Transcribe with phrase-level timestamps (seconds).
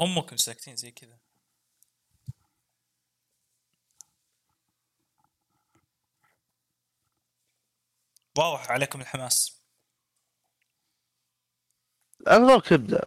[0.00, 1.18] امكم ساكتين زي كذا
[8.38, 9.62] واضح عليكم الحماس.
[12.28, 13.06] انظرك تبدا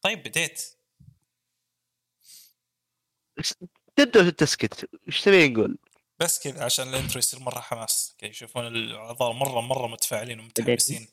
[0.00, 0.76] طيب بديت.
[3.96, 5.78] تبدأ وتسكت إيش تبي نقول؟
[6.20, 8.14] بس كذا عشان الإنترو يصير مرة حماس.
[8.18, 11.08] كي يشوفون الاعضاء مرة مرة متفاعلين ومتحمسين.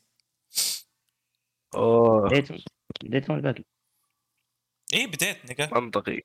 [1.74, 2.28] أوه.
[2.28, 2.48] بديت.
[3.04, 3.30] بديت
[4.92, 6.20] إيه بديت نقا منطقي.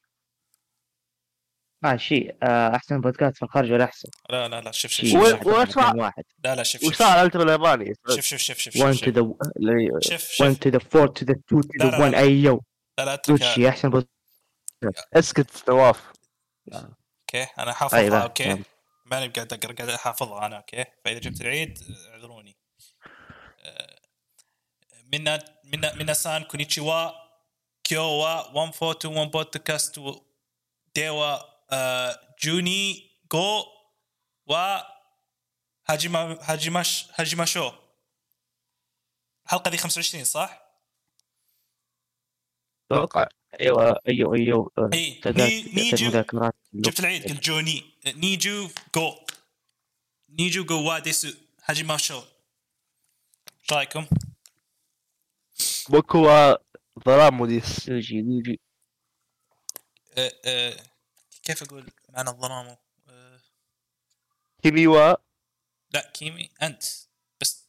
[1.96, 5.16] شيء آه أحسن بودكاست في الخارج ولا أحسن؟ لا لا لا شوف شوف شوف.
[5.24, 6.24] واحد وأسمع- اثنين واحد.
[6.44, 9.04] لا لا شوف وش شوف صار على الالتر الياباني؟ شوف شوف شوف شوف 1 شوف
[9.10, 9.34] to the
[10.10, 10.22] شوف.
[10.22, 12.20] شوف 1 to the 4 to the 2 to لا، the لا، 1 لا.
[12.20, 12.64] ايو
[13.00, 14.10] لا لا اترك أحسن بودكاست.
[15.14, 16.12] أسكت نواف
[16.74, 18.00] أوكي أنا حافظها.
[18.02, 18.64] طيب، أوكي.
[19.06, 20.58] ماني قاعد أقرأ قاعد أحافظها أنا.
[20.58, 20.86] أوكي.
[21.06, 21.80] فإذا جبت العيد
[22.12, 22.58] أعذروني.
[23.62, 24.00] آه،
[25.14, 27.29] منا منا منا سان كونيتشيوا.
[27.90, 30.22] كيوا 1421 بودكاست و-
[30.96, 31.38] ديوا
[31.72, 33.64] آه، جوني جو
[34.48, 34.78] و
[35.88, 37.72] هاجيما هاجيماش هاجيماشو
[39.46, 40.62] الحلقة دي 25 صح؟
[42.92, 43.28] أتوقع.
[43.60, 44.72] أيوه أيوه أيوه.
[44.94, 45.22] اي
[45.74, 46.24] نيجو
[46.74, 47.84] جبت العيد قلت جوني.
[48.08, 49.16] نيجو جو
[50.30, 51.30] نيجو جو واديسو
[51.66, 54.06] هاجيماشو إيش رأيكم؟
[55.90, 56.28] بوكو
[57.06, 58.60] ظلام موديس يوجي يوجي
[60.18, 60.84] أه أه
[61.44, 62.78] كيف أقول معنى الظلام؟
[63.10, 63.40] أه.
[64.64, 65.16] كيميوا
[65.92, 66.84] لا كيمي أنت.
[67.42, 67.64] بس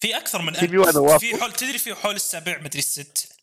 [0.00, 1.20] في أكثر من كيمي واقف.
[1.20, 3.36] في حول تدري في حول السبع مدري الست؟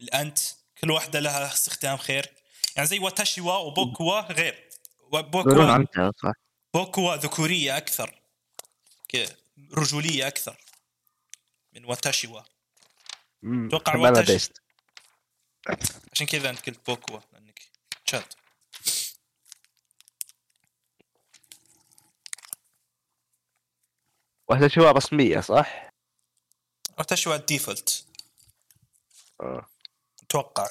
[0.00, 0.38] الأنت.
[0.80, 2.32] كل واحدة لها استخدام خير.
[2.76, 4.68] يعني زي 私は و 僕は غير.
[5.12, 6.12] بوكوا انت
[6.74, 8.22] بوكوا ذكورية أكثر.
[9.08, 9.36] كذا
[9.72, 10.56] رجولية أكثر.
[11.72, 12.51] من 私は أتوقع
[13.42, 14.30] واتش.
[14.30, 14.62] بيست
[16.12, 17.60] عشان كذا انت قلت 僕は لانك
[18.06, 18.24] chad
[24.66, 25.90] شواء رسمية صح؟
[26.98, 28.06] 私は ال default
[29.40, 29.66] آه.
[30.22, 30.68] أتوقع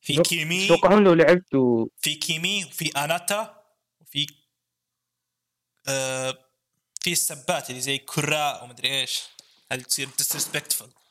[0.00, 0.22] في.
[0.22, 3.64] كيمي تتوقعون لو لعبتوا في 君 وفي あなた
[4.00, 4.26] وفي
[5.88, 6.38] آه
[7.00, 9.22] في السبات اللي زي كراء ومدري إيش
[9.72, 11.01] هذه تصير disrespectful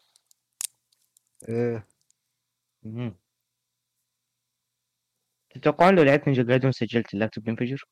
[1.49, 1.87] إيه.
[2.83, 3.15] مهم.
[5.49, 7.83] تتوقعون لو لعبت Ninja Gaiden سجلت اللابتوب ينفجر؟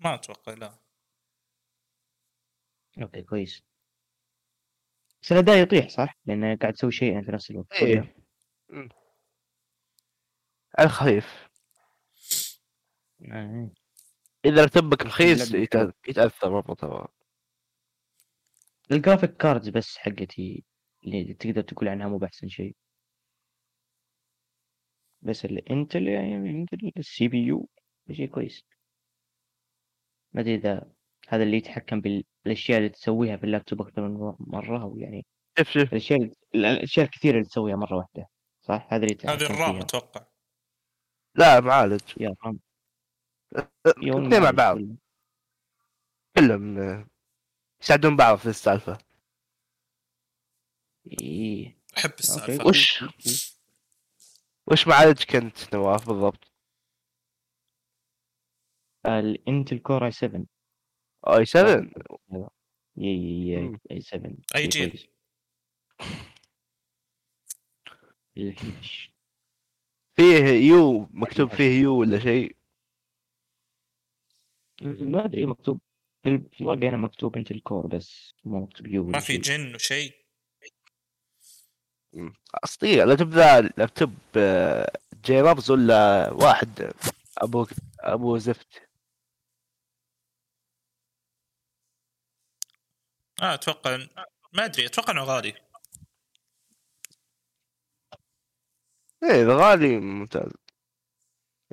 [0.00, 0.78] ما أتوقع لا
[3.02, 3.62] okay كويس
[5.22, 8.14] بس الأداء يطيح صح؟ لأنه قاعد تسوي شيئين في نفس الوقت إيه
[8.68, 8.88] مم.
[10.78, 11.48] على الخفيف
[13.32, 13.70] آه.
[14.44, 17.08] إذا لابتوبك رخيص لا، يتأ- يتأثر مره ترى
[18.92, 20.64] ال graphic cards بس حقتي
[21.06, 22.76] اللي تقدر تقول عنها مو بأحسن شيء.
[25.22, 27.68] بس ال Intel يعني يمكن ال CPU
[28.12, 28.64] شيء كويس.
[30.32, 30.92] ما أدري إذا
[31.28, 35.26] هذا اللي يتحكم بالاشياء اللي تسويها في اللابتوب أكثر من مرة أو يعني
[35.58, 35.92] شوف شوف.
[35.92, 38.28] الأشياء الأشياء الكثيرة اللي تسويها مرة واحدة
[38.62, 39.76] صح؟ هذا اللي يتحكم هذه ال RAM.
[39.76, 40.26] أتوقع.
[41.34, 42.00] لا معالج.
[42.20, 42.60] يا RAM.
[43.86, 44.78] الاثنين مع بعض.
[46.36, 47.06] كلهم آه،
[47.82, 48.98] يساعدون بعض في السالفة.
[51.22, 51.76] إيه.
[51.98, 53.04] أحب السالفه وش
[54.66, 56.52] وش معالجك أنت نواف بالضبط؟
[59.06, 61.90] ال Intel Core i7 i7
[62.96, 63.08] يي
[63.48, 63.78] يي مم.
[63.90, 64.92] i7 أي شيء
[68.36, 68.54] جيل؟
[70.16, 72.56] فيه U مكتوب فيه U ولا شيء؟
[74.82, 75.80] ما أدري مكتوب
[76.22, 79.38] في الواقع هنا مكتوب Intel Core بس مو مكتوب يو ما في.
[79.38, 80.25] gen وشيء.
[82.64, 84.92] اسطيره لابتوب ذا لابتوب آه،
[85.24, 86.92] جي رابز ولا واحد؟
[87.38, 87.66] ابو
[88.00, 88.88] أبو زفت.
[93.42, 93.96] آه أتوقع
[94.52, 95.54] ما أدري أتوقع إنه غالي.
[99.22, 100.52] إيه إذا غالي ممتاز.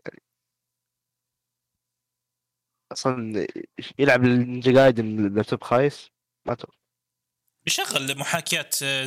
[0.05, 0.21] يعني
[2.91, 3.47] أصلا
[3.99, 6.11] يلعب ال Ninja Gaiden اللابتوب خايس؟
[6.45, 6.82] ما أتوقع.
[7.67, 9.03] يشغل محاكيات آه،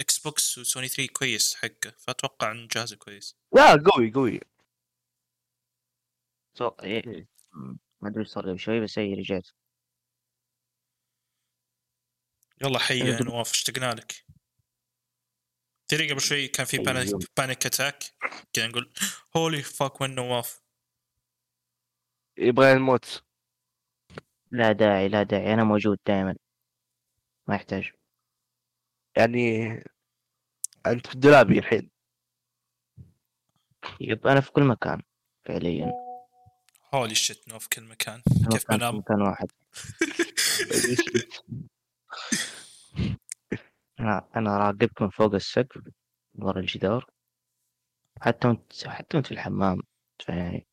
[0.00, 3.36] إكس بوكس وسوني 3 كويس حقه فأتوقع إنه جهازه كويس.
[3.52, 4.40] لا قوي قوي.
[6.58, 7.26] صوت إيه
[8.00, 9.48] ما أدري إيش صار قبل شوي بس اي رجعت.
[12.62, 14.24] يلا حي يا نواف اشتقنا لك.
[15.88, 16.78] تدري قبل شوي كان في.
[16.78, 18.04] panic panic attack
[18.52, 18.92] كذا نقول
[19.36, 20.62] holy fuck وين نواف؟
[22.38, 23.24] يبغى الموت
[24.50, 26.36] لا داعي لا داعي أنا موجود دائما
[27.46, 27.92] ما يحتاج.
[29.16, 29.68] يعني
[30.86, 31.90] أنت في دولابي الحين.
[34.00, 35.02] yep أنا في كل مكان
[35.44, 35.92] فعليا.
[36.94, 38.22] holy shit no في كل مكان.
[38.22, 39.52] كيف مكان في بنام؟ مكان واحد.
[44.00, 45.82] أنا أنا راقبك من فوق السقف
[46.34, 47.10] ورا الجدار.
[48.20, 49.82] حتى وأنت حتى وأنت في الحمام
[50.28, 50.66] يعني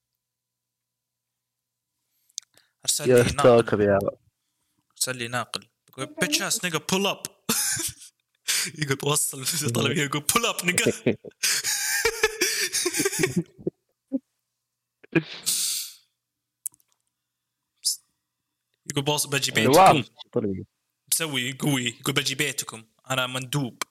[2.85, 4.09] أرسل لي ناقل.
[4.91, 5.67] أرسل لي ناقل.
[5.97, 7.23] يقول bitch ass nigga pull up
[8.79, 10.91] يقول وصل طلب يقول pull up nigga
[18.89, 19.51] يقول boss بجي.
[19.51, 20.03] بيتكم
[21.13, 23.83] مسوي قوي يقول بجي بيتكم أنا مندوب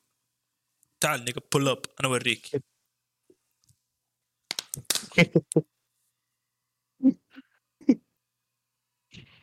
[1.00, 2.62] تعال nigga pull up أنا اوريك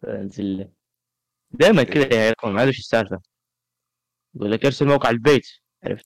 [0.03, 0.71] انزل
[1.51, 3.22] دائما كذا يا إخوان ما ادري إيش السالفه
[4.36, 5.48] يقول لك ارسل موقع البيت.
[5.84, 6.06] عرفت؟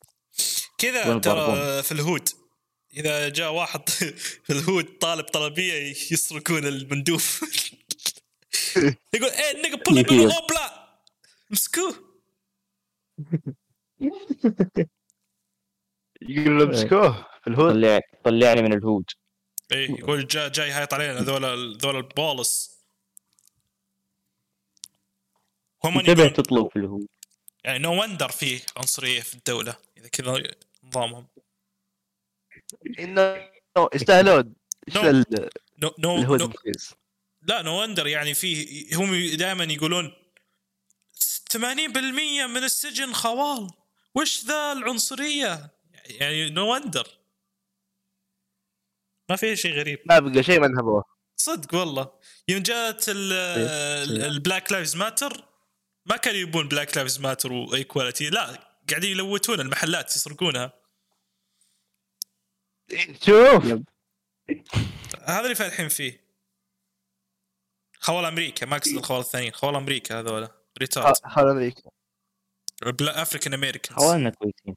[0.77, 2.29] كذا ترى؟ في ال hood
[2.93, 3.89] إذا جاء واحد
[4.45, 5.73] في ال hood طالب طلبية
[6.11, 7.19] يسرقون المندوب.
[9.13, 10.97] يقول إيه nigga pull up اوبلا
[11.49, 11.95] مسكوه.
[16.21, 19.05] يقول له امسكوه في ال hood طلع طلعني من ال hood
[19.71, 22.72] إيه يقول جاي جاي هايط علينا ذول ذول البولس.
[25.85, 27.07] يقولون تطلب في
[27.63, 30.43] يعني no wonder فيه عنصرية في الدولة إذا كذا
[30.83, 31.27] نظامهم.
[32.99, 33.49] إنه
[33.93, 34.55] يستاهلون
[35.99, 36.35] no
[37.41, 40.13] لا no wonder يعني فيه هم دائما يقولون
[41.53, 41.57] 80%
[42.47, 43.67] من السجن خوال.
[44.15, 45.71] وش ذا العنصرية؟
[46.05, 47.07] يعني no wonder
[49.29, 49.99] ما في شيء غريب.
[50.05, 51.03] ما بقى شيء ما نهبوه
[51.37, 52.19] صدق والله.
[52.47, 55.52] يوم جات ال Black Lives Matter
[56.05, 60.73] ما كانوا يبون Black Lives Matter و equality لا قاعدين يلوتون المحلات يسرقونها.
[63.21, 63.65] شوف.
[65.21, 66.23] هذا اللي فالحين فيه.
[67.99, 69.51] خوال أمريكا ما اقصد الخوال الثانيين.
[69.51, 70.51] خوال أمريكا هذولا.
[70.79, 71.91] retard خوال أمريكا.
[73.01, 74.75] African Americans خوالنا كويسين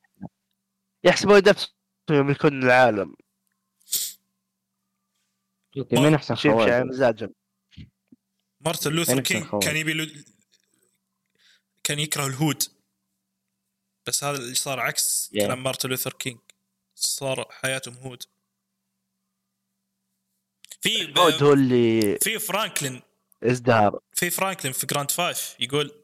[1.05, 1.75] يحسبون نفسهم
[2.11, 3.17] يملكون العالم.
[5.93, 7.35] مين احسن خوال مزاجهم
[8.61, 9.47] مارتن لوثر كينج.
[9.63, 10.07] كان يبي لو...
[11.87, 12.63] كان يكره ال hood.
[14.07, 15.39] بس هذا اللي صار عكس Yeah.
[15.43, 16.39] كلام مارتن لوثر كينج.
[16.95, 18.23] صار حياتهم hood.
[20.81, 23.03] في ال hood هو اللي في فرانكلين.
[23.43, 24.01] ازدهر.
[24.13, 26.03] في فرانكلين في Grand Five يقول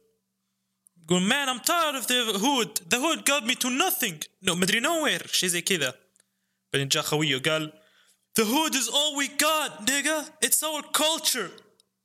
[1.02, 4.26] يقول man I'm tired of the hood the hood got me to nothing.
[4.49, 5.26] No مدري nowhere.
[5.32, 5.94] شيء زي كذا.
[6.73, 7.82] بعدين جاء خويه وقال
[8.40, 10.46] the hood is all we got nigga.
[10.46, 11.50] It's our culture.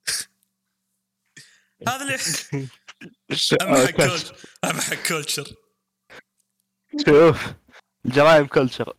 [1.88, 2.18] هذا اللي
[3.62, 5.56] اهم حق culture اهم حق culture
[7.06, 7.54] شوف
[8.06, 8.98] الجرائم culture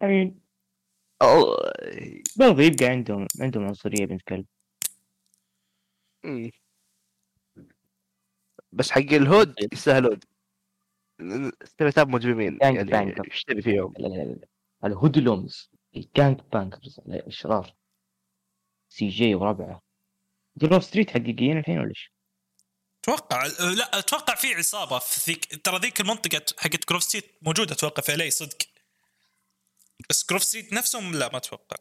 [0.00, 0.38] يعني
[2.36, 4.46] برضه يبقى عندهم عندهم عنصرية بنت كلب.
[8.72, 10.20] بس حق ال hood يستاهلون
[11.64, 12.58] stereotype مجرمين.
[12.62, 14.48] يعني يعني تبي فيهم؟ لا لا لا لا.
[14.84, 17.74] ال hoodlums ال gang bangers الاشرار
[18.88, 19.87] CJ وربعه.
[20.58, 22.12] Grove Street حقيقيين الحين ولا إيش؟
[23.02, 28.02] أتوقع لا أتوقع في عصابة في ذيك ترى ذيك المنطقة حقت Grove Street موجودة أتوقع
[28.02, 28.58] في الي صدق
[30.10, 31.76] بس Grove Street نفسهم لا ما أتوقع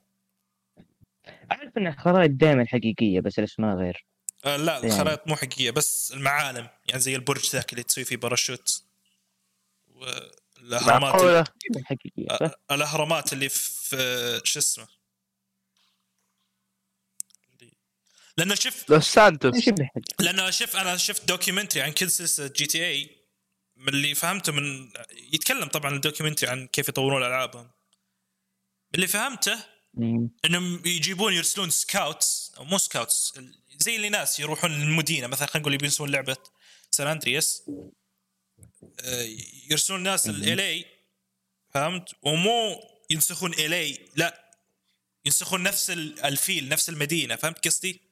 [1.51, 4.05] أعرف ان الخرائط دائما حقيقية بس الاسماء غير
[4.45, 4.87] آه لا يعني.
[4.87, 8.83] الخرائط مو حقيقية بس المعالم يعني زي البرج ذاك اللي تسوي فيه باراشوت
[9.87, 11.47] والاهرامات
[11.85, 14.87] حقيقية آه،؟ الأهرامات اللي في آه، شو اسمه
[17.53, 17.73] اللي-
[18.37, 19.69] لأنه شوف لوس سانتوس.
[20.19, 23.17] لأنه شوف أنا شفت documentary عن كل سلسلة GTA
[23.75, 24.89] من اللي فهمته من
[25.33, 27.71] يتكلم طبعا ال documentary عن كيف يطورون ألعابهم.
[28.95, 29.57] اللي فهمته.
[30.45, 33.33] إنهم يجيبون يرسلون scouts أو مو scouts
[33.77, 35.27] زي اللي ناس يروحون المدينة.
[35.27, 36.37] مثلا خلينا نقول يبون يسوون لعبة
[36.91, 37.63] سان اندرياس
[38.99, 39.27] آه،
[39.69, 40.25] يرسلون ناس.
[40.29, 40.85] الي
[41.73, 44.51] فهمت؟ ومو ينسخون الي لا.
[45.25, 48.06] ينسخون نفس ال- ال feel نفس المدينة فهمت قصدي؟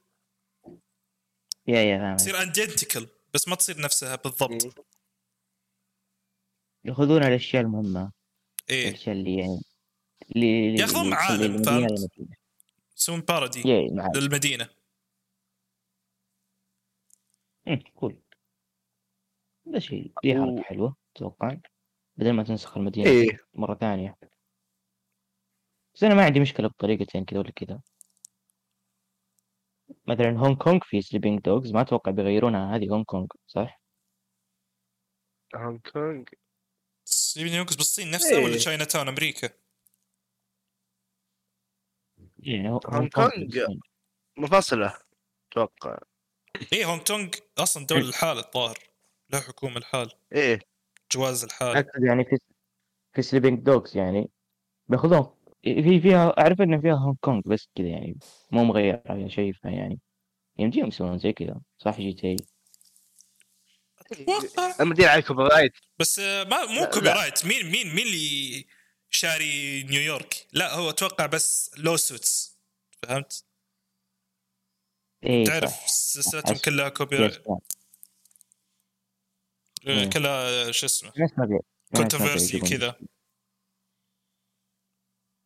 [1.67, 2.15] yeah yeah فاهم.
[2.15, 4.85] تصير identical بس ما تصير نفسها بالضبط.
[6.85, 8.11] يأخذون الأشياء المهمة.
[8.69, 8.89] إيه.
[8.89, 9.61] الأشياء اللي يعني
[10.35, 12.11] اللي اللي- يأخذون معالم، فهمت؟
[12.97, 13.61] يسوون parody
[14.15, 14.69] للمدينة.
[17.67, 18.17] مم، cool
[19.67, 21.57] هذا شيء دي حركة حلوة أتوقع.
[22.17, 23.39] بدل ما تنسخ المدينة إيه.
[23.53, 24.17] مرة ثانية.
[25.95, 27.81] بس أنا ما عندي مشكلة بطريقتين كذا ولا كذا.
[30.07, 33.81] مثلا هونغ كونغ في Sleeping Dogs ما أتوقع بيغيرونها هذه هونغ كونغ صح؟
[35.55, 36.23] هونغ كونغ
[37.05, 38.55] ستيفن يونغز بالصين نفسه ولا.
[38.55, 39.49] Chinatown أمريكا؟
[42.47, 43.65] هو- هونغ هونغ كونغ.
[43.65, 43.77] كونغ
[44.37, 44.97] منفصلة
[45.51, 45.97] أتوقع
[46.73, 48.77] إيه هونغ كونغ أصلا دولة الحال الظاهر
[49.29, 50.59] له حكومة الحال إيه
[51.11, 52.37] جواز الحال يعني في
[53.13, 54.29] في سليبنج دوجز يعني
[54.87, 55.34] بيأخذون
[55.65, 58.17] في فيها أعرف إنه فيها هونغ كونغ بس كذا يعني
[58.51, 59.99] مو مغير على شيء يعني.
[60.59, 62.35] يمديهم يسوون زي كذا صح جي تي
[63.99, 64.75] أتوقع.
[64.81, 67.09] المدير على كوبي رايت بس ما مو كوبي.
[67.09, 68.65] رايت مين مين مين اللي
[69.09, 72.59] شاري نيويورك؟ لا هو أتوقع بس لو سوتس
[73.01, 73.45] فهمت؟
[75.25, 77.43] اي تعرف سلسلتهم كلها copyright
[79.87, 80.09] إيه.
[80.09, 81.11] كلها شو اسمه؟
[81.95, 82.59] controversy.
[82.59, 82.95] كذا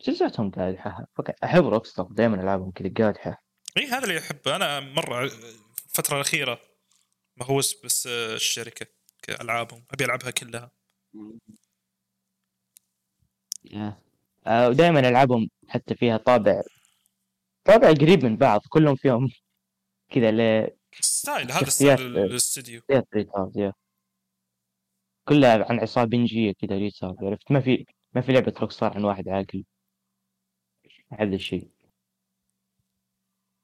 [0.01, 3.43] سلسلتهم قادحة fuck- أحب Rockstar دائما العابهم كذا قادحة
[3.77, 4.55] إي هذا اللي أحبه.
[4.55, 6.61] أنا مرة الفترة الأخيرة
[7.37, 8.85] مهووس بس آه، الشركة
[9.23, 9.85] كألعابهم.
[9.91, 10.71] أبي ألعبها كلها.
[14.47, 16.61] آه، ودائما العابهم حتى فيها طابع
[17.65, 19.29] طابع قريب من بعض كلهم فيهم
[20.09, 22.17] كذا ل style هذا style.
[22.17, 22.81] الاستديو.
[25.27, 29.29] كلها عن عصابة بنجية كذا retard عرفت؟ ما في ما في لعبة Rockstar عن واحد
[29.29, 29.63] عاقل.
[31.11, 31.69] هذا الشيء.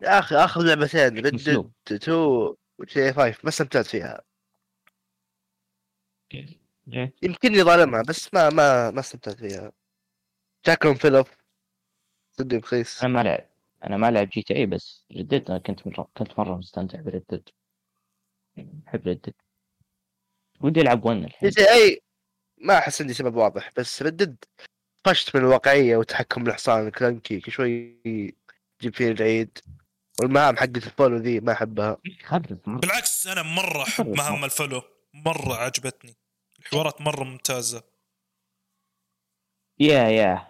[0.01, 1.71] يا أخي آخر لعبتين ريد مسلوب.
[1.87, 2.17] 2
[2.77, 4.21] وجي 5 ما استمتعت فيها.
[7.23, 9.71] يمكنني ظالمها بس ما ما ما استمتعت فيها.
[10.65, 11.25] جاكون فيلوب
[12.31, 13.03] صدق رخيص.
[13.03, 13.49] أنا ما لعب
[13.83, 17.49] أنا ما لعب جي تي اي بس ردت أنا كنت مرة كنت مرة مستمتع بردد
[18.87, 19.33] أحب ردد
[20.61, 22.01] ودي ألعب ون جي الحين تي اي
[22.57, 24.43] ما أحس عندي سبب واضح بس ردد
[25.05, 29.57] طشت من الواقعيه وتحكم الحصان كلانكي كل شوي يجيب فيه العيد.
[30.21, 31.97] والمهام حقت الفولو ذي ما أحبها.
[32.67, 34.81] بالعكس أنا مرة أحب مهام ال follow
[35.13, 36.15] مرة عجبتني.
[36.59, 37.83] الحوارات مرة ممتازة.
[39.79, 40.47] yeah yeah.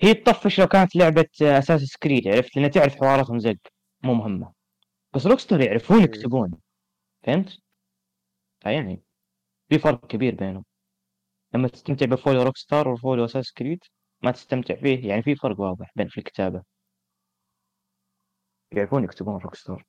[0.00, 3.56] هي تطفش لو كانت لعبة Assassin's Creed عرفت؟ لأن تعرف حواراتهم زق.
[4.02, 4.52] مو مهمة.
[5.14, 6.04] بس Rockstar يعرفون مم.
[6.04, 6.50] يكتبون.
[7.26, 7.58] فهمت؟
[8.64, 9.02] يعني
[9.68, 10.64] في فرق كبير بينهم.
[11.56, 13.78] لما تستمتع ب follow Rockstar و follow Assassin's Creed
[14.22, 15.08] ما تستمتع فيه.
[15.08, 16.62] يعني في فرق واضح بين في الكتابة.
[18.72, 19.84] يعرفون يكتبون Rockstar.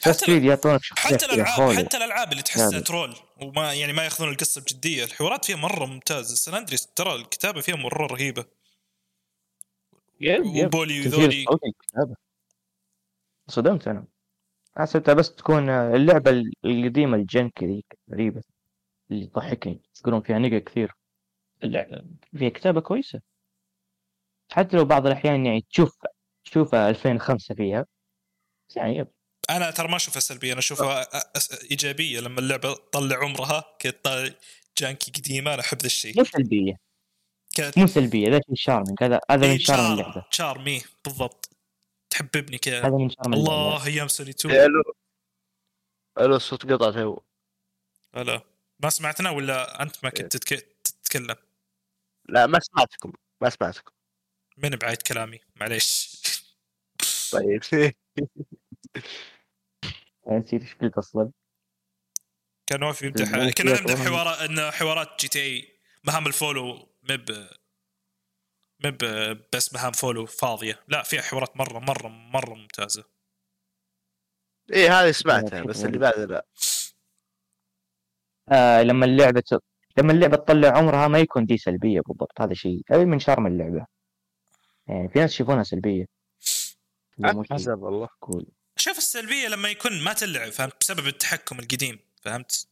[0.00, 1.72] Assassin's حتى- يعطونك حتى الالعاب.
[1.72, 2.80] حتى الألعاب اللي تحسها.
[2.80, 5.04] troll وما يعني ما يأخذون القصة بجدية.
[5.04, 6.34] الحوارات فيها مرة ممتازة.
[6.34, 8.44] San Andreas ترى الكتابة فيها مرة رهيبة.
[10.20, 11.44] yep yep وبولي وذولي.
[13.48, 14.06] صدمت أنا.
[14.76, 16.30] حسبتها بس تكون اللعبة
[16.64, 18.42] القديمة ال jank ذيك غريبة.
[19.10, 20.92] اللي تضحكني يقولون فيها nigga كثير.
[21.64, 22.04] اللعبة
[22.38, 23.20] فيها كتابة كويسة.
[24.52, 25.98] حتى لو بعض الأحيان يعني تشوف
[26.44, 27.86] تشوفها 2005 فيها
[28.68, 29.08] بس يعني yep.
[29.50, 31.08] أنا ترى ما أشوفها سلبية أنا أشوفها
[31.70, 32.20] إيجابية.
[32.20, 34.32] لما اللعبة تطلع عمرها كطا-
[34.78, 36.18] janky قديمة أنا أحب ذا الشيء.
[36.18, 36.76] مو سلبية.
[37.54, 40.24] كانت مو سلبية ذا شيء charming هذا هذا من إيه، charm char- اللعبة.
[40.30, 41.56] charmy بالضبط.
[42.10, 42.80] تحببني كذا.
[42.80, 44.82] هذا من charm الله أيام سوني 2 ألو.
[46.18, 47.18] ألو الصوت قطع تو.
[48.14, 48.40] لا
[48.82, 50.10] ما سمعتنا ولا أنت ما.
[50.10, 51.36] كنت تتك- تتكلم؟
[52.28, 53.12] لا ما سمعتكم.
[53.40, 53.92] ما سمعتكم.
[54.56, 56.16] من بعيد كلامي؟ معليش.
[57.32, 57.60] طيب.
[60.28, 61.30] أنا نسيت إيش قلت أصلا.
[62.66, 64.04] كان واقف يمدح كنا نمدح.
[64.04, 65.78] حوارات إن حوارات GTA.
[66.04, 67.48] مهام ال follow مب
[68.84, 68.98] مب
[69.54, 70.84] بس مهام follow فاضية.
[70.88, 73.04] لا فيها حوارات مره مره مرة ممتازة.
[74.72, 76.46] إيه هذه سمعتها بس اللي بعدها لا.
[78.48, 79.62] آه لما اللعبة ت-
[79.98, 82.40] لما اللعبة تطلع عمرها ما يكون دي سلبية بالضبط.
[82.40, 83.86] هذا شيء هذا من شرم اللعبة.
[84.86, 86.06] يعني في ناس يشوفونها شيء.
[87.50, 88.08] حسب والله.
[88.20, 88.46] كول
[88.76, 92.66] شوف السلبية لما يكون ما تلعب فهمت؟ بسبب التحكم القديم فهمت؟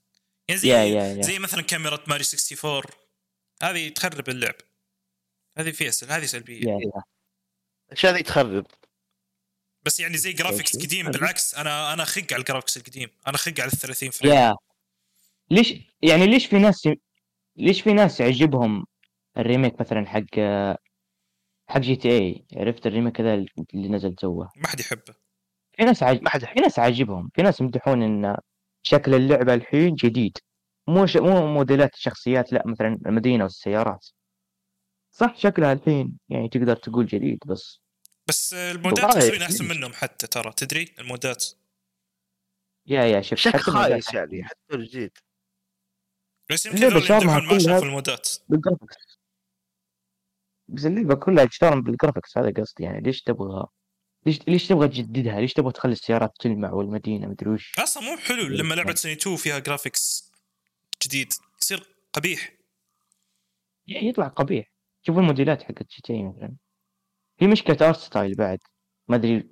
[0.49, 1.23] يعني زي يا يا يا.
[1.23, 2.83] زي مثلا كاميرا ماري 64
[3.63, 4.55] هذه تخرب اللعب.
[5.59, 6.11] هذه فيها سل...
[6.13, 6.69] هذه سلبية.
[6.69, 7.03] يا يا.
[7.89, 8.67] الأشياء ذي تخرب.
[9.83, 10.77] بس يعني زي graphics.
[10.77, 13.09] قديم بالعكس أنا أنا خق على ال graphics القديم.
[13.27, 14.33] أنا خق على ال 30 frame.
[14.33, 14.57] yeah.
[15.53, 16.89] ليش يعني ليش في ناس
[17.57, 18.85] ليش في ناس يعجبهم
[19.39, 20.41] ال remake مثلا حق
[21.69, 23.35] حق GTA عرفت ال remake هذا
[23.75, 25.15] اللي نزل توه ما حد يحبه.
[25.77, 26.23] في ناس عاج...
[26.23, 27.31] ما حد في ناس عاجبهم.
[27.35, 28.37] في ناس يمدحون إن
[28.83, 30.39] شكل اللعبة الحين جديد.
[30.89, 31.17] مو ش...
[31.17, 34.07] مو موديلات الشخصيات لا مثلا المدينة والسيارات.
[35.11, 37.81] صح شكلها الحين يعني تقدر تقول جديد بس
[38.29, 40.53] بس المودات تصيرين أحسن؟ منهم حتى ترى.
[40.57, 41.45] تدري المودات؟
[42.87, 45.19] yeah yeah شوف شكل خايس يعني حتى الجديد.
[46.51, 48.29] بس يمكن ما كلها- شافوا المودات.
[48.49, 48.97] بال graphics
[50.69, 52.85] بس اللعبة كلها تشتغل بال graphics هذا قصدي.
[52.85, 53.67] يعني ليش تبغى
[54.27, 58.43] ليش ليش تبغى تجددها؟ ليش تبغى تخلي السيارات تلمع والمدينة؟ مدري وش؟ أصلا مو حلو
[58.43, 60.33] لما لعبة سوني 2 فيها graphics
[61.05, 61.33] جديد
[61.63, 62.53] يصير قبيح.
[63.87, 64.73] يطلع قبيح.
[65.03, 66.53] شوف الموديلات حقت GTA مثلا.
[67.39, 68.59] في مشكلة art style بعد.
[69.09, 69.49] ما ادري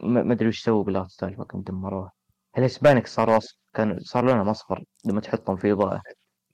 [0.00, 2.12] ما أدري وش سووا بال art style fucking دمروها
[2.58, 5.96] ال Hispanic صار وصف كان صار لونهم أصفر لما تحطهم في إضاءة.
[5.96, 6.02] آه،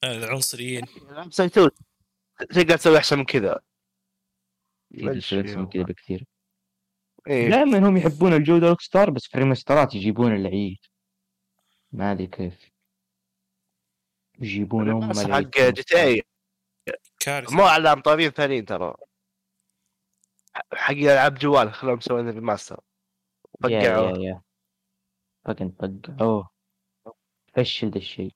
[0.04, 0.87] العنصريين.
[1.30, 1.68] سويتوا
[2.38, 3.61] تقدر تسوي أحسن من كذا.
[5.18, 6.26] سويت من كذا بكثير.
[7.26, 7.50] إيه.
[7.50, 10.78] دائما هم يحبون الجودة Rockstar بس في ريمسترات يجيبون العيد.
[11.92, 12.71] ما أدري كيف.
[14.38, 16.23] يجيبون هم حق GTA
[17.21, 17.56] كارثة.
[17.56, 18.94] مو على مطورين ثانيين ترى.
[20.73, 22.80] حق ألعاب جوال خلوهم مسوين remaster
[25.44, 26.50] fucking فقعوه
[27.54, 28.35] فشل ذا الشيء.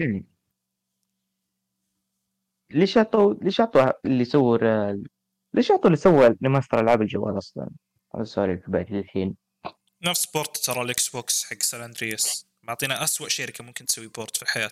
[0.00, 0.26] يعني
[2.70, 4.58] ليش اعطوا ليش اعطوا اللي سووا
[5.54, 7.70] ليش اعطوا اللي سوى remaster العاب الجوال أصلا؟
[8.14, 9.36] هذا السؤال اللي في بالي الحين
[10.02, 14.42] نفس port ترى الاكس بوكس حق سان اندرياس معطينا أسوأ شركه ممكن تسوي port في
[14.42, 14.70] الحياة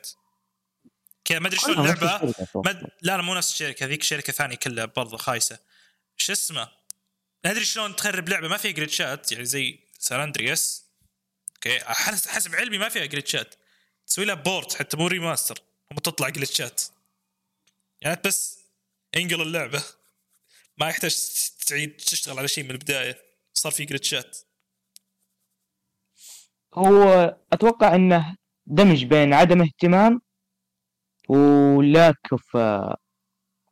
[1.25, 2.73] كذا ما ادري شلون آه، نفس اللعبه الشركة أتوقع.
[2.73, 5.59] ما لا لا مو نفس الشركة ذيك شركه ثانية كلها برضه خايسه
[6.17, 6.69] شو اسمه
[7.45, 10.91] ما ادري شلون تخرب لعبه ما فيها جلتشات يعني زي سان اندرياس
[11.57, 13.55] okay حس- حسب علمي ما فيها جلتشات
[14.07, 15.59] تسوي لها port حتى مو remaster
[15.93, 16.83] هم تطلع جلتشات
[18.01, 18.59] يعني بس
[19.17, 19.85] انقل اللعبة.
[20.79, 21.17] ما يحتاج
[21.67, 23.23] تعيد تشتغل على شيء من البداية.
[23.55, 24.39] صار في جلتشات
[26.75, 28.37] هو أتوقع إنه
[28.67, 30.21] دمج بين عدم اهتمام
[31.29, 32.57] و lack of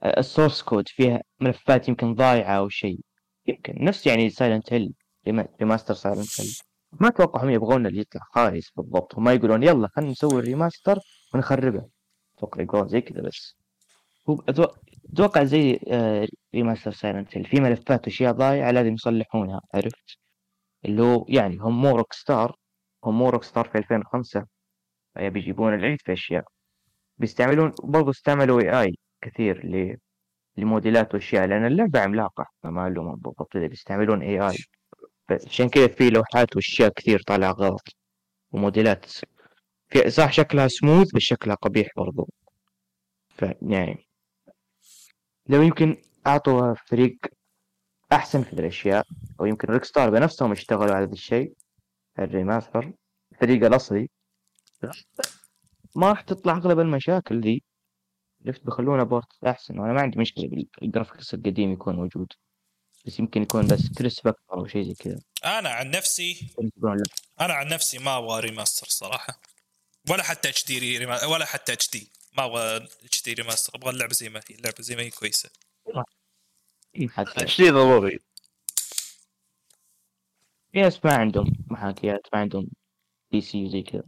[0.04, 3.00] ال source code فيها ملفات يمكن ضايعة أو شيء.
[3.46, 4.92] يمكن نفس يعني سايلنت هيل
[5.60, 6.56] remaster سايلنت هيل
[7.00, 9.14] ما أتوقع هم يبغون اللي يطلع خايس بالضبط.
[9.14, 10.98] هم يقولون يلا خلينا نسوي ال remaster
[11.34, 11.88] ونخربه.
[12.38, 13.56] أتوقع يقولون زي كذا بس.
[14.28, 14.42] هو
[15.12, 15.80] أتوقع زي
[16.54, 20.18] remaster سايلنت هيل في ملفات وأشياء ضايعة لازم يصلحونها عرفت؟
[20.84, 22.56] اللي هو يعني هم مو روك ستار
[23.04, 24.46] هم مو روك ستار في 2005
[25.18, 26.44] يبي يجيبون العيد في أشياء.
[27.18, 29.66] بيستعملون برضو استعملوا AI كثير
[30.56, 34.56] لموديلات وأشياء لأن اللعبة عملاقة فما لهم بالضبط إذا بيستعملون AI
[35.30, 37.88] عشان كذا في لوحات وأشياء كثير طالعة غلط
[38.52, 39.06] وموديلات
[39.88, 42.28] في صح شكلها سموث بس شكلها قبيح برضو.
[43.28, 44.06] ف يعني
[45.48, 47.18] لو يمكن أعطوا فريق
[48.12, 49.04] أحسن في الأشياء
[49.40, 51.52] أو يمكن روك ستار بنفسهم اشتغلوا على هذا الشيء
[52.18, 52.92] ال remaster
[53.32, 54.08] الفريق الأصلي
[55.96, 57.62] ما راح تطلع أغلب المشاكل ذي
[58.46, 59.78] عرفت بيخلونا port أحسن.
[59.78, 60.48] وأنا ما عندي مشكلة
[60.80, 62.32] بال graphics القديم يكون موجود.
[63.04, 65.20] بس يمكن يكون بس كريس factor أو شيء زي كذا.
[65.44, 66.50] أنا عن نفسي.
[67.40, 69.40] أنا عن نفسي ما أبغى remaster صراحة.
[70.10, 71.24] ولا حتى HD rema...
[71.24, 74.54] ولا حتى HD ما أبغى HD remaster أبغى اللعبة زي ما هي.
[74.54, 75.50] اللعبة زي ما هي كويسة.
[77.08, 78.18] حتى شيء ضروري.
[80.72, 82.68] في ناس ما عندهم محاكيات ما عندهم
[83.30, 84.04] PC زي كذا.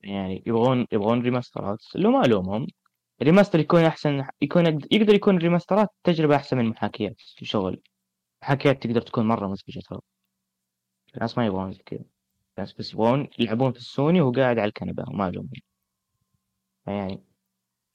[0.00, 2.66] يعني يبغون يبغون ريماسترات اللي ما الومهم
[3.20, 7.82] الريماستر يكون أحسن يكون يقدر يكون الريماسترات تجربة أحسن من المحاكيات في شغل.
[8.42, 10.00] محاكيات تقدر تكون مرة مزعجة ترى.
[11.14, 12.04] الناس ما يبغون زي كذا.
[12.58, 15.52] الناس بس يبغون يلعبون في السوني وهو قاعد على الكنبة وما الومهم
[16.86, 17.24] يعني.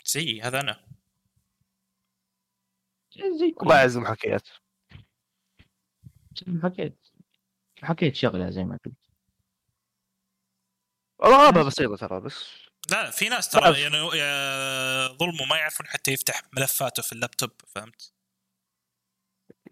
[0.06, 0.84] زي هذا أنا.
[3.40, 4.48] زي كل الله يعز المحاكيات
[6.64, 7.08] حكيت
[7.84, 8.96] حكيت شغلة زي ما قلت.
[11.24, 13.50] العابها بسيطة ترى بس لا في ناس.
[13.50, 18.14] ترى يعني يا ظلموا ما يعرفون حتى يفتح ملفاته في اللابتوب فهمت؟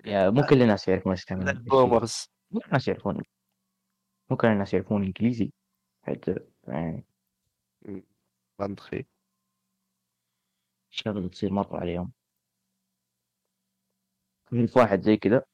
[0.06, 1.63] يا مو كل الناس يعرفون يستعملون الشيء.
[1.69, 3.24] بومرز مو كل الناس يعرفون.
[4.30, 5.52] مو كل الناس يعرفون إنجليزي.
[6.08, 6.36] حتى
[6.67, 7.06] يعني.
[8.60, 9.06] منطقي
[10.89, 12.12] شغله تصير مرة عليهم
[14.50, 15.45] في واحد زي كذا.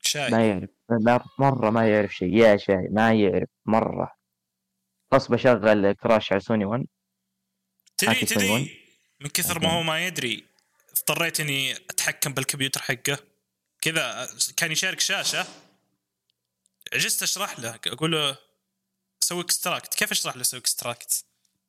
[0.00, 0.30] شاي.
[0.30, 0.70] ما يعرف.
[0.90, 2.34] ما- مرة ما يعرف شيء.
[2.34, 4.16] يا شاي ما يعرف مرة.
[5.14, 6.86] غصب اشغل كراش على سوني 1
[7.96, 8.14] تدري.
[8.14, 8.80] تدري
[9.20, 10.44] من كثر ما هو ما يدري
[10.90, 13.18] اضطريت إني أتحكم بالكمبيوتر حقه.
[13.80, 15.46] كذا كان يشارك شاشة.
[16.92, 18.38] عجزت أشرح له أقول له
[19.20, 21.24] سوي extract كيف أشرح له أسوي extract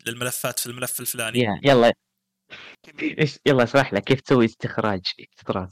[0.06, 1.39] للملفات في الملف الفلاني.
[1.63, 1.93] يلا.
[3.45, 5.69] يلا أشرح لك كيف تسوي استخراج استخراج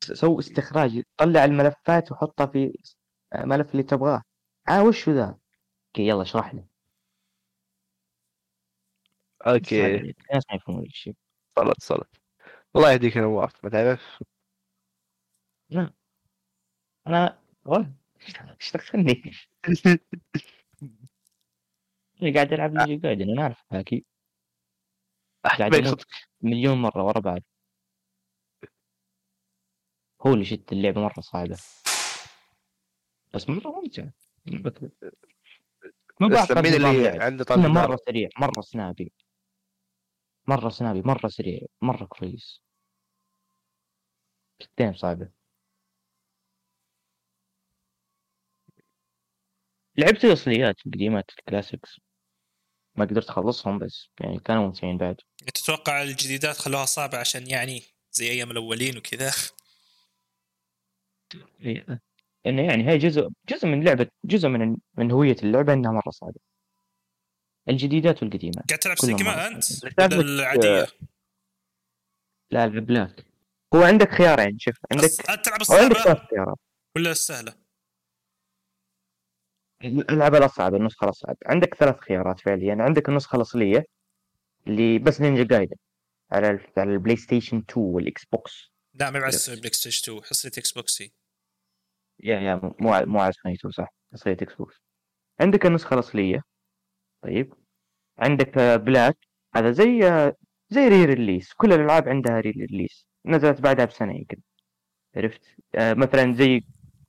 [0.00, 2.72] سوي استخراج طلع الملفات وحطها في
[3.34, 4.22] ملف اللي تبغاه.
[4.68, 5.38] آه وش ذا؟
[5.90, 6.64] أوكي يلا اشرح لي.
[9.46, 9.96] أوكي.
[9.96, 11.14] الناس ما يفهمون الشيء
[11.58, 12.20] صلت صلت.
[12.76, 14.22] الله يهديك يا نواف ما تعرف؟
[17.06, 17.92] أنا والله
[18.60, 19.22] إيش دخلني؟
[22.22, 24.04] أنا قاعد ألعب ليجي جايدن أنا اعرف هاكي
[25.60, 26.04] أموت
[26.40, 27.42] مليون مرة ورا بعض.
[30.20, 31.56] هو اللي شت اللعبة مرة صعبة.
[33.34, 34.08] بس مرة ممتع
[36.20, 37.08] مو بعرف اسلم مين اللي.
[37.08, 39.12] عنده طلب مرة سريع مرة سنابي.
[40.46, 42.62] مرة سنابي مرة سريع مرة كويس.
[44.62, 45.30] جدا صعبة.
[49.96, 52.00] لعبت الاصليات القديمات ال classics.
[52.94, 55.16] ما قدرت اخلصهم بس يعني كانوا ممتعين بعد.
[55.54, 59.32] تتوقع الجديدات خلوها صعبة عشان يعني زي أيام الأولين وكذا؟
[62.46, 66.40] إنه يعني هي جزء جزء من لعبه جزء من من هوية اللعبة إنها مرة صعبه
[67.68, 68.64] الجديدات والقديمات.
[68.68, 69.64] قاعد تلعب سيجما مرة أنت.
[69.98, 70.86] ولا العادية.
[72.50, 73.24] لا العب بلاك.
[73.74, 75.08] هو عندك خيارين شوف عندك
[75.44, 76.58] تلعب أو عندك ثلاث خيارات.
[76.96, 77.54] ولا السهلة؟
[79.84, 81.36] العب الأصعب النسخة الأصعب.
[81.46, 82.76] عندك ثلاث خيارات فعليا.
[82.80, 83.86] عندك النسخة الأصلية
[84.66, 85.76] اللي بس نينجا جايدن
[86.30, 88.72] على على البلاي ستيشن 2 والإكس بوكس.
[88.94, 89.50] لا ما بعد Yes.
[89.50, 91.10] بلاي ستيشن 2 حصرية إكس بوكس هي.
[92.24, 92.74] يا يا مو
[93.06, 94.82] مو على سوني 2 صح؟ اصليه إكس بوكس
[95.40, 96.42] عندك النسخة الأصلية.
[97.22, 97.54] طيب.
[98.18, 99.18] عندك آه، بلاك
[99.56, 100.36] هذا زي آه،
[100.70, 104.40] زي re-release كل الألعاب عندها re-release نزلت بعدها بسنة يمكن.
[105.16, 105.42] عرفت؟
[105.74, 106.64] آه مثلا زي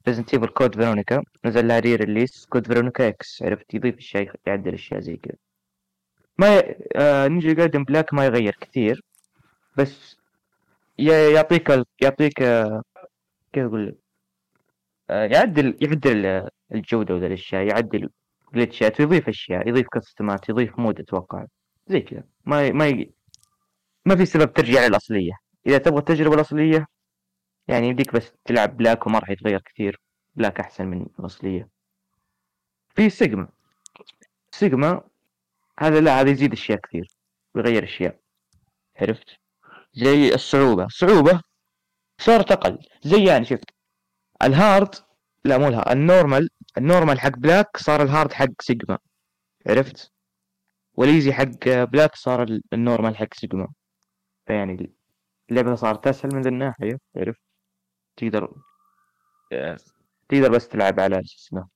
[0.08, 5.00] ريزدنت ايفل كود فيرونيكا نزل لها re-release كود فيرونيكا X عرفت؟ يضيف اشياء يعدل اشياء
[5.02, 5.36] زي كذا.
[6.38, 6.78] ما ي...
[6.96, 9.04] آه نينجا جايدن بلاك ما يغير كثير.
[9.78, 10.18] بس
[11.00, 11.70] يعطيك.
[12.02, 12.84] يعطيك آه
[13.54, 14.01] كيف أقول لك؟ آه
[15.12, 18.10] يعدل يعدل الجودة وذا الأشياء يعدل
[18.54, 21.46] جلتشات ويضيف أشياء يضيف كستمات يضيف mode أتوقع.
[21.88, 22.24] زي كذا.
[22.46, 22.72] ما ي...
[22.72, 23.12] ما ي...
[24.06, 25.34] ما في سبب ترجع للأصلية.
[25.68, 26.88] إذا تبغى التجربة الأصلية
[27.68, 30.00] يعني يمديك بس تلعب بلاك وما راح يتغير كثير.
[30.36, 31.68] بلاك أحسن من الأصلية.
[32.96, 33.48] في سيجما
[34.52, 35.02] سيجما
[35.80, 37.08] هذا لا هذا يزيد أشياء كثير.
[37.56, 38.20] ويغير أشياء.
[39.02, 39.40] عرفت؟
[39.94, 40.88] زي الصعوبة.
[40.88, 41.42] صعوبة
[42.20, 42.80] صارت أقل.
[43.04, 43.60] زي يعني شوف
[44.44, 44.96] الهارد
[45.46, 48.98] لا مو الهارد النورمال النورمال حق بلاك صار ال hard حق سيجما.
[49.68, 50.12] عرفت؟
[50.94, 53.68] وال easy حق بلاك صار ال- ال normal حق سيجما.
[54.48, 54.94] فيعني
[55.52, 57.42] اللعبة صارت أسهل من ذي الناحية عرفت؟
[58.18, 58.54] تقدر
[60.30, 61.68] تقدر بس تلعب على شو اسمه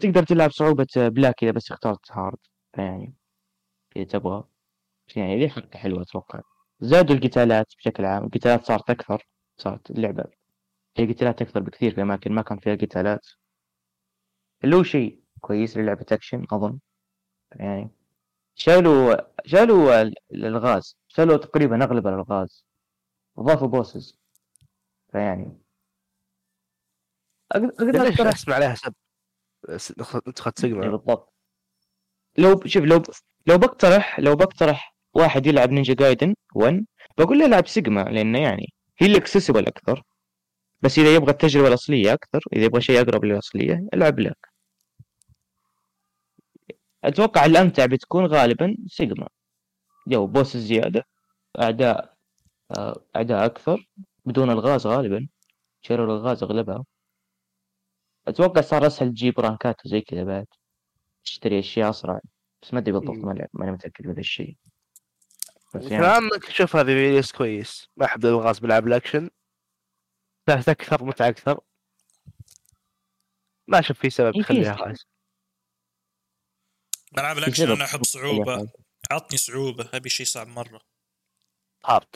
[0.00, 2.38] تقدر تلعب صعوبة بلاك إذا بس اخترت hard
[2.74, 3.14] فيعني
[3.96, 4.44] إذا تبغى.
[5.16, 6.40] يعني دي حركة حلوة أتوقع.
[6.80, 10.24] زادوا القتالات بشكل عام القتالات صارت أكثر صارت اللعبة
[10.96, 13.26] هي قتالات أكثر بكثير في أماكن ما كان فيها قتالات.
[14.64, 16.78] اللي هو شيء كويس للعبة أكشن أظن.
[17.52, 17.90] يعني
[18.54, 22.64] شالوا شالوا ال- الألغاز شالوا تقريبا أغلب الألغاز
[23.36, 24.18] وضافوا bosses
[25.12, 25.58] فيعني
[27.52, 28.94] أقدر أقدر ليش أقترح أسمع عليها سب
[29.70, 31.32] نسخة نسخة إيه سيجما؟ بالضبط.
[32.38, 33.02] لو شوف لو
[33.46, 36.86] لو بقترح لو بقترح واحد يلعب نينجا جايدن 1
[37.18, 40.02] بقول له العب سيجما لأنه يعني هي اللي accessible أكثر.
[40.82, 44.48] بس إذا يبغى التجربة الأصلية أكثر إذا يبغى شيء أقرب للأصلية العب لك.
[47.04, 49.28] أتوقع الأمتع بتكون غالبا سيجما.
[50.06, 51.06] جو بوس زياده
[51.60, 52.14] أعداء
[52.70, 53.90] آه، أعداء أكثر
[54.24, 55.28] بدون الغاز غالبا.
[55.82, 56.84] شالوا الغاز أغلبها.
[58.28, 60.46] أتوقع صار أسهل تجيب رانكات وزي كذا بعد.
[61.24, 62.20] تشتري أشياء أسرع.
[62.62, 64.56] بس ما أدري بالضبط ماني متأكد من الشيء.
[65.74, 67.88] بس يعني كلام شوف هذا release كويس.
[67.96, 69.30] ما أحب الغاز بلعب الأكشن.
[70.46, 71.60] فهت أكثر متعة أكثر.
[73.68, 75.06] ما أشوف في سبب إيه، يخليها في- غاز
[77.18, 77.70] العاب الأكشن.
[77.70, 78.68] أنا أحب صعوبة.
[79.10, 80.80] عطني صعوبة ابي شيء صعب مرة.
[81.86, 82.06] hard.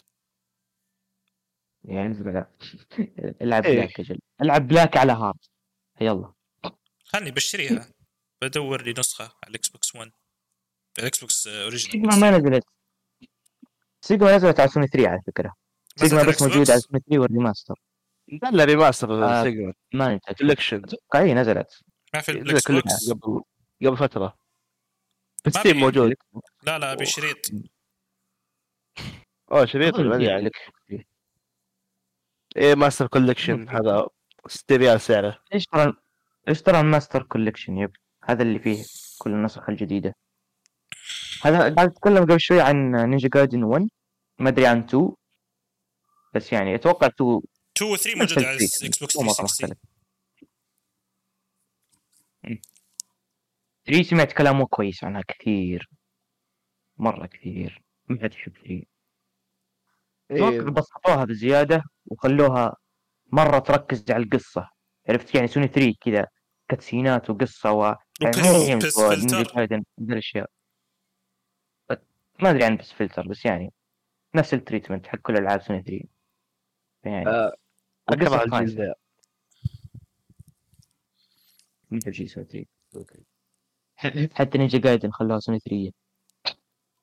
[1.85, 2.47] يعني زبالة.
[3.43, 3.77] العب إيه.
[3.77, 5.39] Black أجل العب Black على hard.
[6.01, 6.33] يلا.
[7.05, 7.93] خلني بشتريها.
[8.43, 10.11] بدور لي نسخة على الإكس بوكس 1
[10.99, 12.65] الإكس بوكس سيجما original ما نزلت.
[14.01, 15.55] سيجما نزلت على سوني 3 على فكرة.
[15.97, 17.75] سيجما بس موجودة على سوني 3 وال remaster.
[18.29, 19.43] لا remaster آه.
[19.43, 21.81] سيجما ما متاكد collection أتوقع هي نزلت.
[22.15, 23.11] ما في لا، الاكس كل- بوكس.
[23.13, 23.43] قبل
[23.87, 24.37] قبل فترة.
[25.45, 25.51] في.
[25.51, 25.77] ستيم.
[25.77, 26.15] موجود.
[26.63, 27.37] لا لا أبي شريط.
[29.53, 30.43] أوه شريط يعني.
[30.43, 30.53] لك.
[32.57, 34.07] إيه Master Collection هذا
[34.47, 35.39] 60 ريال سعره.
[35.55, 35.93] إيش ترى
[36.49, 37.91] إيش ترى ال Master Collection yep؟
[38.25, 38.85] هذا اللي فيه
[39.19, 40.15] كل النسخ الجديدة.
[41.43, 43.89] هذا قاعد أتكلم قبل شوي عن نينجا جايدن 1
[44.39, 45.13] ما أدري عن 2
[46.35, 47.41] بس يعني أتوقع 2
[47.77, 49.79] 2 و 3 نفس موجود على الاكس بوكس مو مرة 360 مختلف.
[52.45, 52.61] مم.
[53.87, 55.91] 3 سمعت كلام مو كويس عنها كثير.
[56.97, 57.83] مرة كثير.
[58.09, 58.83] ما حد يحب 3
[60.31, 62.77] أتوقع إيه بسطوها بزيادة وخلوها
[63.33, 64.69] مرة تركز على القصة.
[65.09, 66.27] عرفت؟ يعني سوني 3 كذا
[66.69, 68.37] cutscene ات وقصة و يعني
[69.99, 70.51] الأشياء.
[72.41, 73.73] ما أدري عن بس فلتر بس يعني
[74.35, 76.05] نفس ال treatment حق كل ألعاب سوني 3
[77.05, 77.53] يعني آه،
[78.09, 78.95] اكره كويسة.
[81.93, 83.25] الجيل ذا شيء سوني 3 okay.
[83.97, 84.07] ح-
[84.39, 85.93] حتى نينجا جايدن خلوها سوني 3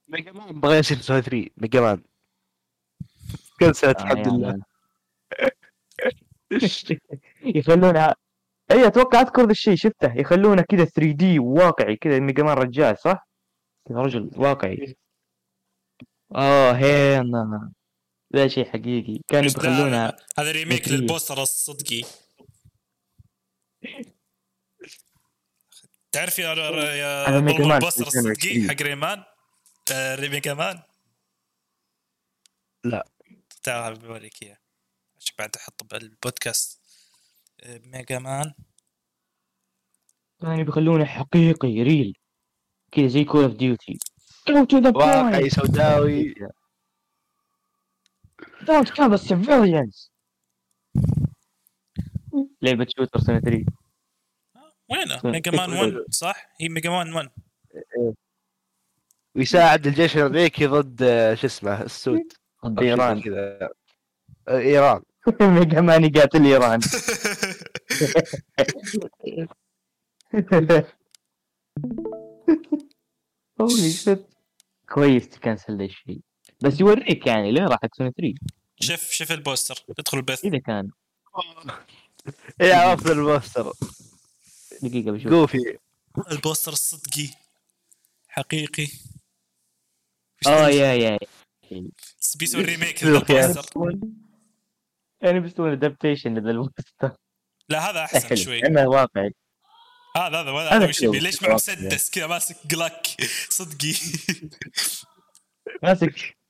[0.07, 0.59] ميجا مان.
[0.59, 2.03] بغى يصير سوني 3 ميجا مان.
[3.59, 4.61] cancelled آه، الحمد يا لله.
[7.59, 8.15] يخلونها.
[8.71, 9.75] اي أتوقع أذكر ذا الشيء.
[9.75, 10.13] شفته.
[10.17, 11.95] يخلونه كذا 3D واقعي.
[11.95, 13.27] كذا ميجا مان رجال صح؟
[13.89, 14.95] كذا رجل واقعي.
[16.35, 17.71] آه هينا
[18.35, 19.19] ذا شيء حقيقي.
[19.27, 20.87] كانوا بيخلونها هذا remake.
[20.87, 22.03] لل poster الصدقي.
[26.11, 26.53] تعرف يا
[26.95, 27.39] يا
[27.75, 28.31] ال poster في 2020.
[28.31, 29.23] الصدقي حق ميجا مان؟
[30.29, 30.81] ميجا مان
[32.83, 33.07] لا.
[33.63, 34.57] تعال بوريك إياه.
[35.17, 36.81] عشان بعد أحط بالبودكاست.
[37.65, 38.53] ميجا مان
[40.41, 42.17] كانوا بيخلونه حقيقي real
[42.91, 43.99] كذا زي Call of Duty
[44.95, 46.35] واقعي سوداوي.
[48.65, 50.09] Don't kill the civilians.
[52.61, 53.65] لعبة shooter سنة 3
[54.89, 57.29] وينه؟ ميجا مان 1 صح؟ هي ميجا مان 1
[59.35, 62.33] ويساعد الجيش الأمريكي ضد آه، شو اسمه السود.
[62.65, 63.69] ضد إيران كذا.
[64.47, 65.01] آه، إيران.
[65.41, 66.79] ميجا مان يقاتل إيران.
[73.61, 74.17] holy
[74.89, 76.21] كويس تكنسل ذا الشيء.
[76.63, 78.33] بس يوريك يعني ليه راح سنة 3
[78.79, 79.83] شوف شوف ال poster.
[79.99, 80.45] ادخل البث.
[80.45, 80.89] إذا كان.
[82.61, 83.73] إيه عرفت ال poster.
[84.81, 85.77] دقيقة بشوف جوفي
[86.31, 87.29] ال poster الصدقي.
[88.27, 88.87] حقيقي.
[90.47, 91.19] آه يا يا
[92.35, 93.97] بيسوي remake يا لل poster.
[95.21, 97.17] يعني بيسوون adaptation لذا ال poster
[97.69, 98.65] لا هذا أحسن شوي.
[98.65, 99.33] انه واقعي.
[100.17, 100.89] هذا هذا هذا.
[100.89, 101.01] وش.
[101.01, 103.07] يبي ليش مع مسدس كذا ماسك Glock.
[103.49, 103.93] صدقي.
[105.83, 106.42] ماسك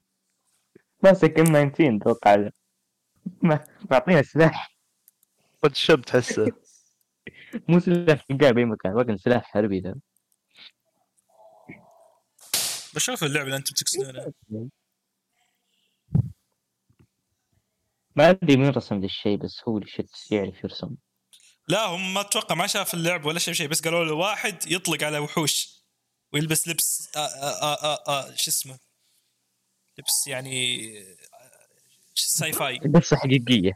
[1.04, 2.50] ماسك M 19 أتوقع
[3.92, 4.74] معطينا سلاح.
[5.63, 6.46] قد شب تحسه
[7.70, 9.96] مو سلاح تلقاه بأي مكان ولكن سلاح حربي ذا
[12.96, 14.32] بشوف اللعبة اللي أنتم تقصدونها
[18.16, 20.96] ما أدري مين رسم ذا الشيء بس هو اللي شت يعرف يرسم.
[21.68, 25.04] لا هم ما أتوقع ما شاف اللعب ولا شاف شيء بس قالوا له واحد يطلق
[25.04, 25.84] على وحوش
[26.34, 28.92] ويلبس لبس آآ آآ آآ شو اسمه؟
[29.99, 30.93] لبس يعني
[32.15, 33.71] sci-fi قصة حقيقية.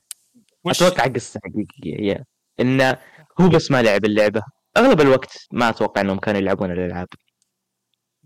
[0.64, 2.26] وش؟ أتوقع قصة حقيقية يا.
[2.60, 3.02] انه
[3.42, 4.44] هو بس ما لعب اللعبة.
[4.78, 7.08] أغلب الوقت ما أتوقع إنهم كانوا يلعبون الألعاب.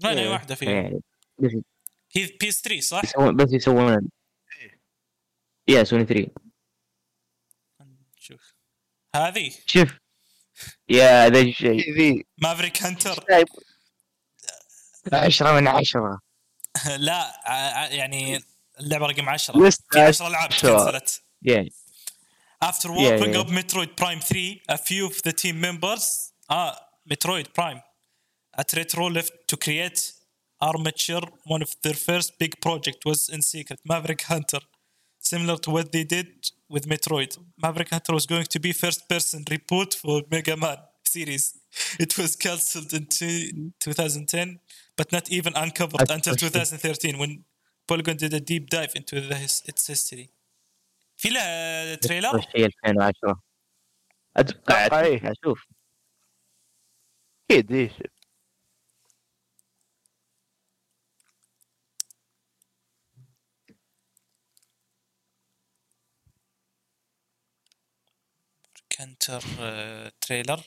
[0.04, 0.69] ما اي واحدة فيهم.
[0.69, 1.01] يعني
[1.39, 1.51] بس
[2.15, 4.10] هي PS 3 صح؟ يسوون بس يسوون
[5.67, 6.32] يا سوني 3
[8.15, 8.54] شوف
[9.15, 9.51] هذه.
[9.65, 9.97] شوف.
[10.89, 12.25] يا ذا الشيء ذي.
[12.38, 13.26] Maverick Hunter
[15.13, 16.19] عشرة من عشرة.
[16.97, 17.41] لا
[17.91, 18.43] يعني
[18.79, 19.53] اللعبه رقم 10
[19.91, 20.25] في 10
[21.41, 21.71] يعني
[22.63, 26.77] After warping yeah, Metroid Prime 3, a few of the team members, ah,
[27.10, 27.81] Metroid Prime,
[28.55, 30.13] at Retro left to create
[30.62, 31.23] Armature.
[31.45, 34.60] One of their first big project was in secret, Maverick Hunter,
[35.17, 37.36] similar to what they did with Metroid.
[37.62, 41.55] Maverick Hunter was going to be first-person reboot for Mega Man series.
[41.99, 44.60] It was cancelled in two- 2010,
[44.97, 46.38] but not even uncovered until interesting.
[46.38, 47.43] 2013 when
[47.88, 50.29] Polygon did a deep dive into the, his, its history.
[51.17, 53.41] في لها تريلر؟ الشيء 2010
[54.38, 55.17] أتوقع أتوقع إيه.
[55.17, 55.67] أتوقع، شوف
[57.51, 57.91] أكيد إيش
[68.89, 70.63] كانتر آه، تريلر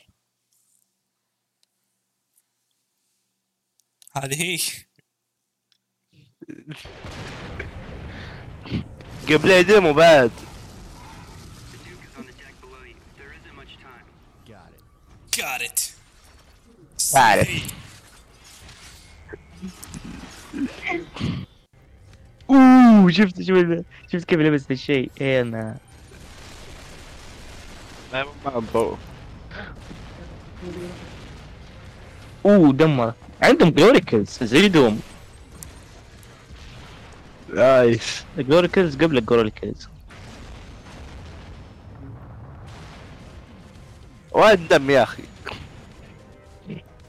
[4.16, 4.58] هذه هي.
[9.28, 10.30] قبل ديمو بعد.
[22.50, 25.10] اوه شفت شو شفت كيف لبست الشيء.
[25.20, 25.78] اي ما
[28.12, 28.96] ما
[32.46, 35.00] اوه دمر عندهم جلوريكلز زي دوم
[37.54, 38.24] نايس.
[38.38, 39.88] الجلوريكلز قبل الجلوريكلز
[44.32, 45.22] وين دم يا أخي.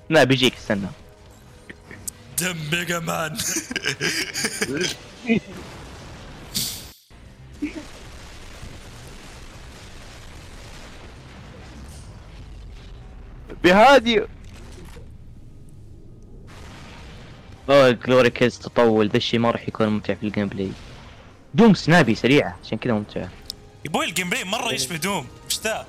[0.10, 0.88] لا بيجيك استنى
[2.41, 3.38] دم ميجا مان.
[13.63, 14.21] بهادي
[17.69, 19.10] اوه ال glory kills تطول.
[19.10, 20.71] ذا الشيء ما راح يكون ممتع في ال gameplay
[21.54, 23.30] Doom snappy سريعة عشان كذا ممتعة
[23.86, 25.28] يبوي ال gameplay مرة يشبه Doom.
[25.45, 25.86] إيش ذا؟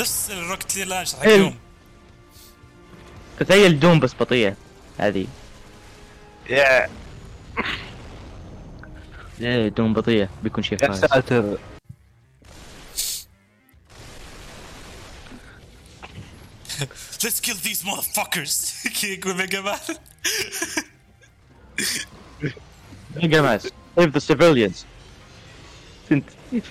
[0.00, 1.36] نفس ال rocket launch حق حلو.
[1.36, 1.54] Doom.
[3.40, 4.56] تخيل Doom بس بطيئة
[4.98, 5.26] هذه.
[6.50, 6.88] يا.
[9.40, 11.00] إيه Doom بطيئة بيكون شيء يا خايس.
[11.00, 11.58] ساتر.
[17.22, 18.54] Let's kill these motherfuckers.
[19.04, 19.78] يقول ميجا مان
[23.16, 23.66] ميجا مان
[23.98, 24.84] save the civilians.
[26.12, 26.24] انت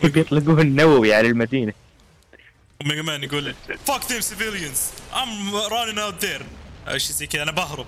[0.03, 1.73] بيطلقون النووي على المدينة.
[2.81, 3.55] وميجا مان يقول
[3.87, 4.79] fuck them civilians.
[5.13, 6.43] I'm running out there.
[6.87, 7.43] أو شيء زي كذا.
[7.43, 7.87] أنا بهرب.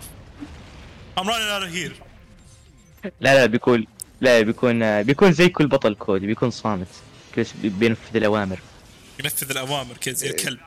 [1.17, 2.03] I'm running out of here.
[3.21, 3.87] لا لا بيكون
[4.21, 6.87] لا بيكون بيكون زي كل بطل Call of Duty بيكون صامت.
[7.63, 8.59] بينفذ الأوامر.
[9.19, 10.59] ينفذ الأوامر كذا زي الكلب.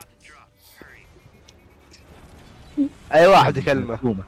[3.13, 4.23] أي واحد يكلمه.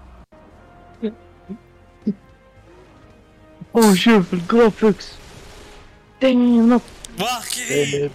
[3.75, 5.07] اوه شوف ال graphics.
[6.21, 6.81] دايم نط.
[7.19, 8.09] واقعي.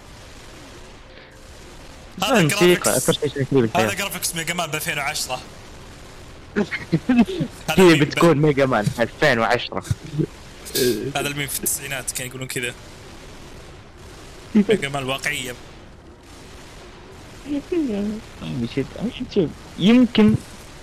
[2.23, 3.93] هذا شيء فيه هذا بالحياة.
[3.93, 5.39] جرافيكس ميجا مان ب 2010
[7.69, 9.83] هذا هي بتكون ميجا مان 2010
[11.15, 12.73] هذا الميم في التسعينات كانوا يقولون كذا.
[14.69, 15.53] ميجا مان واقعية.
[19.33, 19.49] شيء.
[19.79, 20.35] يمكن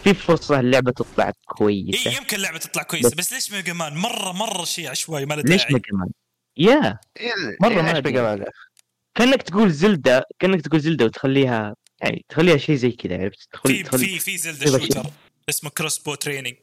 [0.04, 2.10] في فرصة اللعبة تطلع إي كويسة.
[2.10, 5.62] يمكن اللعبة تطلع كويسة بس ليش ميجا مان مرة مرة شيء عشوائي ما له ليش
[5.62, 5.74] داعي.
[5.74, 6.08] ميجا مان؟
[6.56, 6.98] يا.
[7.60, 8.44] مرة مرة ما ما أدري.
[8.44, 8.44] مان
[9.14, 13.82] كأنك تقول زلدة كأنك تقول زلدة وتخليها يعني تخليها شيء زي كذا عرفت؟ في تخلي
[13.82, 15.10] تخلي في في زلدا يبقى shooter
[15.48, 16.56] اسمه Crossbow Training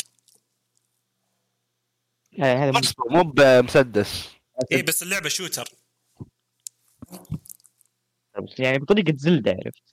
[2.32, 4.30] يعني هذا مو بمسدس
[4.72, 5.70] إي بس اللعبة shooter.
[8.44, 9.89] بس يعني بطريقة زلدة عرفت؟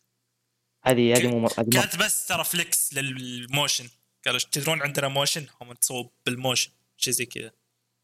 [0.87, 3.89] هذه هذه مو كانت بس ترى فليكس لل motion.
[4.27, 6.71] قالوا تدرون عندنا motion؟ هم تصوب بال motion.
[6.97, 7.51] شيء زي كذا.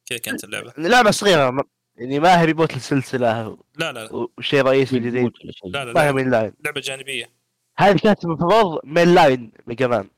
[0.06, 0.72] كذا كانت اللعبة.
[0.78, 1.50] لعبة صغيرة.
[1.50, 1.60] م-
[1.96, 4.28] يعني ما هي reboot السلسلة لا لا لا.
[4.38, 5.32] وشيء رئيسي جديد.
[5.64, 7.30] لا, لا, ما هي لا main line لعبة جانبية.
[7.78, 10.08] هذه كانت المفروض main line ميجا مان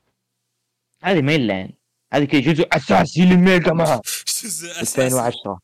[1.01, 1.73] هذه main line
[2.13, 3.99] هذه كذا جزء أساسي للميجا مان.
[4.43, 5.05] جزء أساسي.
[5.05, 5.59] 2010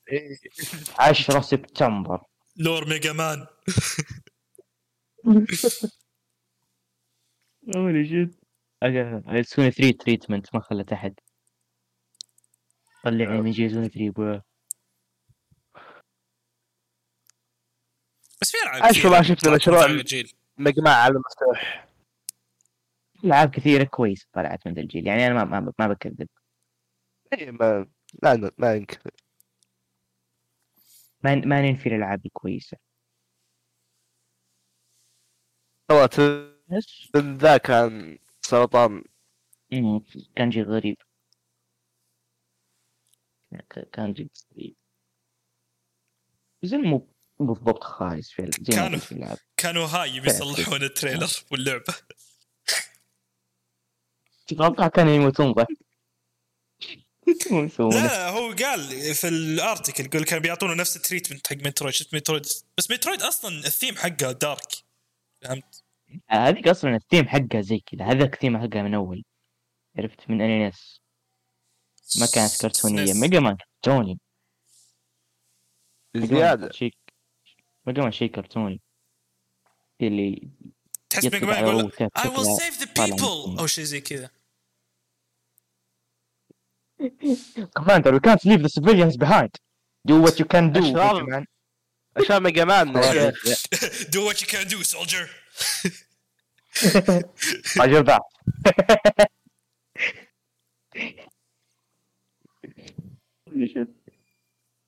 [0.99, 2.21] 10 سبتمبر.
[2.55, 3.45] لور ميجا مان.
[7.75, 8.35] هولي شيت
[9.45, 11.19] سوني 3 تريتمنت ما خلت أحد.
[13.03, 14.39] طلعني من جي سوني 3 بو
[18.41, 19.87] بس في ألعاب كثيرة ما شفنا طلعت مشروع.
[20.57, 21.87] مان على المفتوح
[23.25, 26.27] ألعاب كثيرة كويسه طلعت من ذا الجيل يعني أنا ما ما, ما بكذب.
[27.33, 27.87] إيه، ما
[28.23, 29.11] لا ما ينكر
[31.23, 32.77] ما ما ننفي الألعاب الكويسة.
[36.71, 39.03] بس من ذا كان سرطان.
[39.71, 40.01] مم،
[40.35, 40.97] كان شيء غريب.
[43.93, 44.75] كان شيء غريب.
[46.63, 47.07] زي مو
[47.39, 51.95] بالضبط خايس في زي ما كانوا- قلت في كانوا هاي بيصلحون ال trailer واللعبة.
[54.51, 55.77] أتوقع كانوا يموتون ضحك؟
[57.79, 62.13] لا هو قال في ال article يقول كانوا بيعطونه نفس ال treatment حق مترويد شفت
[62.15, 62.45] مترويد
[62.77, 64.71] بس مترويد أصلا الثيم حقه dark
[65.41, 65.80] فهمت؟
[66.29, 69.23] هذيك أصلا الثيم حقها زي كذا هذاك الثيم حقها من أول
[69.97, 71.01] عرفت؟ من ال NES
[72.19, 73.13] ما كانت كرتونية.
[73.13, 74.19] ميجا مان كرتوني.
[76.15, 76.93] زيادة شيء
[77.87, 78.81] ميجا مان شيء كرتوني.
[80.01, 80.49] اللي
[81.09, 84.29] تحس ميجا مان يقول I will save the people أو شيء زي كذا.
[87.79, 89.51] Commander, we can't leave the civilians behind.
[90.07, 90.83] Do what you can do.
[92.17, 92.93] عشان ميجا مان
[94.11, 95.40] do what you can do soldier.
[97.79, 98.21] Roger that.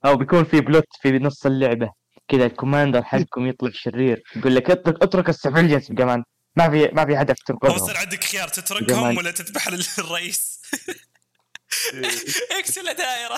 [0.05, 1.91] أو بيكون في plot في نص اللعبة.
[2.27, 4.23] كذا ال commander حقكم يطلع شرير.
[4.35, 6.23] يقول لك اترك اترك ال civilians كمان
[6.55, 7.75] ما في ما في هدف تنقذهم.
[7.75, 8.47] يصير عندك خيار.
[8.47, 9.67] تتركهم ولا تذبح
[9.99, 10.61] الرئيس؟
[12.59, 13.37] إكس ولا دائرة.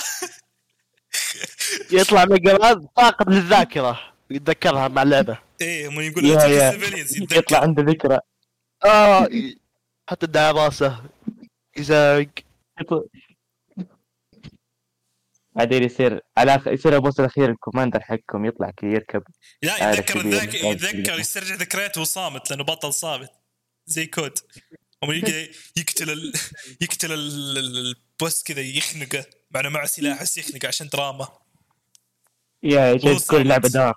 [1.92, 5.45] يطلع مان فاقد للذاكرة يتذكرها مع اللعبة.
[5.62, 6.70] إيه هم يقول يا- يا.
[6.70, 8.20] السيفيليانز يطلع عنده ذكرى.
[8.86, 9.30] آه
[10.10, 11.04] حط الدعاء راسه
[11.78, 12.28] يزاق
[15.56, 19.24] بعدين يصير على يصير البوس الأخير الكوماندر حقكم يطلع كذا يركب
[19.62, 21.20] لا يتذكر الذاك يتذكر.
[21.20, 23.30] يسترجع ذكرياته وصامت لأنه بطل صامت.
[23.86, 24.40] زي كود.
[25.78, 26.34] يقتل ال...
[26.82, 29.26] يقتل ال- ال- البوس كذا يخنقه.
[29.52, 31.28] مع إنه معه سلاح بس يخنقه عشان دراما.
[32.64, 33.96] يا تكون لعبه صامت.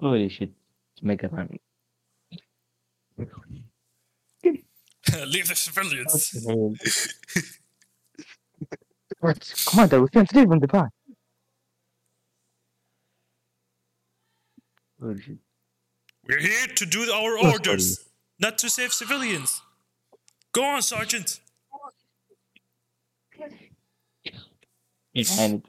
[0.00, 0.50] Oh, holy shit.
[1.02, 1.58] Make a run.
[5.26, 7.18] Leave the civilians.
[9.20, 9.40] What?
[9.40, 10.90] Come Commander, we can't leave them the back.
[14.98, 18.04] We're here to do our orders,
[18.38, 19.62] not to save civilians.
[20.52, 21.40] Go on, Sergeant.
[25.14, 25.62] يعني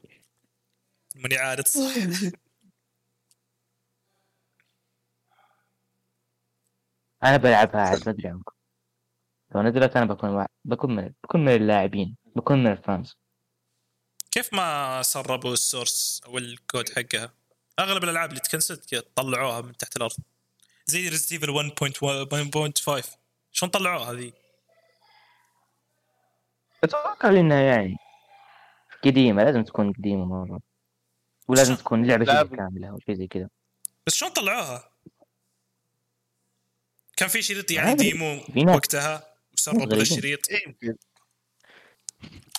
[1.14, 1.94] ماني عارف صح
[7.24, 8.52] أنا بلعبها عاد ما أدري عنكم.
[9.54, 13.16] لو نزلت أنا بكون واحد بكون من بكون من اللاعبين بكون من ال fans.
[14.30, 17.32] كيف ما سربوا ال source أو الكود حقها؟
[17.78, 20.16] أغلب الألعاب اللي تcancelت طلعوها من تحت الأرض.
[20.86, 21.72] زي Resident Evil
[23.00, 23.18] 1.1.5
[23.52, 24.32] شلون طلعوها ذي؟
[26.84, 27.96] أتوقع إنها يعني
[29.04, 30.60] قديمة لازم تكون قديمة مرة
[31.48, 31.80] ولازم صح.
[31.80, 32.24] تكون لعبة.
[32.24, 33.48] شبه كاملة أو شيء زي كذا
[34.06, 34.90] بس شلون طلعوها؟
[37.16, 38.10] كان في شريط يعني عادي.
[38.10, 38.74] ديمو.
[38.74, 39.36] وقتها.
[39.92, 40.96] الشريط يمكن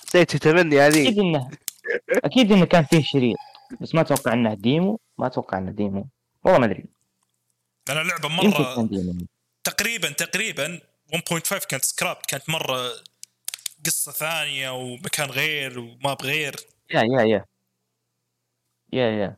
[0.08, 1.50] سيتي تمني هذه أكيد انه
[2.10, 3.38] أكيد إنه كان فيه شريط
[3.82, 6.08] بس ما أتوقع إنه ديمو ما أتوقع إنه ديمو
[6.44, 6.86] والله ما أدري
[7.90, 9.18] لأن اللعبه يمكن مرة
[9.64, 10.80] تقريبا تقريبا
[11.16, 12.92] 1.5 كانت سكراب كانت مرة
[13.86, 16.56] قصة ثانية ومكان غير وما بغير
[16.94, 17.46] يا يا يا.
[18.94, 19.38] يا يا.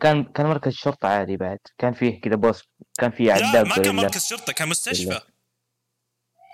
[0.00, 1.58] كان كان مركز شرطة عادي بعد.
[1.78, 2.64] كان فيه كذا بوس
[2.98, 5.20] كان فيه لا عداد ما كان مركز شرطة كان مستشفى.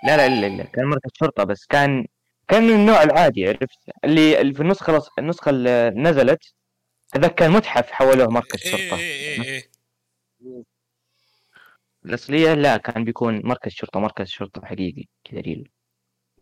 [0.03, 2.07] لا لا الا الا كان مركز شرطة بس كان
[2.47, 6.53] كان من النوع العادي عرفت؟ اللي في النسخة النسخة اللي نزلت
[7.15, 8.99] هذاك كان متحف حولوه مركز إيه شرطة.
[8.99, 10.63] إيه إيه إيه.
[12.05, 15.71] الأصلية لا كان بيكون مركز شرطة مركز شرطة حقيقي كذا ريل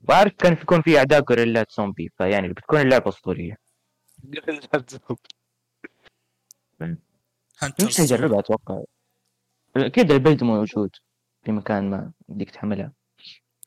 [0.09, 3.57] وعارف كان بيكون فيه أعداء غوريلات زومبي فيعني بتكون اللعبة أسطورية.
[7.59, 8.83] هانترز نفسي أجربها أتوقع.
[9.77, 10.95] أكيد البلد موجود
[11.43, 12.91] في مكان ما بدك تحملها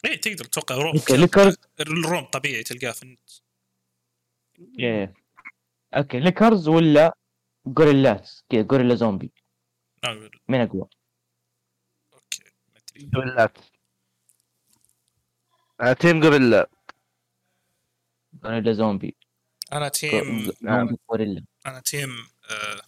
[0.05, 3.31] إيه تقدر تتوقع روم أوكي ليكرز الروم طبيعي تلقاه في النت.
[4.79, 5.15] يا
[5.95, 7.17] أوكي ليكرز ولا
[7.79, 9.33] غوريلات كذا غوريلا زومبي
[10.49, 10.89] من أقوى.
[12.15, 12.43] okay
[12.75, 13.07] ما أدري.
[13.07, 13.59] جوريلات
[15.81, 16.71] أنا team غوريلا.
[18.45, 19.17] غوريلا زومبي.
[19.73, 21.45] أنا team زومبي غوريلا.
[21.67, 22.11] أنا team
[22.51, 22.83] آه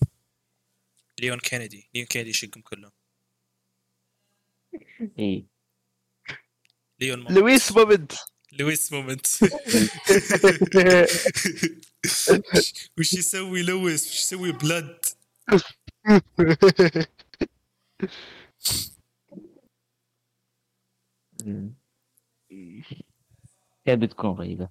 [1.21, 1.91] ليون كينيدي.
[1.95, 2.93] ليون كينيدي يشقهم كلهم.
[5.19, 5.47] إي.
[7.01, 7.39] ليون moment.
[7.39, 8.13] لويس moment
[8.53, 9.27] لويس moment
[12.99, 15.05] وش يسوي لويس؟ وش يسوي بلاد؟
[23.85, 24.69] كيف بتكون رهيبة.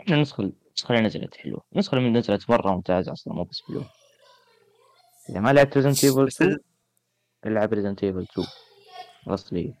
[0.00, 1.64] إحنا النسخة النسخة اللي نزلت حلوة.
[1.72, 3.90] النسخة اللي نزلت مرة ممتازة أصلا مو بس حلوة
[5.30, 6.58] إذا ما لعبت Resident Evil 2
[7.46, 8.46] العب Resident Evil 2
[9.26, 9.74] الاصلية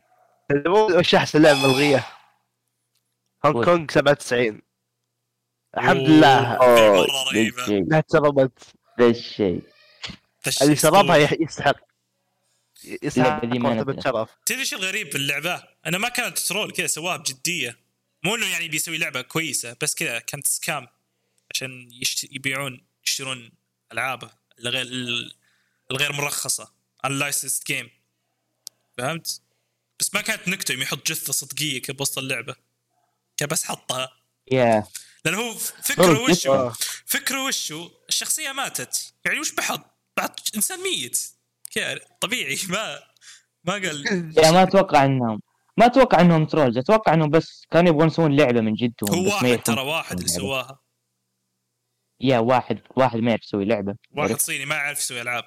[0.98, 2.06] وش أحسن لعبة ملغية؟
[3.46, 4.62] هونغ وش؟ كونغ 97
[5.76, 6.54] الحمد لله.
[6.54, 6.66] أوه.
[6.66, 7.62] اوه مرة رهيبة.
[7.62, 9.62] الشيء انها تسربت ذا الشيء
[10.62, 11.76] اللي سربها يستحق
[13.42, 14.04] مرتبة نزلت.
[14.04, 17.78] شرف تدري إيش الغريب في اللعبة؟ انه ما كانت ترول كذا سواها بجديه
[18.22, 20.88] مو إنه يعني بيسوي لعبة كويسة بس كذا كانت سكام
[21.50, 22.24] عشان يشت...
[22.32, 23.52] يبيعون يشترون
[23.92, 24.86] العابه الغير
[25.90, 26.72] الغير مرخصة
[27.06, 27.90] unlicensed جيم
[28.98, 29.40] فهمت؟
[30.00, 32.56] بس ما كانت نكتة يوم يحط جثة صدقية كذا بوسط اللعبة
[33.36, 34.16] كان بس حطها
[34.52, 34.86] يا
[35.24, 36.70] لأن هو فكره والله وشو.
[37.06, 41.33] فكره وشو الشخصية ماتت يعني وش بحط؟ بحط إنسان ميت
[41.74, 42.98] كذا طبيعي ما
[43.64, 44.04] ما قال.
[44.44, 45.40] يا ما أتوقع انهم
[45.76, 46.78] ما أتوقع إنهم ترولز.
[46.78, 50.28] أتوقع إنهم بس كانوا يبغون يسوون لعبة من جدهم هو بس واحد ترى واحد اللي.
[50.28, 50.80] سواها.
[52.20, 53.96] يا واحد واحد ما يعرف يسوي لعبة.
[54.10, 55.44] واحد؟ صيني ما يعرف يسوي ألعاب.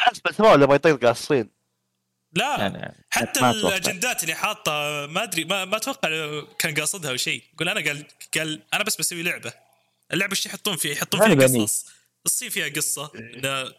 [0.00, 1.50] حسب سواء ولا ما يطيق على الصين
[2.32, 3.50] لا حتى.
[3.50, 4.72] الأجندات اللي حاطه
[5.06, 6.08] ما أدري ما, ما أتوقع
[6.58, 7.42] كان قاصدها أو شيء.
[7.54, 9.52] يقول أنا قال قال أنا بس بسوي لعبة.
[10.12, 11.64] اللعبة إيش يحطون فيها؟ يحطون فيها.
[11.64, 11.86] قصص.
[12.26, 13.10] الصين فيها قصة.
[13.14, 13.72] إنه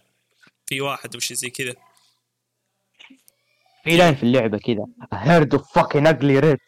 [0.72, 1.76] في واحد وشي زي كذا.
[3.84, 4.86] في line في اللعبة كذا.
[5.14, 6.60] herd of fuckin ugly red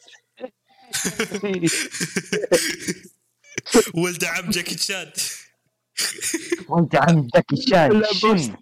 [3.96, 5.12] ولد عم جاكي تشان
[6.70, 8.04] وانت عم جاكي شان.
[8.14, 8.56] شن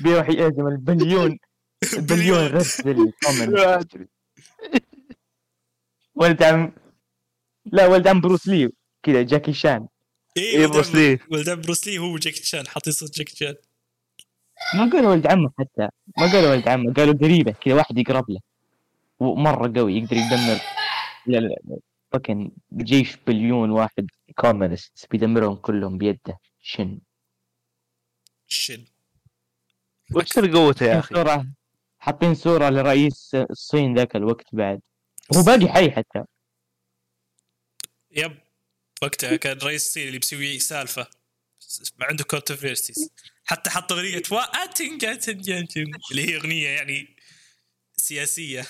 [0.00, 1.38] بيروح يهزم البليون.
[1.98, 2.56] البليون
[2.86, 3.54] ال commun
[6.14, 6.72] ولد عم
[7.64, 8.70] لا ولد عم بروس لي.
[9.02, 9.88] كذا جاكي شان.
[10.36, 11.18] اي إيه، بروس لي.
[11.30, 13.54] ولد عم بروس لي هو جاكي تشان حاطين صوت جاكي تشان
[14.74, 15.88] ما قالوا ولد عمه حتى.
[16.18, 18.40] ما قالوا ولد عمه قالوا قريبة كذا واحد يقرب له.
[19.20, 20.60] ومرة قوي يقدر يدمر
[21.26, 21.78] لا لا لا
[22.12, 24.06] fuckin جيش بليون واحد
[24.36, 26.38] communist بيدمرهم كلهم بيده.
[26.60, 26.98] شن؟
[28.46, 28.84] شن؟
[30.14, 31.46] وش سر قوته يا أخي؟ صورة
[31.98, 34.80] حاطين صورة لرئيس الصين ذاك الوقت بعد.
[35.36, 36.24] هو باقي حي حتى.
[38.10, 38.38] yep.
[39.02, 41.02] وقتها كان رئيس الصين اللي بيسوي سالفة.
[41.02, 41.21] ما
[42.00, 43.10] عنده controversies
[43.44, 45.04] حتى حط أغنية واتنج
[46.10, 47.16] اللي هي أغنية يعني
[47.96, 48.66] سياسية.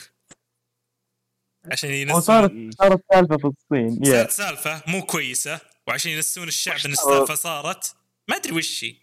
[1.73, 2.17] عشان ينسون.
[2.17, 7.95] وصارت صارت سالفة في الصين صارت سالفة مو كويسة وعشان ينسون الشعب إن السالفة صارت.
[8.29, 8.97] ما أدري وش هي.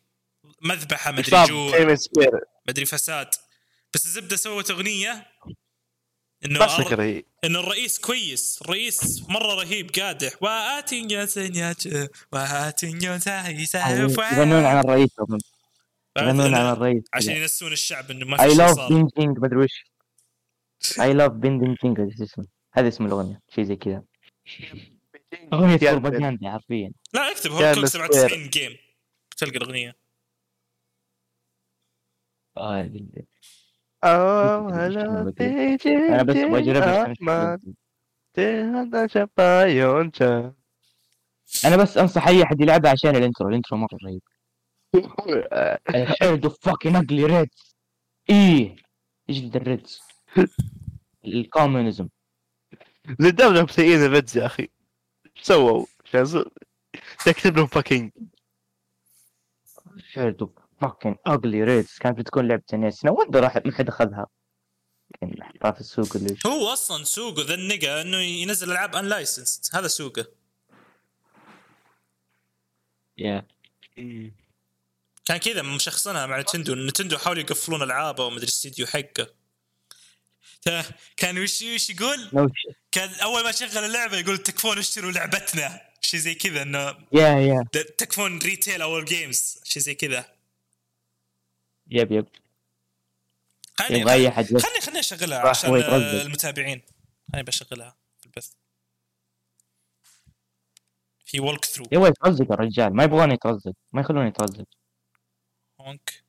[0.62, 1.80] مذبحة ما أدري جوع.
[1.80, 1.98] ما
[2.70, 3.30] أدري فساد.
[3.94, 5.28] بس الزبدة سوت أغنية
[6.46, 10.44] إنه بس فكرة هي إن الرئيس كويس الرئيس مرة رهيب قادح.
[10.44, 11.58] واتنج واتنج
[14.38, 15.10] يغنون عن الرئيس.
[16.18, 18.88] يغنون عن الرئيس عشان ينسون الشعب إنه ما اي في شيء لاف صار.
[18.88, 19.86] بينجينج مدري وش.
[21.02, 24.04] اي لاف بينجينج إيش اسمه؟ هذا اسم الأغنية شيء زي كذا.
[25.54, 26.92] أغنية يا بروباغندا حرفيا.
[27.14, 27.86] لا اكتب مسكير.
[27.86, 28.78] 97 جيم
[29.38, 29.96] تلقى الأغنية؟
[34.04, 34.86] ال- أوه
[36.10, 36.34] أنا بس
[38.34, 40.54] تهدى شبايونجا
[41.66, 43.50] أنا بس أنصح أي أحد يلعبها عشان الإنترو.
[43.50, 44.22] الإنترو مرة رهيب.
[46.46, 47.76] اوف فاكين اجلي ريدز
[48.30, 48.76] إيه.
[49.30, 50.02] اجلد الريدز
[51.26, 52.08] الكومونيزم
[53.20, 54.68] للدرجة مسيئين الريدز يا أخي.
[55.42, 55.86] سووا؟
[57.26, 58.12] تكتب لهم fucking
[60.82, 64.28] fuckin ugly reds كانت بتكون لعبة ناس وين راح ما حد أخذها.
[65.22, 69.72] كان حطها في السوق اللي هو أصلا سوقه ذا ال nigga إنه ينزل ألعاب unlicensed
[69.76, 70.28] هذا سوقه.
[73.18, 73.48] يا
[75.26, 76.76] كان كذا مشخصنها مع Nintendo.
[76.76, 79.28] Nintendo حاولوا يقفلون ألعابه ومدري الاستديو حقه.
[80.62, 80.86] تا-
[81.18, 82.52] كان وش وش يقول؟
[82.92, 85.82] كان أول ما شغل اللعبة يقول تكفون اشتروا لعبتنا.
[86.02, 87.64] شيء زي كذا إنه يا يا
[87.98, 90.39] تكفون retail our games شيء زي كذا.
[91.90, 92.28] yep yep.
[93.76, 95.76] خليني يبغى أي أحد بس خليني خليني أشغلها عشان.
[95.76, 96.82] المتابعين.
[97.32, 98.52] خليني بشغلها في البث.
[101.26, 104.66] في walk through يبغى يترزق الرجال ما يبغون يترزق ما يخلونه يترزق
[105.80, 106.24] هونك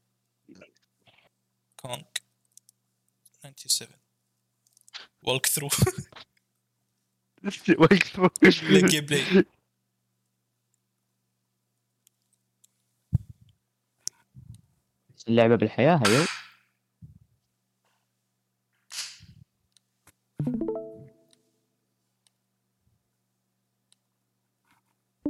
[1.76, 2.22] كونك
[3.42, 3.88] 97
[5.22, 5.68] ولك ثرو
[8.88, 9.44] جيم بلاي
[15.28, 16.24] اللعبة بالحياة هيو.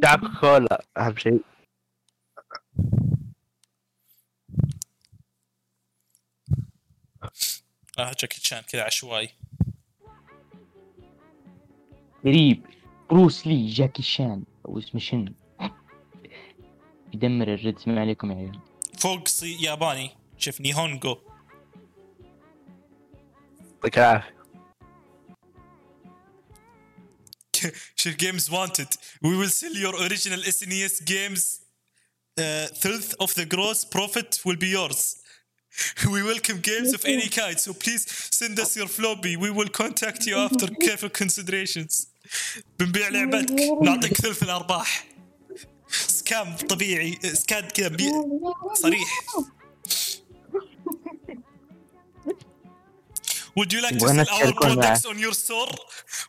[0.05, 1.45] شعب كولا أهم شيء.
[7.99, 9.29] آه جاكي تشان كذا عشوائي.
[12.25, 12.67] قريب.
[13.11, 15.35] بروس لي جاكي شان أو اسمه شن
[17.15, 18.70] يدمر الريدز ما عليكم يا عيال.
[19.01, 21.17] فوق ياباني شوف نيهونجو
[23.75, 24.41] يعطيك العافيه
[27.97, 31.61] شوف جيمز وانتد وي ويل سيل يور اوريجينال اس ان اس جيمز
[32.81, 35.21] ثلث اوف ذا جروس بروفيت ويل بي يورز
[36.05, 38.05] We welcome games of any kind, so please
[38.41, 39.37] send us your floppy.
[39.37, 42.07] We will contact you after careful considerations.
[42.79, 43.51] بنبيع لعبتك
[43.83, 45.10] نعطيك ثلث الارباح.
[45.91, 48.13] scam طبيعي scam كذا بي-
[48.75, 49.09] صريح
[53.59, 55.73] Would you like to sell our products on your store?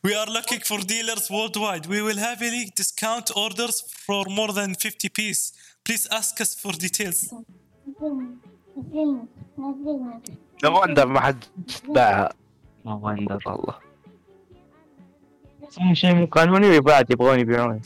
[0.08, 1.86] We are looking for dealers worldwide.
[1.94, 5.54] We will happily discount orders for more than 50 piece.
[5.86, 7.20] Please ask us for details.
[10.64, 11.44] لو وندر ما حد
[11.88, 12.30] باعها
[12.86, 13.76] ما وندر والله
[15.94, 17.82] شيء مو قانوني ويبعد يبغون يبيعون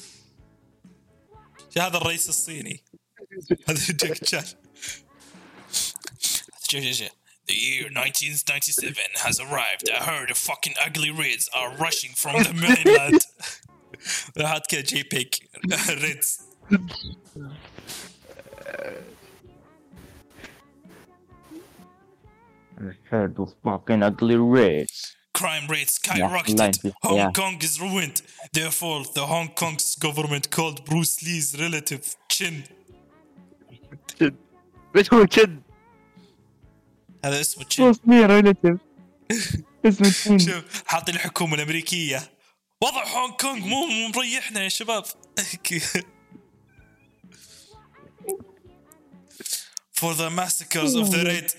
[1.77, 2.83] هذا الرئيس الصيني
[3.69, 4.43] هذا جاك تشان
[7.47, 9.87] The year 1997 has arrived.
[9.89, 13.21] A herd of fucking ugly reds are rushing from the mainland.
[14.35, 15.49] The كذا JPEG بيك
[15.89, 16.39] ريدز
[22.77, 25.14] A herd of fucking ugly reds.
[25.39, 26.75] Crime rates skyrocketed.
[26.83, 27.31] Yeah, Hong yeah.
[27.39, 28.17] Kong is ruined.
[28.53, 32.63] Therefore, the Hong Kong's government called Bruce Lee's relative Chin.
[34.17, 34.33] Chin.
[34.93, 35.61] Which هو Chin?
[37.25, 37.83] هذا اسمه Chin.
[37.83, 38.79] Bruce Lee relative.
[39.85, 40.37] اسمه Chin.
[40.37, 42.31] شوف حاطين الحكومة الأمريكية.
[42.81, 45.05] وضع هونغ كونغ مو مريحنا يا شباب.
[49.99, 51.53] For the massacres of the red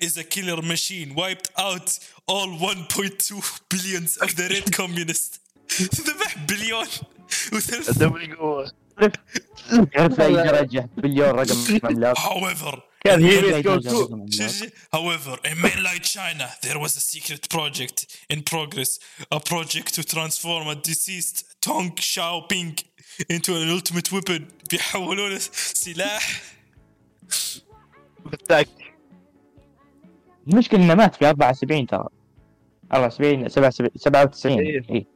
[0.00, 5.40] is a killer machine, wiped out all 1.2 billions of the red communists.
[5.82, 6.86] ذبح بليون
[9.98, 12.82] الدوري يرجع بليون رقم عملاق however
[14.92, 17.98] However, in mainland China, there was a secret project
[18.28, 18.98] in progress,
[19.30, 22.82] a project to transform a deceased Tong Xiaoping
[23.28, 24.48] into an ultimate weapon.
[24.70, 25.38] بيحولونه
[25.74, 26.42] سلاح
[28.24, 28.85] بالتاكتيك
[30.48, 32.08] المشكلة إنه مات في 74 ترى.
[32.92, 34.82] 74 77 97 إيه.
[34.90, 35.06] اي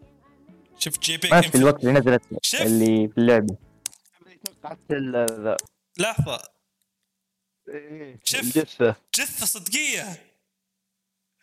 [0.78, 2.62] شوف جي بي مات في الوقت اللي نزلت شوف.
[2.62, 3.56] اللي في اللعبة.
[4.44, 4.78] توقعت
[7.68, 8.40] إيه، شوف.
[8.40, 10.04] الجثة جثة صدقية.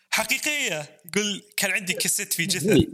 [0.10, 1.00] حقيقية.
[1.06, 2.88] يقول كان عندي كاسيت في جثة.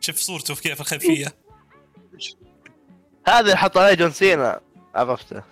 [0.00, 1.34] شوف صورته كذا في الخلفية.
[3.26, 4.60] هذا اللي حط عليه جون سينا.
[4.94, 5.42] عرفته.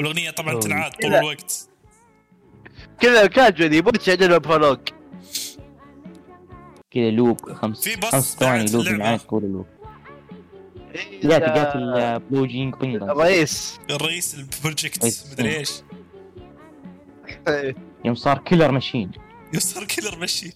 [0.00, 0.60] والأغنية طبعا أوه.
[0.60, 1.14] تنعاد طول.
[1.14, 1.68] الوقت.
[3.00, 4.78] كذا كاجولي يبغى تشغل برولوج
[6.90, 8.88] كذا لوب خمس في بص خمس ثواني لوب.
[8.88, 9.66] معاك طول اللوب
[11.22, 13.80] لا تقاتل بلو جينج بينجر الرئيس.
[13.90, 15.32] الرئيس البروجكت رئيس.
[15.32, 15.70] مدري إيش.
[18.04, 19.10] يوم صار كيلر ماشين
[19.54, 20.52] يصير كيلر مشي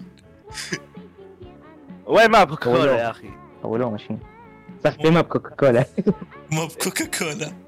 [2.07, 2.97] وين ما كوكا كولا.
[2.99, 3.31] يا أخي؟
[3.65, 4.19] اولوه ماشين
[4.85, 5.85] صح في ماب كوكا كولا
[6.51, 7.64] مو بكوكا كولا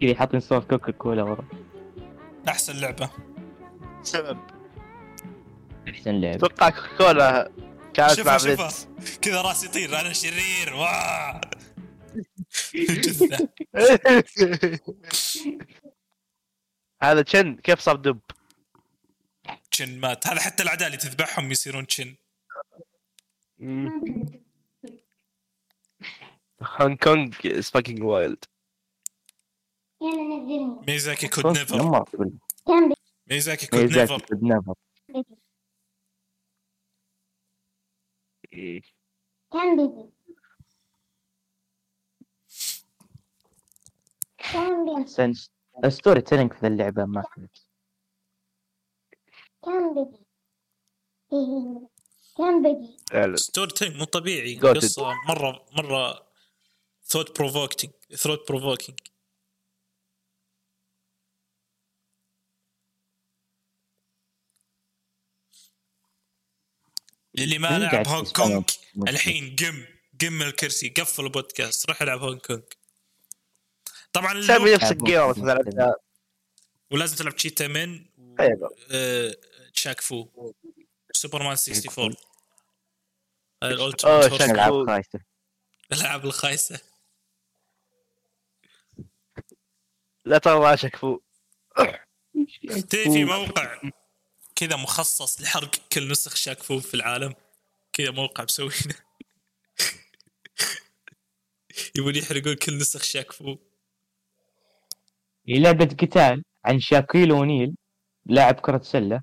[0.00, 1.44] كذا حاطين صور كوكا كولا ورا.
[2.48, 3.10] أحسن لعبة.
[4.02, 4.38] سبب.
[5.88, 6.36] أحسن لعبة.
[6.36, 7.52] أتوقع كوكا كولا
[7.94, 8.38] كانت مع
[9.22, 10.74] كذا راسي يطير أنا شرير.
[10.74, 11.40] واه
[17.02, 18.20] هذا تشن كيف صار دب؟
[19.70, 20.26] تشن مات.
[20.26, 22.16] هذا حتى الأعداء اللي تذبحهم يصيرون تشن.
[26.62, 28.44] هونغ كونغ از فاكينج وايلد
[30.02, 32.04] نزلني ميزاكي كود نيفر
[32.66, 32.94] كان
[33.30, 34.74] ميزاكي كود نيفر كود نيفر
[39.52, 40.10] كان بيجي
[44.38, 45.32] كان بيجي احسن
[45.88, 47.56] ستوري تيلينج في اللعبة ما كانت
[49.64, 51.86] كان بيجي
[52.36, 54.58] كان بيجي ستوري تيلينج مو طبيعي.
[54.58, 56.28] قصة مره مرة
[57.04, 58.98] ثوت بروفوكينج ثوت بروفوكينج
[67.44, 68.64] اللي ما مين لعب كونغ موسيقى؟
[69.08, 69.84] الحين قم
[70.20, 72.60] قم من الكرسي قفل البودكاست روح العب هونغ كونغ.
[74.12, 74.98] طبعا سوي نفسك.
[76.90, 78.04] ولازم تلعب تشيتا من
[78.40, 78.76] أيوه.
[78.90, 79.36] آه،
[79.74, 80.28] Shaq Fu.
[81.12, 82.14] Superman 64
[83.62, 84.86] أوه، ال ultimate Shaq العاب Fu.
[84.86, 85.20] خايسة
[85.92, 86.80] الألعاب الخايسة.
[90.24, 91.20] لا ترى Shaq Fu
[92.68, 93.80] تدري في موقع.
[94.58, 97.34] كذا مخصص لحرق كل نسخ Shaq Fu في العالم.
[97.92, 98.94] كذا موقع مسوينه.
[101.96, 103.56] يبون يحرقون كل نسخ Shaq Fu
[105.48, 107.76] هي لعبة قتال عن شاكيل اونيل
[108.26, 109.22] لاعب كرة سلة.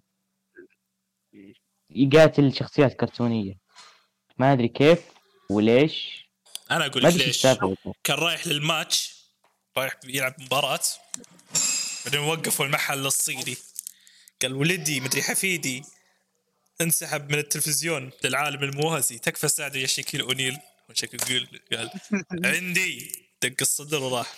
[1.90, 3.54] يقاتل شخصيات كرتونية.
[4.38, 5.00] ما أدري كيف
[5.50, 6.26] وليش.
[6.72, 7.48] أنا أقول لك ليش.
[8.04, 9.16] كان رايح للماتش
[9.78, 10.80] رايح يلعب مباراة
[12.06, 13.56] بعدين وقفوا المحل الصيني.
[14.46, 15.84] قال ولدي مدري حفيدي
[16.82, 20.58] انسحب من التلفزيون للعالم الموازي تكفى ساعده يا شكيل أونيل.
[20.90, 21.90] وش شاكيل يقول؟ قال
[22.46, 23.12] عندي.
[23.42, 24.38] دق الصدر وراح.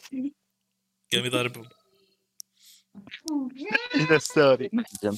[1.13, 1.69] قام يضربهم
[4.09, 5.15] the story محزم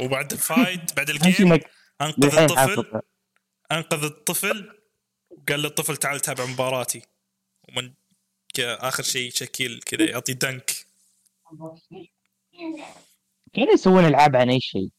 [0.00, 1.52] وبعد ال fight بعد ال game
[2.00, 3.00] أنقذ الطفل.
[3.72, 4.80] أنقذ الطفل.
[5.30, 7.02] وقال للطفل تعال تابع مباراتي.
[7.68, 7.92] ومن
[8.58, 10.86] آخر شيء شكيل كذا يعطي dunk.
[13.52, 14.90] كانوا يسوون العاب عن أي شيء؟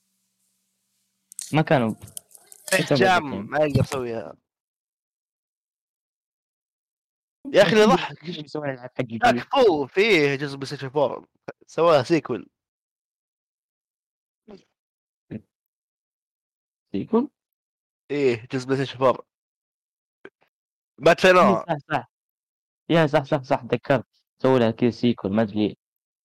[1.53, 1.95] ما كانوا
[2.91, 4.33] جام ما يقدر يسويها.
[7.53, 8.23] يا أخي اللي ضحك.
[8.23, 11.27] يسوون العاب حق شاك الجيل فو فيه جزء بلاي ستيشن 4
[11.67, 12.49] سواها سيكول
[16.93, 17.29] يكون
[18.11, 19.25] إيه جزء بلاي ستيشن 4
[20.97, 22.11] باتلنا صح صح.
[22.89, 24.05] يا صح صح صح تذكرت.
[24.41, 25.77] سووا لها كذا سيكول ما أدري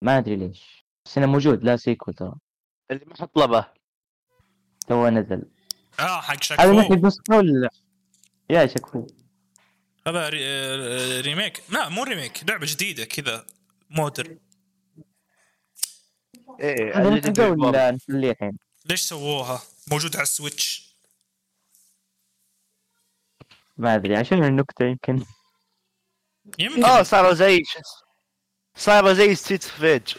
[0.03, 0.86] ما أدري ليش.
[1.07, 2.35] بس إنه موجود لا سيكول ترى.
[2.91, 3.67] اللي ما حط لبه.
[4.89, 5.43] تو نزل.
[6.01, 7.71] آه حق Shaq هذا محتاج نسخة ولا لا؟
[8.51, 9.07] يا Shaq Fu.
[10.07, 10.41] هذا ري...
[10.47, 13.47] آه، remake لا مو ريميك لعبة جديدة كذا
[13.91, 14.39] modern
[16.61, 17.49] إيه هذا.
[17.49, 18.59] ولا نخليه الحين.
[18.87, 20.97] ليش سووها؟ موجود على ال Switch
[23.77, 25.25] ما أدري عشان النكتة يمكن.
[26.59, 26.85] يمكن.
[26.85, 27.63] آه صاروا زي؟
[28.77, 30.15] صاروا زي ستريت فيج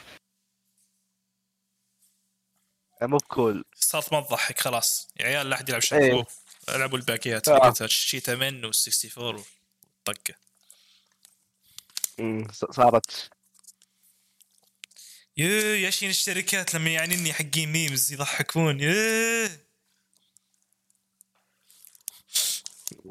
[3.02, 3.66] مو بكول.
[3.76, 5.08] صارت ما تضحك خلاص.
[5.20, 6.26] يا عيال لا أحد يلعب شاك إيه.
[6.70, 7.48] ألعبوا الباقيات.
[7.48, 7.74] آه.
[7.88, 9.44] شيتا من و 64
[10.08, 10.36] والطقه
[12.72, 13.30] صارت.
[15.38, 18.80] يو يا شين الشركات لما يعنيني حقين ميمز يضحكون.
[18.80, 19.48] يو آه،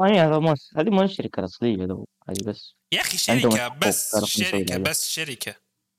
[0.01, 2.75] هذا مو هذه مو الشركة الأصلية ذو هذه بس.
[2.93, 4.77] يا أخي شركة بس شركة.
[4.77, 5.55] بس شركة.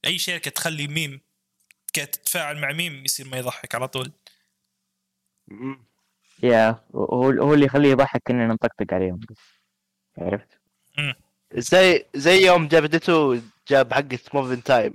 [0.06, 1.27] أي شركة تخلي ميم
[2.06, 4.12] تتفاعل مع ميم يصير ما يضحك على طول.
[6.43, 9.20] يا هو هو اللي يخليه يضحك اننا نطقطق عليهم.
[10.18, 10.60] عرفت؟
[11.54, 14.93] زي زي يوم جاب ليتو جاب حقة morbin' time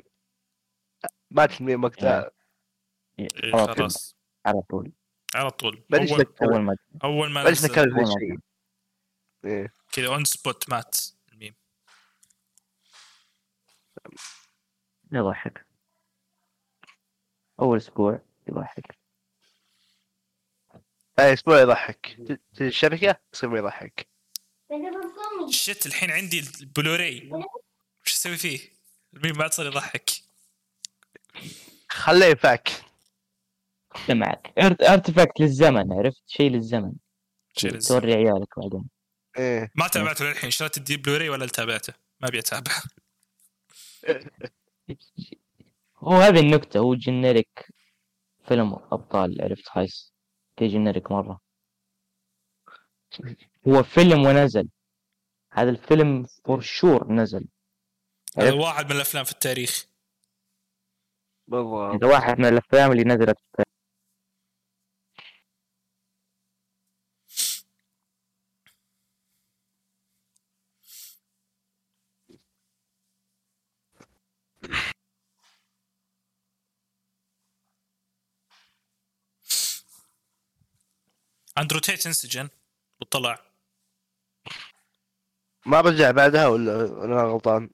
[1.30, 2.30] مات الميم وقتها.
[3.18, 3.76] إيه، إيه، على طول.
[3.76, 4.16] خلاص.
[4.46, 4.92] على طول.
[5.34, 5.82] على طول.
[6.42, 8.38] أول ما أول ما الشيء
[9.44, 9.72] إيه.
[9.92, 10.98] كذا on spot مات
[11.32, 11.54] الميم
[15.12, 15.71] يضحك.
[17.62, 18.98] أول أسبوع يضحك.
[21.18, 22.16] أي أسبوع يضحك.
[22.28, 24.08] ت- ت- الشركة يصير ما يضحك.
[25.50, 27.30] shit الحين عندي البلوراي
[28.06, 28.60] وش أسوي فيه؟
[29.14, 30.10] الميم ما صار يضحك.
[31.88, 32.68] خليه يفك.
[34.08, 34.52] معك.
[34.82, 36.92] artifact للزمن عرفت؟ شيء للزمن.
[37.56, 38.00] شيء للزمن.
[38.00, 38.88] توري عيالك بعدين.
[39.38, 39.70] إيه.
[39.74, 40.50] ما تابعته للحين.
[40.50, 42.72] شريت الدي بلوراي ولا تابعته؟ ما أبي اتابع
[46.02, 47.72] هو هذه النكتة هو generic
[48.44, 50.14] فيلم أبطال عرفت high
[50.56, 51.40] key generic مرة.
[53.68, 54.68] هو فيلم ونزل.
[55.52, 57.48] هذا الفيلم for sure نزل.
[58.38, 59.86] هذا؟ واحد من الأفلام في التاريخ.
[61.46, 63.62] بالضبط هذا واحد من الأفلام اللي نزلت في
[81.62, 82.48] اندرو تيت انسجن
[83.00, 83.52] وطلع.
[85.66, 87.70] ما رجع بعدها ولا أنا غلطان؟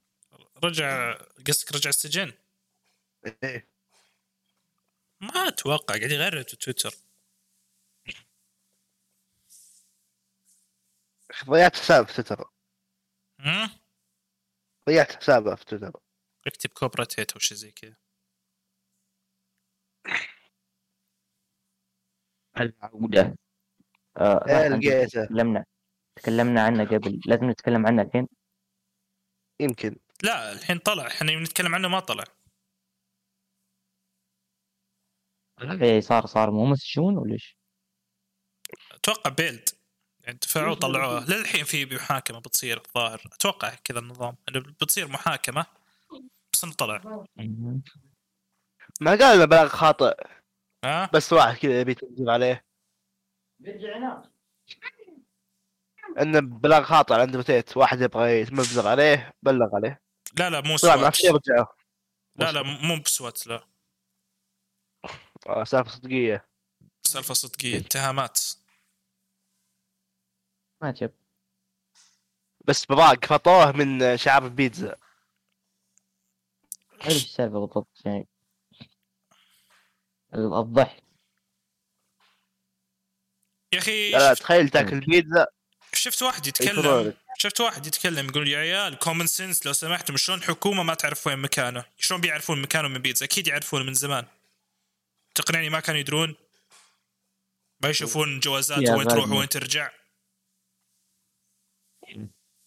[0.65, 1.13] رجع
[1.47, 2.33] قصدك رجع السجن؟
[3.45, 3.69] إيه.
[5.21, 6.95] ما أتوقع قاعد يغرد في تويتر.
[11.45, 12.51] ضيعت حساب في تويتر؟
[14.87, 16.01] ضيعت حسابه في تويتر.
[16.47, 17.97] اكتب كوبرا تيت أو شيء زي كذا.
[22.61, 23.37] العودة
[24.21, 25.65] آه لقيته تكلمنا
[26.17, 27.21] تكلمنا عنه قبل.
[27.27, 28.29] لازم نتكلم عنه الحين.
[29.61, 29.97] يمكن.
[30.23, 31.07] لا الحين طلع.
[31.07, 32.25] إحنا نتكلم عنه ما طلع.
[35.83, 37.59] إيه صار صار مو مسجون ولا إيش؟
[38.93, 39.69] أتوقع بيلد
[40.21, 41.31] يعني دفعوه طلعوه.
[41.31, 43.23] للحين في محاكمة بتصير الظاهر.
[43.27, 44.37] أتوقع كذا النظام.
[44.49, 45.67] إنه بتصير محاكمة
[46.53, 47.25] بس إنه طلع.
[49.01, 50.15] ما قال انه بلاغ خاطئ.
[50.85, 52.68] ها؟ بس واحد كذا يبي تنزل عليه.
[56.21, 60.03] انه بلاغ خاطئ عند بتيت واحد يبغى يتمبلغ عليه بلغ عليه.
[60.39, 61.21] لا لا مو سوات.
[62.37, 63.69] لا لا مو بسوات لا.
[65.47, 66.49] آه، سالفة صدقية.
[67.03, 68.41] سالفة صدقية اتهامات.
[70.83, 71.15] ما جاب
[72.65, 74.97] بس براق فطوه من شعار البيتزا
[77.05, 78.29] إيش السالفة بالضبط يعني.
[80.35, 81.08] ال- الضحك.
[83.73, 85.47] يا أخي لا تخيل تاكل بيتزا.
[85.93, 87.15] شفت واحد يتكلم.
[87.39, 91.39] شفت واحد يتكلم يقول يا عيال common sense لو سمحتم شلون حكومة ما تعرف وين
[91.39, 94.27] مكانه؟ شلون بيعرفون مكانه من بيتزا؟ أكيد يعرفون من زمان.
[95.35, 96.35] تقنعني ما كانوا يدرون؟
[97.83, 99.31] ما يشوفون جوازات وين تروح.
[99.31, 99.91] وين ترجع؟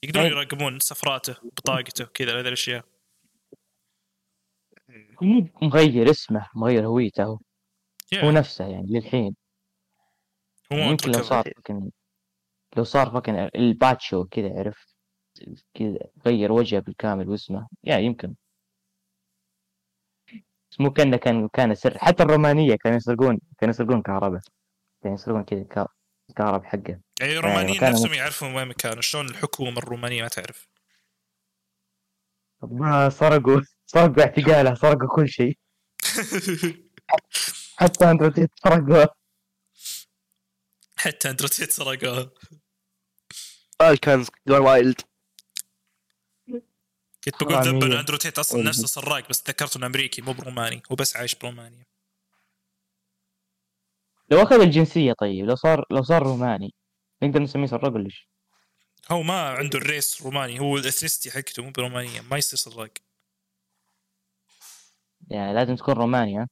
[0.03, 0.31] يقدرون أي.
[0.31, 2.85] يراقبون سفراته بطاقته كذا هذه الأشياء.
[5.61, 7.39] مغير اسمه مغير هويته هو.
[8.11, 9.35] يا، هو نفسه يعني للحين.
[10.73, 11.23] هو يعني لو.
[11.23, 11.91] صار فكن
[12.77, 14.95] لو صار فكن الباتشو كذا عرفت؟
[15.73, 18.35] كذا غير وجهه بالكامل واسمه يا يمكن.
[20.71, 24.41] بس مو كأنه كان كان سر حتى الرومانية كانوا يسرقون كانوا يسرقون كهرباء.
[25.03, 25.87] كانوا يسرقون كذا كا-
[26.35, 26.99] كهرباء حقه.
[27.19, 29.01] يعني الرومانيين مكانه نفسهم يعرفون وين مكانه.
[29.01, 30.67] شلون الحكومة الرومانية ما تعرف؟
[32.63, 35.57] ما سرقوا سرقوا اعتقاله سرقوا كل شيء.
[37.79, 39.05] حتى أندرو تيت سرقوا
[41.01, 42.31] حتى أندرو تيت سرقوها
[43.79, 45.01] فالكنز gone wild
[47.23, 47.83] كنت بقول ذنب.
[47.83, 48.63] إنه أندرو تيت أصلا.
[48.63, 51.85] نفسه سراق بس تذكرت إنه أمريكي مو بروماني هو بس عايش برومانيا
[54.31, 56.73] لو أخذ الجنسية طيب لو صار لو صار روماني
[57.23, 58.29] نقدر نسميه سراق ولا إيش؟
[59.11, 62.93] هو ما عنده ال race روماني هو ال ethnicity حقته مو برومانيا ما يصير سراق
[65.27, 66.47] يعني لازم تكون روماني ها؟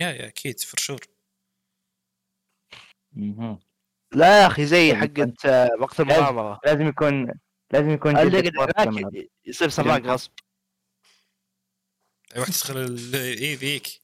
[0.00, 1.00] yeah yeah أكيد for sure.
[4.12, 6.60] لا يا أخي زي حقة آه، وقت المغامرة.
[6.64, 7.32] لازم يكون
[7.72, 9.30] لازم يكون اللي هناك.
[9.46, 10.30] يصير سراق غصب؟
[12.36, 14.00] واحد تدخل ال- إيه ذيك.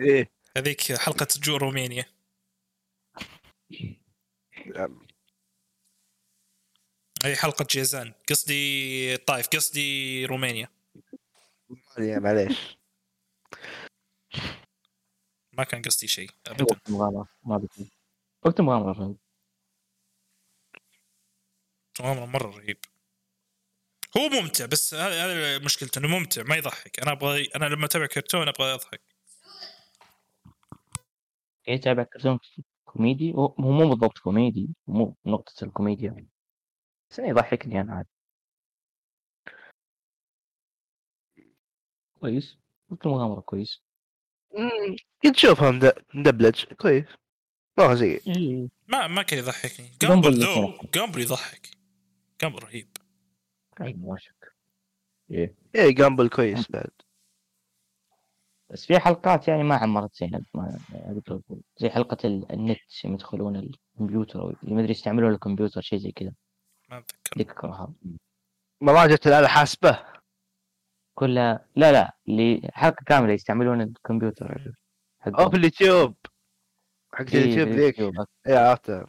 [0.00, 0.30] إيه.
[0.56, 2.04] هذيك حلقة جو رومانيا.
[7.24, 8.12] اي حلقة جيزان.
[8.30, 10.68] قصدي طايف قصدي رومانيا.
[11.98, 12.78] يا معليش.
[15.52, 16.64] ما كان قصدي شيء ابدا.
[16.64, 17.68] وقت مغامرة ما
[18.44, 19.14] وقت مغامرة
[22.00, 22.78] مغامره مرة رهيب.
[24.16, 27.00] هو ممتع بس هذا مشكلته إنه ممتع ما يضحك.
[27.00, 29.00] أنا أبغى أنا لما أتابع كرتون أبغى أضحك.
[31.68, 32.38] يتابع كرتون
[32.84, 36.26] كوميدي؟ هو هو مو بالضبط كوميدي مو نقطة الكوميديا.
[37.10, 38.06] بس إنه يضحكني أنا عاد.
[42.20, 42.58] كويس.
[42.88, 43.82] وقت المغامرة كويس.
[45.22, 47.04] كنت تشوفها مد- مدبلج كويس.
[47.78, 48.20] ما هو زي.
[48.26, 48.68] إيه.
[48.88, 49.90] ما ما كان يضحكني.
[50.02, 50.78] جامبل though.
[50.94, 51.83] جامبل يضحك.
[52.42, 52.88] جامبل رهيب.
[53.80, 54.54] أي ما شك
[55.30, 55.54] إيه.
[55.74, 56.90] إيه جامبل كويس بعد.
[58.70, 61.60] بس في حلقات يعني ما عمرت زي ما أقدر أقول.
[61.76, 66.32] زي حلقة ال- النت يوم يدخلون الكمبيوتر اللي ما أدري يستعملون الكمبيوتر شيء زي كذا.
[66.88, 67.38] ما أتذكر.
[67.38, 67.92] ذيك أكرهها
[68.80, 70.04] مراجعة الآلة حاسبة؟
[71.14, 74.72] كلها لا لا اللي حلقة كاملة يستعملون الكمبيوتر.
[75.20, 75.36] حقهم.
[75.36, 76.14] أو في اليوتيوب.
[77.12, 78.00] حق إيه، اليوتيوب ذيك.
[78.46, 79.06] إيه عرفتها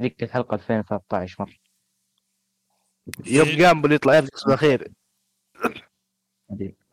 [0.00, 1.54] ذيك الحلقة 2013 مرة.
[3.26, 3.56] يوم إيه.
[3.56, 4.92] جامبل يطلع يرقص بالاخير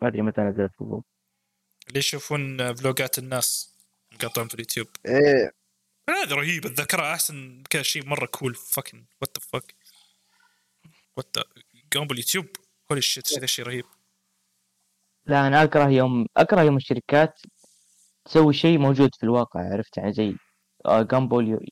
[0.01, 1.05] ما أدري متى نزلت بالضبط
[1.87, 3.77] اللي يشوفون فلوجات الناس
[4.13, 4.87] مقاطعهم في اليوتيوب.
[5.05, 5.51] إيه.
[6.09, 9.75] هذا رهيب اتذكرها أحسن كذا شيء مرة cool fucking what the fuck
[11.17, 11.35] what
[11.93, 12.45] قاموا باليوتيوب.
[12.91, 13.85] holy shit هذا شيء رهيب.
[15.25, 17.41] لا أنا أكره يوم أكره يوم الشركات
[18.25, 20.35] تسوي شيء موجود في الواقع عرفت؟ يعني زي
[20.85, 21.67] آه، جامبول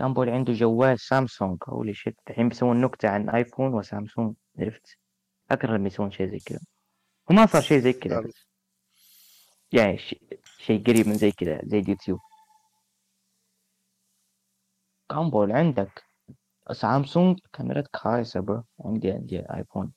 [0.00, 1.58] جامبول عنده جوال سامسونج.
[1.68, 4.98] holy shit الحين بيسوون نكتة عن آيفون وسامسونج عرفت
[5.50, 6.60] أكره لما يسوون شيء زي كذا.
[7.30, 8.20] وما صار شيء زي كذا.
[8.20, 8.46] بس.
[9.72, 12.20] يعني شيء شيء قريب من زي كذا زي اليوتيوب.
[15.12, 16.04] جامبول عندك.
[16.72, 18.64] سامسونج كاميرتك خايسة bro.
[18.84, 19.92] عندي عندي آيفون.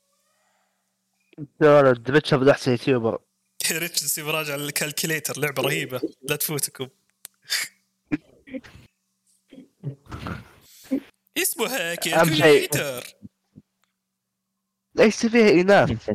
[1.59, 3.19] ترى ريتشارد أحسن YouTuber.
[3.71, 6.01] ريتش نسيب راجع ال calculator لعبة رهيبة.
[6.21, 6.87] لا تفوتكم.
[11.37, 11.95] اسمها.
[11.95, 13.03] calculator
[14.95, 16.09] ليس فيها إناث.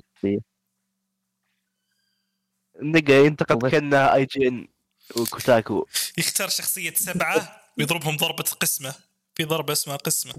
[2.83, 3.71] نقا ينتقد.
[3.71, 4.69] كأنها أي جي إن
[5.17, 5.87] وكوتاكو
[6.19, 8.95] يختار شخصية سبعة ويضربهم ضربة قسمة
[9.35, 10.35] في ضربة اسمها قسمة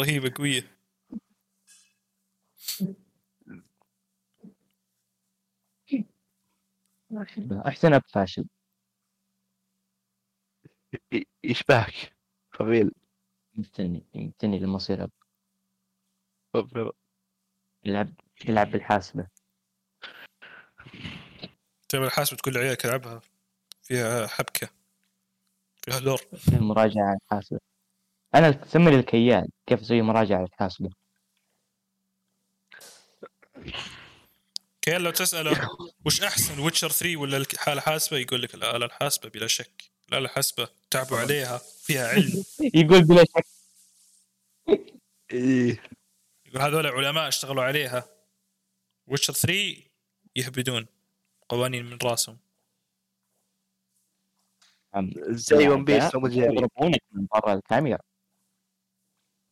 [0.00, 0.76] رهيبة قوية
[7.66, 8.44] أحسن أب فاشل
[11.44, 12.12] يشبهك
[12.60, 12.92] فبيل
[13.54, 15.04] مستني مستني لما أصير
[16.54, 16.92] أب
[17.84, 18.14] يلعب
[18.48, 19.26] يلعب بالحاسبة.
[21.88, 23.20] تعمل الحاسبه تقول لعيالك ألعبها.
[23.82, 24.68] فيها حبكة.
[25.84, 26.20] فيها lore.
[26.52, 27.60] مراجعة على الحاسبة.
[28.34, 30.90] أنا تسمي لي الكيال كيف أسوي مراجعة على الحاسبة؟
[34.82, 35.68] كان لو تسأله
[36.06, 39.89] وش أحسن ويتشر 3 ولا الآلة الحاسبة؟ يقول لك الاله الحاسبة بلا شك.
[40.12, 41.58] الاله الحاسبه تعبوا عليها.
[41.58, 42.44] فيها علم.
[42.80, 43.46] يقول بلا شك.
[45.32, 45.82] إيه.
[46.46, 48.08] يقول هذول علماء اشتغلوا عليها.
[49.06, 49.82] ويتشر 3
[50.36, 50.86] يهبدون
[51.48, 52.38] قوانين من راسهم.
[54.94, 57.98] عم- زي ون بيس لا، يضربونك من برا الكاميرا.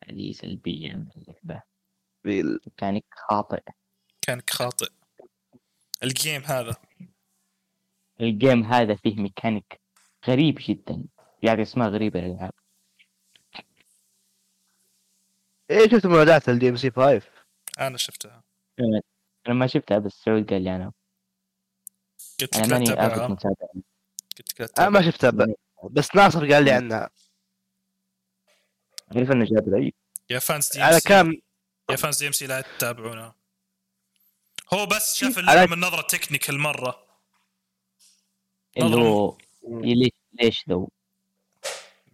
[0.09, 1.63] هذه سلبية من اللعبة.
[2.25, 2.61] بيل.
[2.67, 3.63] ميكانيك خاطئ.
[4.23, 4.91] كانك خاطئ.
[6.03, 6.77] ال game هذا.
[8.21, 9.81] ال game هذا فيه ميكانيك.
[10.27, 11.05] غريب جدا
[11.43, 12.53] يعني اسماء غريبة للألعاب
[15.71, 17.23] إيه شفت منادات الدي ام سي 5
[17.79, 18.43] أنا شفتها.
[19.49, 20.93] أنا ما شفتها بس سعود قال لي أنا.
[22.41, 23.67] قلت لا ماني آخذ تتابعها متابع
[24.39, 25.55] قلت لك لا أنا ما شفتها ب-
[25.91, 27.11] بس ناصر قال لي عنها.
[29.17, 29.95] أعرف إنه جاب العيد
[30.31, 31.41] يا فانز دي ام على كام
[31.91, 33.35] يا فانز دي ام سي لا تتابعونها
[34.75, 37.07] هو بس شاف على- اللعبه من نظره تكنيكال مرة.
[38.77, 39.03] اللي نظرة.
[39.09, 39.39] هو
[39.69, 40.89] ليش ليش ذو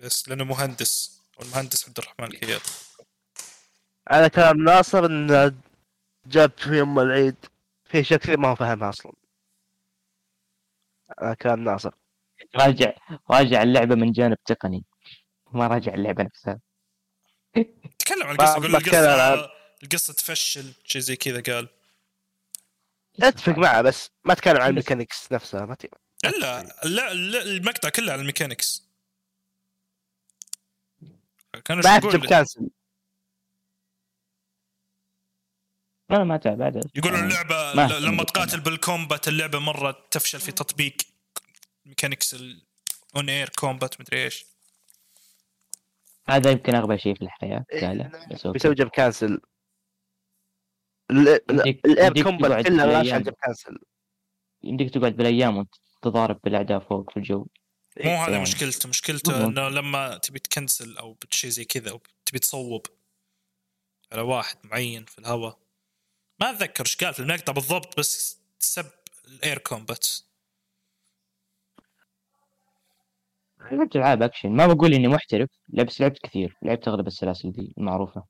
[0.00, 2.61] بس لأنه مهندس والمهندس عبد الرحمن الكياد
[4.09, 5.55] على كلام ناصر انه
[6.26, 7.36] جاب في يوم العيد
[7.84, 9.12] في اشياء كثير ما هو فاهمها أصلا.
[11.18, 11.94] على كلام ناصر.
[12.57, 12.92] راجع
[13.30, 14.84] راجع اللعبة من جانب تقني.
[15.52, 16.61] ما راجع اللعبة نفسها.
[17.98, 19.50] تكلم عن القصة يقول القصة.
[19.82, 21.68] القصة تفشل شيء زي كذا قال.
[23.22, 25.86] أتفق معه بس ما تكلم عن ال mechanics نفسها ما ت...
[26.28, 28.84] الا لا لا المقطع كله على ال mechanics.
[31.64, 32.70] كانوا يعجب يقول cancel.
[36.10, 36.90] أنا ما تعب بعد.
[36.94, 38.24] يقولون آه، اللعبة ما لما.
[38.24, 40.96] تقاتل بال combat اللعبة مرة تفشل في تطبيق
[41.86, 44.46] mechanics ال on air combat مدري إيش.
[46.28, 47.64] هذا يمكن أغبى شيء في الحياة.
[47.72, 48.52] إيه، بس okay.
[48.52, 49.40] بيسوي jump cancel.
[51.11, 53.78] ال air combat كلها jump cancel.
[54.62, 55.74] يمديك تقعد بالأيام وأنت
[56.05, 57.46] تضارب بالأعداء فوق في الجو.
[58.05, 58.42] مو هذا يعني.
[58.42, 59.46] مشكلته مشكلته.
[59.46, 62.86] إنه لما تبي تكنسل أو شيء زي كذا أو تبي تصوب
[64.12, 65.59] على واحد معين في الهواء.
[66.40, 68.90] ما أتذكر إيش قال في المقطع بالضبط بس سب
[69.28, 70.07] ال air combat
[73.72, 74.48] لعبت العاب أكشن.
[74.48, 76.57] ما بقول إني محترف لا بس لعبت كثير.
[76.62, 78.24] لعبت أغلب السلاسل دي المعروفة.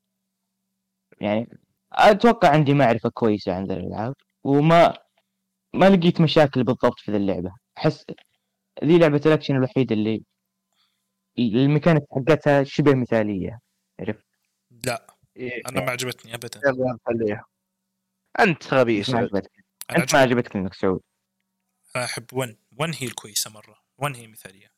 [1.20, 1.49] يعني
[1.93, 4.14] أتوقع عندي معرفة كويسة عن ذي الألعاب
[4.45, 4.99] وما
[5.75, 7.64] ما لقيت مشاكل بالضبط في ذي اللعبة.
[7.79, 8.05] أحس
[8.85, 10.25] ذي لعبة الأكشن الوحيدة اللي
[11.39, 13.61] الميكانيك حقتها شبه مثالية
[14.01, 14.25] عرفت؟
[14.87, 15.62] لا إيه.
[15.68, 16.61] أنا ما عجبتني ابدا.
[16.66, 17.45] يلا خليها.
[18.41, 19.37] أنت غبي ما سعود.
[19.37, 20.37] أنت ما عجب...
[20.37, 21.01] عجبتك إنك سعود.
[21.97, 23.79] أنا أحب 1 1 هي الكويسه مرة.
[23.99, 24.75] 1 هي مثالية.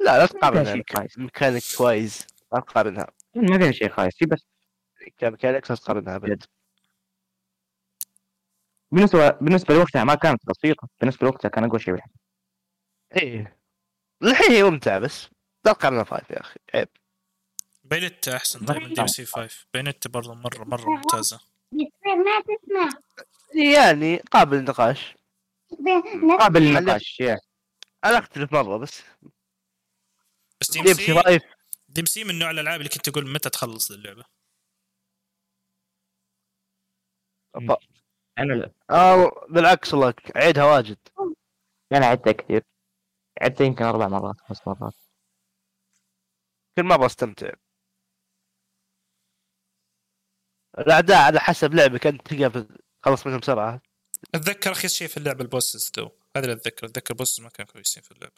[0.00, 1.18] لا لا تقارنها كويس.
[1.18, 3.06] ميكانيك كويس ما تقارنها.
[3.34, 4.46] ما فيها شيء خايس هي بس
[5.18, 6.44] كميكانيك لا تقارنها ابد
[8.94, 10.88] بالنسبة بالنسبة لوقتها ما كانت بسيطة.
[11.00, 12.14] بالنسبة لوقتها كان أقوى شيء بالحياة.
[13.16, 13.58] إيه.
[14.22, 15.28] الحين هي ممتعة بس.
[15.64, 16.60] لا تقارنها five يا أخي.
[16.74, 16.88] عيب.
[17.84, 21.40] بيونيتا أحسن طيب من DMC 5 بيونيتا برضه مره مرة ممتازة.
[21.72, 22.88] ما تسمع.
[23.72, 25.14] يعني قابل للنقاش.
[26.40, 27.22] قابل للنقاش
[28.04, 29.02] أنا أختلف مرة بس.
[30.60, 31.42] بس DMC five
[31.88, 34.24] DMC من نوع الألعاب اللي كنت تقول متى تخلص اللعبة.
[38.38, 38.72] أنا لا.
[38.90, 40.98] آه بالعكس والله عيدها واجد.
[41.92, 42.62] أنا عدتها كثير.
[43.42, 44.94] عدتها يمكن أربع مرات خمس مرات.
[46.76, 47.52] كل مرة أستمتع.
[50.78, 52.66] الأعداء على حسب لعبك أنت تلقى
[53.02, 53.80] خلص منهم بسرعة
[54.34, 56.10] أتذكر اخيس شيء في اللعبة البوسز تو.
[56.36, 58.34] هذا اللي اتذكر أتذكر البوسز ما كانوا كويسين في اللعبة.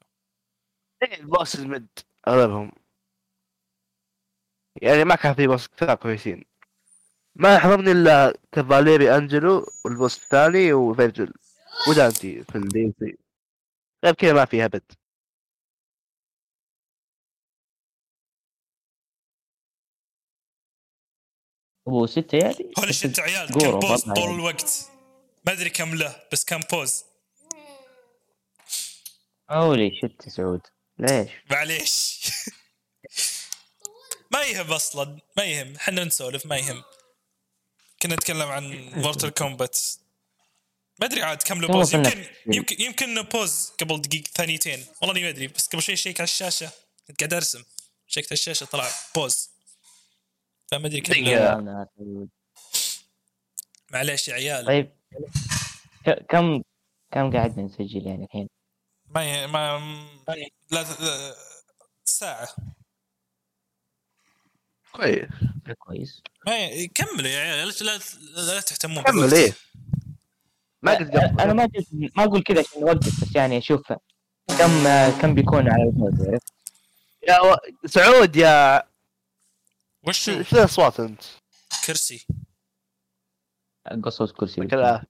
[1.02, 1.88] إيه، البوس المد
[2.28, 2.72] أغلبهم.
[4.82, 6.44] يعني ما كان في بوس كثار كويسين.
[7.38, 11.32] ما حضرني إلا كافاليري أنجلو والبوس الثاني وفيرجل.
[11.90, 13.18] ودانتي في الدي سي
[14.04, 14.92] غير كذا ما فيها أبد.
[21.88, 24.34] أبو ستة يعني؟ holy بس shit عيال كان pause طول.
[24.34, 24.90] الوقت.
[25.46, 27.04] ما أدري كم له بس كان pause.
[29.50, 30.60] holy shit سعود.
[30.98, 32.20] ليش؟ معليش.
[34.32, 35.74] ما يهم أصلا ما يهم.
[35.76, 36.82] إحنا نسولف ما يهم.
[38.06, 39.78] كنا نتكلم عن مورتال كومبات
[41.00, 41.94] ما أدري عاد كم له pause.
[41.94, 44.86] يمكن يمكن يمكن pause قبل دقيقة ثانيتين.
[45.00, 46.70] والله إني ما أدري بس قبل شوي check على الشاشة.
[47.08, 47.64] كنت قاعد أرسم.
[48.06, 49.50] شيكت على الشاشة طلع بوز.
[50.70, 52.28] فما أدري كم.
[53.90, 54.66] معليش يا عيال.
[54.66, 54.92] طيب.
[56.28, 56.62] كم
[57.12, 58.48] كم قاعد نسجل يعني الحين؟
[59.06, 59.46] ما ي...
[59.46, 59.78] ما
[60.70, 61.36] لا لا-
[62.04, 62.48] ساعة.
[64.96, 65.28] كويس.
[65.78, 66.22] كويس.
[66.48, 66.88] ي...
[66.88, 67.98] كملوا يا عيال لا,
[68.36, 69.34] لا, تهتمون كمل.
[69.34, 69.52] إيه.
[70.82, 73.92] ما قد أنا ما قلت ما أقول كذا عشان نوقف بس يعني أشوف
[74.58, 74.84] كم
[75.20, 76.52] كم بيكون على الفوز عرفت؟
[77.28, 77.56] يا و...
[77.86, 78.82] سعود يا
[80.02, 81.22] وشو شو الأصوات أنت؟
[81.86, 82.26] كرسي.
[84.02, 84.66] قصص كرسي.
[84.66, 85.04] كذا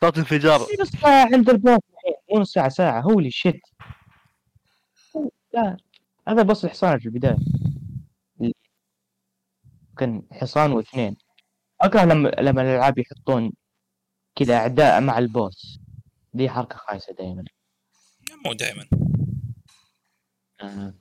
[0.00, 0.66] صوت انفجار.
[0.80, 3.00] نص ساعة عند البوس الحين مو نص ساعة ساعة.
[3.00, 3.60] هولي شيت
[5.54, 5.76] لا.
[6.28, 7.36] هذا بس الحصان في البداية.
[9.98, 11.16] كان حصان واثنين.
[11.80, 13.52] أكره لما لما الألعاب يحطون
[14.36, 15.78] كذا أعداء مع ال boss.
[16.34, 17.44] دي حركة خايسة دائما
[18.46, 18.84] مو دائما
[20.60, 20.94] آه.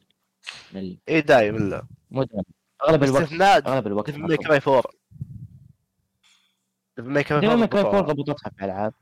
[0.73, 1.87] مل- إيه دايم لا.
[2.11, 2.43] مو دائما
[2.87, 4.83] أغلب الوقت استثناء أغلب الوقت ديفل ماي كراي 4
[6.97, 8.93] ديفل ماي كراي دائما 4 كراي four ضبطتها في ألعاب.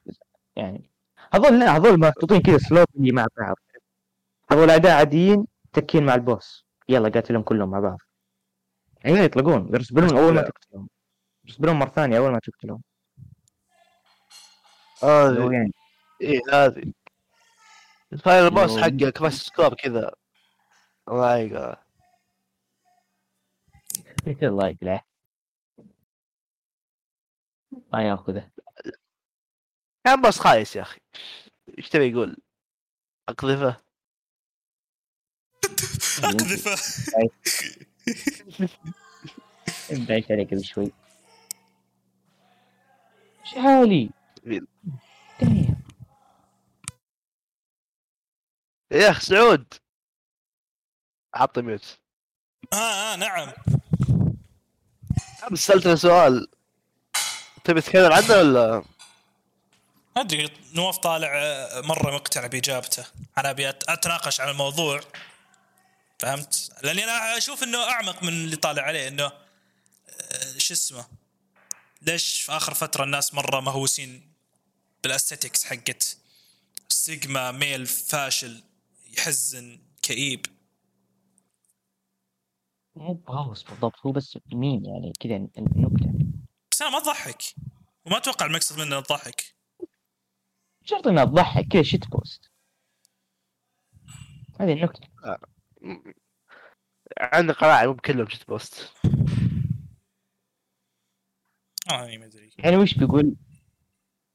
[0.55, 0.89] يعني
[1.33, 3.55] هذول لا هذول محطوطين كذا slow اللي مع بعض.
[4.51, 5.45] هذول اعداء عاديين.
[5.73, 6.65] تكين مع ال boss.
[6.89, 7.97] يلا قاتلهم كلهم مع بعض.
[9.05, 9.69] عيال يطلقون.
[9.73, 10.89] يرسبنون أول ما تقتلهم.
[11.45, 12.81] يرسبنون مرة ثانية أول ما تقتلهم.
[15.03, 15.73] هذه يعني.
[16.21, 16.93] إيه هذه.
[18.13, 20.11] ال final boss حقه كراش سكور كذا.
[21.07, 21.37] الله
[24.69, 25.05] يقلعه.
[27.93, 28.51] ما يأخذه.
[30.05, 30.99] كان boss خايس يا أخي.
[31.77, 32.37] إيش تبي يقول؟
[33.29, 33.92] أقذفه؟
[36.19, 36.75] اقذفه
[39.91, 40.91] بعيش عليك قبل شوي.
[43.43, 44.09] شحالي
[44.43, 44.67] مين؟
[45.41, 45.83] دايم.
[48.91, 49.73] يا أخي سعود.
[51.35, 51.99] حط ميوت.
[52.73, 53.51] آه آه نعم.
[55.51, 56.47] بس سالتنا سؤال.
[57.63, 58.83] تبي تتكلم عنه ولا؟
[60.15, 63.05] ما أدري نواف طالع آه، مرة مقتنع بإجابته.
[63.37, 65.01] أنا أبي أتناقش عن الموضوع.
[66.23, 71.05] فهمت؟ لأني أنا أشوف إنه أعمق من اللي طالع عليه إنه آه، شو اسمه؟
[72.01, 74.33] ليش في آخر فترة الناس مرة مهووسين
[75.03, 76.17] بالأستيتكس حقت
[76.89, 78.63] سيجما ميل فاشل
[79.17, 80.45] يحزن كئيب.
[82.95, 86.13] مو بهوس بالضبط هو بس مين يعني؟ كذا النكته
[86.71, 87.41] بس أنا ما تضحك
[88.05, 89.55] وما أتوقع المقصد منه تضحك
[90.83, 92.51] شرط انها تضحك كذا shitpost
[94.59, 95.07] هذه النكتة.
[97.19, 98.93] عندي قناعه مو بكلهم shitpost.
[101.91, 102.49] أنا ما أدري.
[102.57, 103.35] يعني وش بيقول؟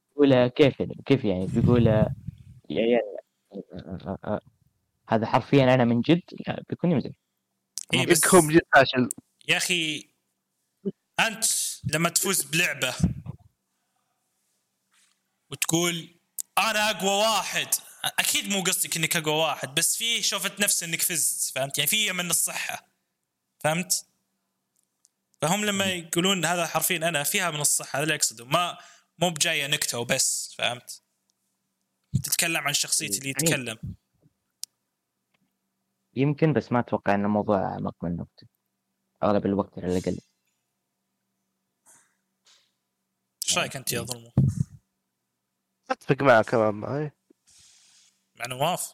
[0.09, 2.15] بيقول كيف يعني كيف يعني؟ بيقول يا
[2.71, 3.17] عيال
[3.53, 4.41] آه، آه، آه،
[5.07, 7.09] هذا حرفيا أنا من جد؟ لا بيكون يمزح.
[7.93, 9.09] إيه بس جد فاشل.
[9.47, 10.09] يا أخي
[11.19, 11.45] أنت
[11.93, 12.95] لما تفوز بلعبة
[15.51, 16.09] وتقول
[16.57, 17.67] أنا أقوى واحد
[18.03, 22.11] أكيد مو قصدك إنك أقوى واحد بس في شوفت نفس إنك فزت فهمت؟ يعني في
[22.11, 22.87] من الصحة
[23.59, 24.05] فهمت؟
[25.41, 28.45] فهم لما يقولون هذا حرفيا أنا فيها من الصحة هذا اللي أقصده.
[28.45, 28.77] ما
[29.17, 31.01] مو بجاية نكتة وبس فهمت؟
[32.23, 33.95] تتكلم عن شخصية اللي يعني- يتكلم.
[36.15, 38.47] يمكن بس ما أتوقع ان الموضوع أعمق من نكتة.
[39.23, 40.19] أغلب الوقت على الأقل.
[43.47, 44.31] إيش رأيك أنت يا ظلمو
[45.89, 47.11] أتفق معك كمان معي.
[48.39, 48.93] مع نواف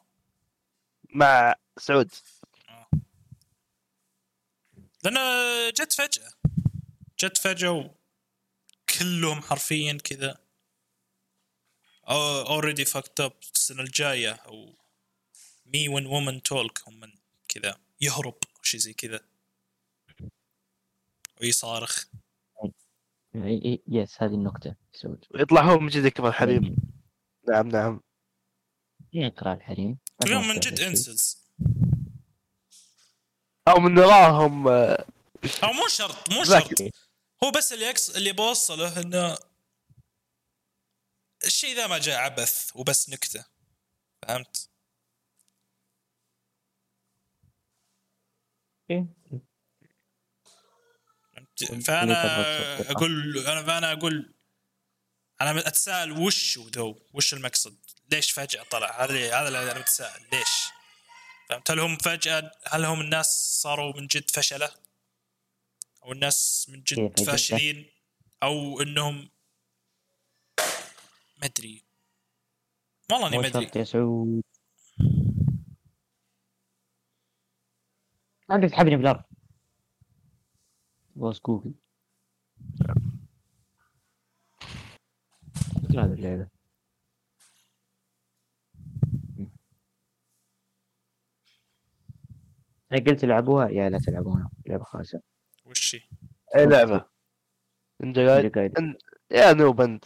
[1.10, 2.12] مع سعود.
[5.04, 5.20] لأنه
[5.70, 6.32] جت فجأة.
[7.20, 7.94] جت فجأة
[8.90, 10.38] وكلهم حرفيا كذا
[12.08, 14.74] already fucked up السنة الجاية أو
[15.66, 17.12] مي وين وومن تولك هم من
[17.48, 19.20] كذا يهرب شيء زي كذا.
[21.42, 22.06] ويصارخ.
[23.88, 24.54] يس هذه
[24.94, 25.26] سعود.
[25.32, 26.76] ويطلع هو من جد يكبر حليم
[27.50, 28.02] نعم نعم.
[29.16, 30.80] يقرا الحريم في من جد.
[30.80, 31.38] انسز
[33.68, 35.06] أو من وراهم آه،
[35.64, 36.44] أو مو شرط مو.
[36.44, 36.82] شرط
[37.44, 39.38] هو بس اللي يقص اللي بوصله إنه
[41.46, 43.46] الشيء ذا ما جاء عبث وبس نكتة
[44.22, 44.70] فهمت؟
[48.92, 49.08] إيه.
[51.86, 52.92] فأنا.
[52.92, 54.34] أقول أنا فأنا أقول
[55.42, 60.22] أنا أتساءل وش ذو وش المقصد؟ ليش فجأة طلع؟ هذا هذا اللي أنا متساءل.
[60.32, 60.70] ليش؟
[61.50, 64.72] فهمت؟ هل هم فجاه هل هم الناس صاروا من جد فشلة؟
[66.04, 67.92] أو الناس من جد؟ فاشلين؟
[68.44, 69.30] أو انهم
[71.38, 71.86] ما أدري.
[73.12, 73.72] والله إني ما أدري.
[73.76, 74.44] يا سعود
[78.50, 79.24] عندك تحبني بالارض
[81.16, 81.74] بوس جوجل.
[85.84, 86.48] مثل هذه
[92.92, 95.22] أنا قلت العبوها يا لا تلعبونها لعبة خاصة.
[95.66, 96.02] وش هي؟
[96.56, 97.06] أي لعبة؟
[98.04, 98.74] انت قاعد
[99.32, 100.06] يا نوب انت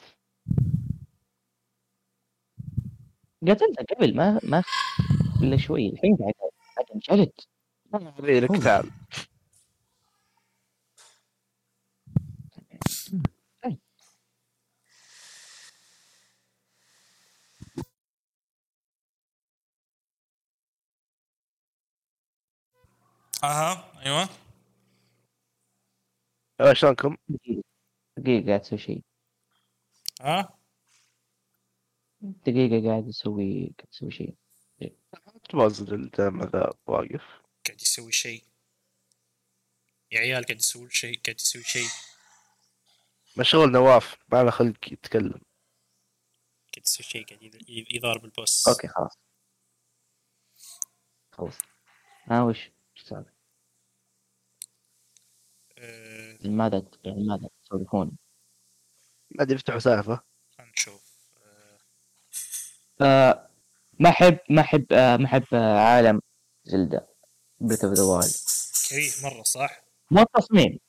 [3.48, 4.64] قتلتها قبل ما ما
[5.42, 5.90] إلا شوي.
[5.90, 6.34] الحين قاعد
[6.76, 7.32] قاعد انجلد
[8.22, 8.92] ذي لك تعال.
[23.44, 24.30] أها أيوه.
[26.62, 27.64] أيوة، شلونكم؟ دقيقة
[28.18, 29.04] دقيقة قاعد أسوي شيء.
[30.22, 30.60] ها؟
[32.22, 34.36] دقيقة قاعد أسوي قاعد أسوي شيء.
[35.50, 37.24] توازن الدم ذا واقف؟
[37.68, 38.44] قاعد يسوي شيء.
[40.12, 41.90] يا عيال قاعد يسوي شيء قاعد يسوي شيء.
[43.38, 45.42] مشغول نواف ما له خلق يتكلم.
[46.74, 48.68] قاعد يسوي شيء قاعد يضارب ال boss.
[48.68, 49.18] Okay خلاص.
[51.32, 51.58] خلاص.
[52.24, 53.32] ها وش وش السالفة؟
[55.80, 58.12] آه، ماذا يعني ماذا تسولفون؟
[59.32, 60.22] ما أدري يفتحوا سالفة.
[60.58, 61.10] خلينا نشوف.
[63.02, 63.50] آه،
[64.00, 66.22] ما احب ما أحب آه ما أحب آه عالم
[66.64, 67.08] زلدة.
[67.60, 68.34] Breath of the Wild
[68.90, 69.82] كريه مرة صح؟
[70.12, 70.80] مو التصميم.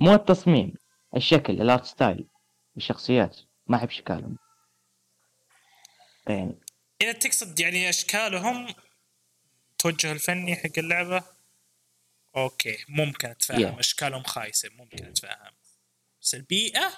[0.00, 0.74] مو التصميم.
[1.16, 2.28] الشكل ال art style
[2.76, 3.36] الشخصيات.
[3.66, 4.38] ما أحب شكلهم
[6.28, 6.58] يعني
[7.00, 8.74] إذا تقصد يعني أشكالهم
[9.78, 11.24] توجه الفني حق اللعبة.
[12.36, 13.78] okay ممكن اتفهم Yeah.
[13.78, 15.52] اشكالهم خايسة ممكن اتفهم
[16.22, 16.92] بس البيئه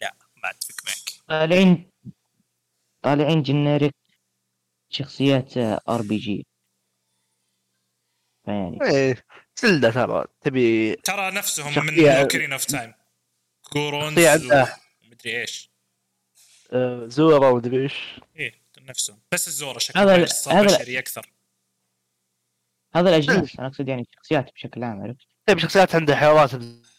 [0.00, 1.10] لا ما أتفق معك.
[1.28, 1.90] طالعين
[3.02, 3.94] طالعين generic
[4.90, 5.56] شخصيات
[5.88, 6.46] RPG
[8.44, 9.24] فيعني إيه
[9.56, 12.94] زلدة ترى تبي ترى نفسهم من Ocarina of Time
[13.72, 15.70] Gorons ومدري إيش.
[16.72, 17.94] آه، Zora ومدري إيش.
[18.36, 19.20] إيه نفسهم.
[19.32, 21.30] بس ال Zora شكله هذا- هذا- بشري أكثر.
[22.96, 26.50] هذا الاجناس أنا أقصد يعني الشخصيات بشكل عام عرفت؟ طيب شخصيات عندها حوارات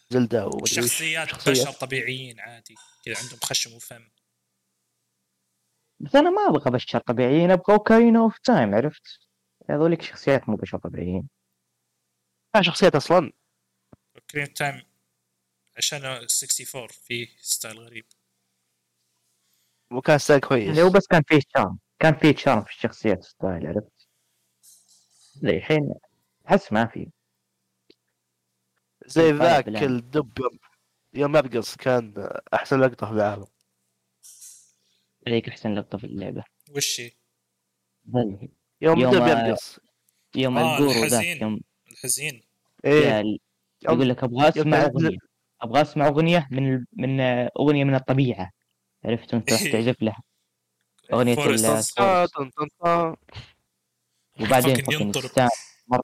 [0.09, 1.49] زلدة شخصيات.
[1.49, 4.09] بشر طبيعيين عادي كذا عندهم خشم وفم.
[5.99, 9.19] بس أنا ما أبغى بشر طبيعيين أبغى اوكارينا of Time عرفت؟
[9.69, 11.29] هذوليك شخصيات مو بشر طبيعيين.
[12.55, 13.31] ما شخصيات أصلا.
[14.29, 14.81] Ocarina of Time
[15.77, 18.05] عشان 64 فيه style غريب.
[19.91, 20.69] وكان style كويس.
[20.69, 23.94] اللي هو بس كان فيه charm كان فيه charm في الشخصيات style عرفت؟
[25.35, 25.93] زي الحين
[26.49, 27.07] أحس ما في.
[29.05, 29.67] زي ذاك.
[29.67, 30.31] الدب
[31.13, 33.45] يوم يرقص كان أحسن لقطة في العالم.
[35.27, 36.43] هذيك أحسن لقطة في اللعبة.
[36.75, 37.11] وش هي؟
[38.13, 38.35] يوم
[38.81, 39.79] يوم- الدب يرقص
[40.35, 41.41] يوم آه، الجورو ذاك الحزين.
[41.41, 41.59] يوم
[41.91, 42.43] الحزين.
[42.85, 43.23] إيه.
[43.83, 45.17] يقول لك أبغى أسمع أغنية.
[45.61, 47.19] أبغى أسمع أغنية من ال- من
[47.59, 48.51] أغنية من الطبيعة.
[49.05, 50.21] عرفت؟ وانت راح تعزف لها.
[51.13, 51.35] أغنية
[54.41, 55.25] وبعدين fucking ينطرب.
[55.25, 55.51] يستانس.
[55.87, 56.03] مره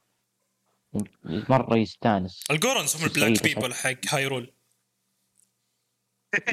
[1.23, 2.43] مرة يستانس.
[2.51, 4.53] ال Gorons هم ال black people حق Hyrule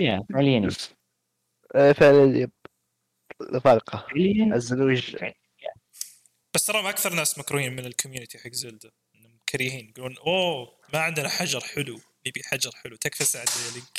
[0.00, 0.70] يا فعليا
[2.36, 2.51] yep.
[3.64, 5.16] فارقة فعليا الزنوج
[6.55, 9.88] بس تراهم أكثر ناس مكروهين من ال community حق Zelda إنهم كريهين.
[9.88, 12.00] يقولون أوه ما عندنا حجر حلو.
[12.26, 12.96] نبي حجر حلو.
[12.96, 13.98] تكفى ساعد يا Link.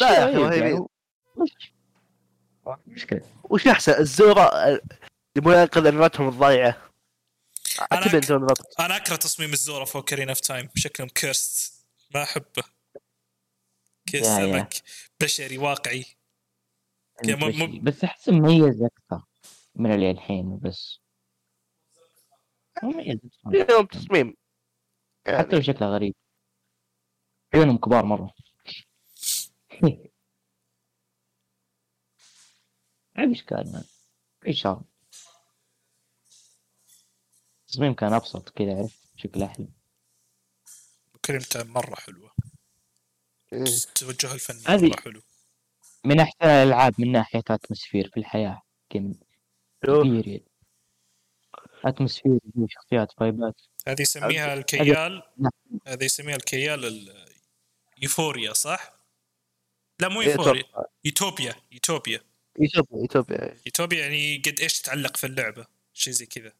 [0.00, 0.86] لا يا أخي، وهي يعني.
[2.86, 4.50] مشكلة وش أحسن؟ ال Zora
[5.36, 6.42] يبغون ينقذ انماتهم نقط
[8.80, 12.62] أنا أكره تصميم ال Zora ف Ocarina of Time شكلهم cursed ما أحبه.
[14.14, 14.22] يا.
[14.22, 14.74] سمك.
[15.20, 16.04] بشري واقعي.
[17.24, 19.22] مو- بس احس مميز أكثر
[19.74, 21.00] من اللي الحين بس.
[22.82, 23.18] مميز
[23.92, 24.36] تصميم.
[25.26, 26.14] يعني حتى لو شكله غريب.
[27.54, 28.34] عيونهم كبار مرة.
[33.16, 33.84] عيب اشكال ما
[34.46, 34.82] اي شر
[37.66, 39.66] التصميم كان أبسط كذا عرفت؟ شكل أحلى.
[41.24, 42.30] Ocarina of Time مرة حلوة.
[43.52, 43.64] إيه.
[43.94, 45.22] توجه الفني هذه- مرة حلو.
[46.04, 50.44] من أحسن الألعاب من ناحية atmosphere في الحياة compared
[51.84, 52.38] atmosphere
[52.68, 55.22] شخصيات vibe ات هذه يسميها الكيال.
[55.86, 57.26] هذه يسميها الكيال ال-
[58.02, 58.92] euphoria صح؟
[60.00, 60.62] لا مو إيه، euphoria.
[61.04, 62.20] يوتوبيا يوتوبيا.
[62.58, 63.56] يوتوبيا يوتوبيا.
[63.66, 66.52] يوتوبيا يعني قد إيش تتعلق في اللعبة شيء زي كذا.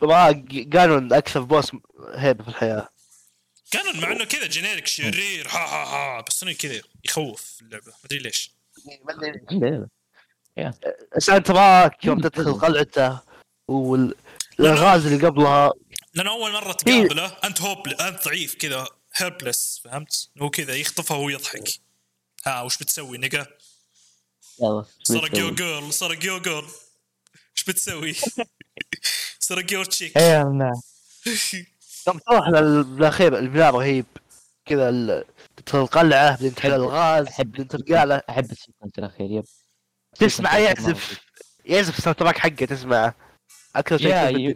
[0.00, 1.70] طبعا Ganon أكثر boss
[2.14, 2.88] هيبه في الحياة.
[3.70, 7.92] كان مع إنه كذا generic شرير ها ها ها بس إنه كذا يخوف اللعبة.
[8.04, 8.54] مدري ليش.
[11.16, 13.20] بس أنت تراك يوم تدخل قلعته
[13.68, 15.72] والالغاز اللي قبلها.
[16.14, 21.28] لأنه أول مرة تقابله أنت هوب أنت ضعيف كذا helpless فهمت؟ هو كذا يخطفها وهو
[21.28, 21.68] يضحك.
[22.46, 23.46] ها وش بتسوي؟ nigga؟
[24.60, 26.68] يلا سرق يو girl سرق your girl
[27.56, 28.14] إيش بتسوي؟
[29.38, 30.18] سرق your chick.
[30.18, 30.80] إيه نعم
[32.26, 34.06] تروح للاخير البناء رهيب.
[34.66, 35.24] كذا ال-
[35.56, 38.22] تدخل القلعه بعدين تحل الغاز أحب- بعدين ترجع له.
[38.30, 39.44] أحب ال sequence الاخير yep.
[40.18, 41.20] تسمع يعزف
[41.64, 43.14] يعزف ال soundtrack حقه تسمعه.
[43.76, 44.50] أكثر شيء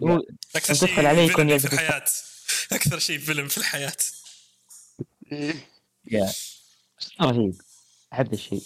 [0.56, 2.04] أكثر شيء عليه يكون villain في الحياة.
[2.72, 3.96] أكثر شيء villain في الحياة.
[6.12, 6.32] يا.
[7.20, 7.54] رهيب.
[8.12, 8.62] أحب الشيء.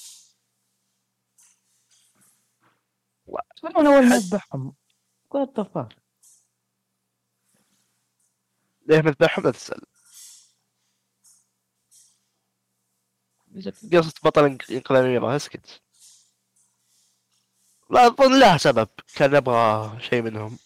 [3.65, 4.75] أنا اول ما اذبحهم
[5.31, 5.97] وات ذا فاك
[8.89, 9.87] مذبحهم لا تسأل.
[13.93, 15.81] قصة بطل ينقذ أميرة اسكت
[17.91, 18.89] لا أظن لها سبب.
[19.15, 20.59] كان يبغى شيء منهم.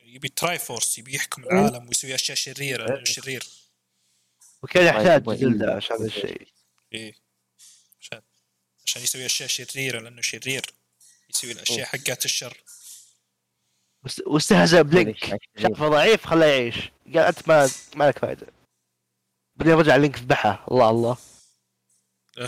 [0.00, 3.48] يبي Triforce يبي يحكم العالم ويسوي أشياء شريرة لأنه شرير.
[4.62, 5.76] وكان يحتاج يبغى جلدة إيه.
[5.76, 6.48] عشان هذا الشيء.
[6.92, 7.14] إيه.
[8.00, 8.22] عشان
[8.86, 10.74] عشان يسوي أشياء شريرة لأنه شرير.
[11.36, 12.62] يسوي الأشياء حقات الشر.
[14.04, 15.18] واست- واستهزأ ب Link.
[15.58, 16.76] شافه ضعيف خلاه يعيش.
[17.06, 18.46] قال أنت ما ما لك فائدة
[19.56, 21.16] بعدين رجع Link ذبحه الله الله.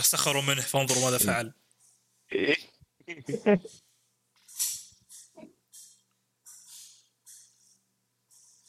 [0.01, 1.53] سخروا منه فانظروا ماذا فعل.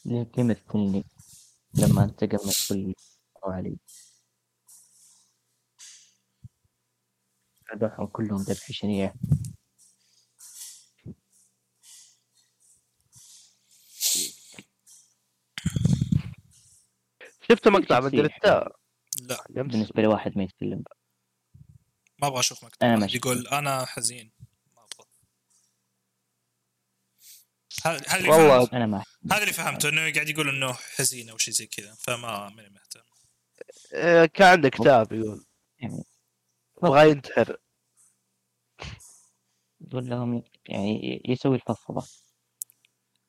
[0.05, 1.03] ليه يمثلني
[1.73, 2.93] لما انتقم من كل
[3.43, 3.77] علي.
[7.75, 9.13] ذبحهم كلهم ذبح شنيع.
[17.51, 18.71] شفت مقطع من شخصية دريتا
[19.21, 19.43] لا.
[19.49, 20.83] بالنسبة لواحد ما يتكلم.
[22.21, 22.87] ما أبغى أشوف مقطع.
[22.87, 23.15] أنا واحد.
[23.15, 24.31] يقول أنا حزين.
[24.75, 25.07] ما أبغى.
[27.85, 28.59] هذا اللي والله.
[28.59, 31.95] فهمت أنا ما هذا اللي فهمته إنه قاعد يقول إنه حزين أو شيء زي كذا
[31.99, 33.01] فما ماني مهتم.
[33.93, 35.45] آه، كان عنده كتاب يقول.
[35.79, 36.03] يعني
[36.83, 37.57] يبغى ينتحر.
[39.81, 42.07] يقول لهم يعني يسوي الفضفضة.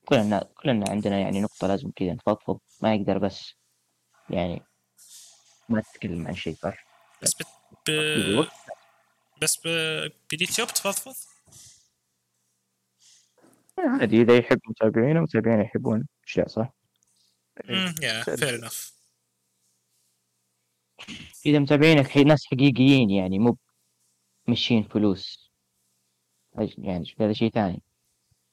[0.04, 2.60] كلنا كلنا عندنا يعني نقطة لازم كذا نفضفض.
[2.80, 3.54] ما يقدر بس
[4.30, 4.62] يعني
[5.68, 6.86] ما تتكلم عن شيء صح؟
[7.22, 7.46] بس بت...
[7.90, 8.44] ب...
[9.42, 9.68] بس ب...
[10.30, 11.14] باليوتيوب تفضفض
[13.78, 16.72] عادي إذا يحب متابعينه متابعينه يحبون أشياء صح؟
[18.02, 18.22] يا.
[18.22, 18.92] فير انف
[21.46, 23.56] إذا متابعينك حي- ناس حقيقيين يعني مو
[24.48, 25.50] مشين فلوس
[26.78, 27.82] يعني هذا شيء ثاني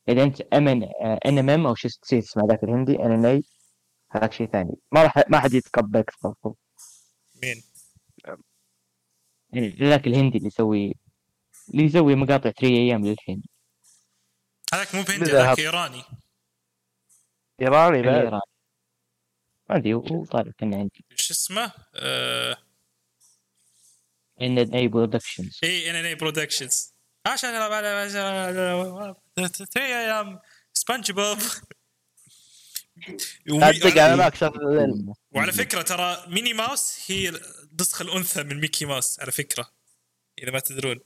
[0.09, 0.83] إذا أنت أمن
[1.25, 3.43] ان إم إم أو شو نسيت اسمه ذاك الهندي إن إن إي
[4.11, 4.75] هذاك شيء ثاني.
[4.91, 6.55] ما راح ما حد يتقبلك تفضفض
[7.43, 7.63] مين؟
[9.49, 10.95] يعني ذاك الهندي اللي يسوي
[11.69, 13.43] اللي يسوي مقاطع 3 أيام للحين.
[14.73, 16.03] هذاك مو بهندي هذاك إيراني.
[17.61, 18.15] إيراني بعد.
[18.15, 18.41] الإيراني.
[19.69, 21.05] ما أدري هو طالع كان عندي.
[21.15, 22.57] شو اسمه؟ آه...
[24.41, 26.93] NNE Productions A NNE Productions
[27.25, 27.53] عشان
[30.73, 31.37] سبونج بوب
[33.73, 37.29] صدق أنا وعلى فكره ترى ميني ماوس هي
[37.71, 39.71] النسخه الانثى من ميكي ماوس على فكره
[40.43, 40.99] اذا ما تدرون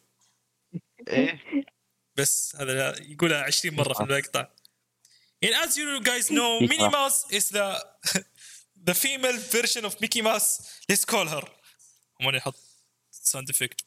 [1.07, 1.43] إيه
[2.15, 4.47] بس هذا يقولها 20 مره في المقطع
[5.43, 7.67] And as you guys know, Minnie Mouse is the
[8.89, 10.49] the female version of Mickey Mouse.
[10.87, 11.43] Let's call her.
[12.19, 12.55] I'm gonna يحط
[13.11, 13.83] sound effect.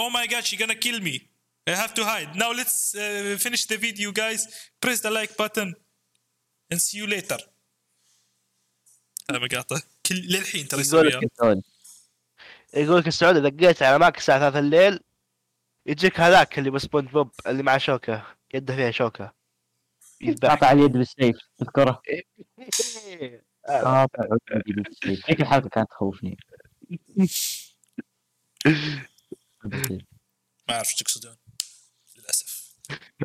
[0.00, 1.30] oh my god, she's gonna kill me.
[1.66, 2.36] I have to hide.
[2.36, 4.40] Now let's uh, finish the video, guys.
[4.82, 5.74] Press the like button
[6.72, 7.38] and see you later.
[9.30, 11.62] هذا مقاطع كل للحين ترى يقول يسويها.
[12.74, 15.00] يقول لك السعودي دقيت على ماك الساعة 3 الليل
[15.86, 18.26] يجيك هذاك اللي بسبونج بوب اللي مع شوكة.
[18.54, 19.32] يده فيها شوكة.
[20.20, 20.48] يذبح.
[20.48, 22.02] قاطع اليد بالسيف تذكره.
[23.68, 25.26] قاطع اليد بالسيف.
[25.30, 26.36] ذيك الحلقة كانت تخوفني.
[30.68, 31.36] ما أعرف إيش تقصدون.
[32.16, 32.74] للأسف.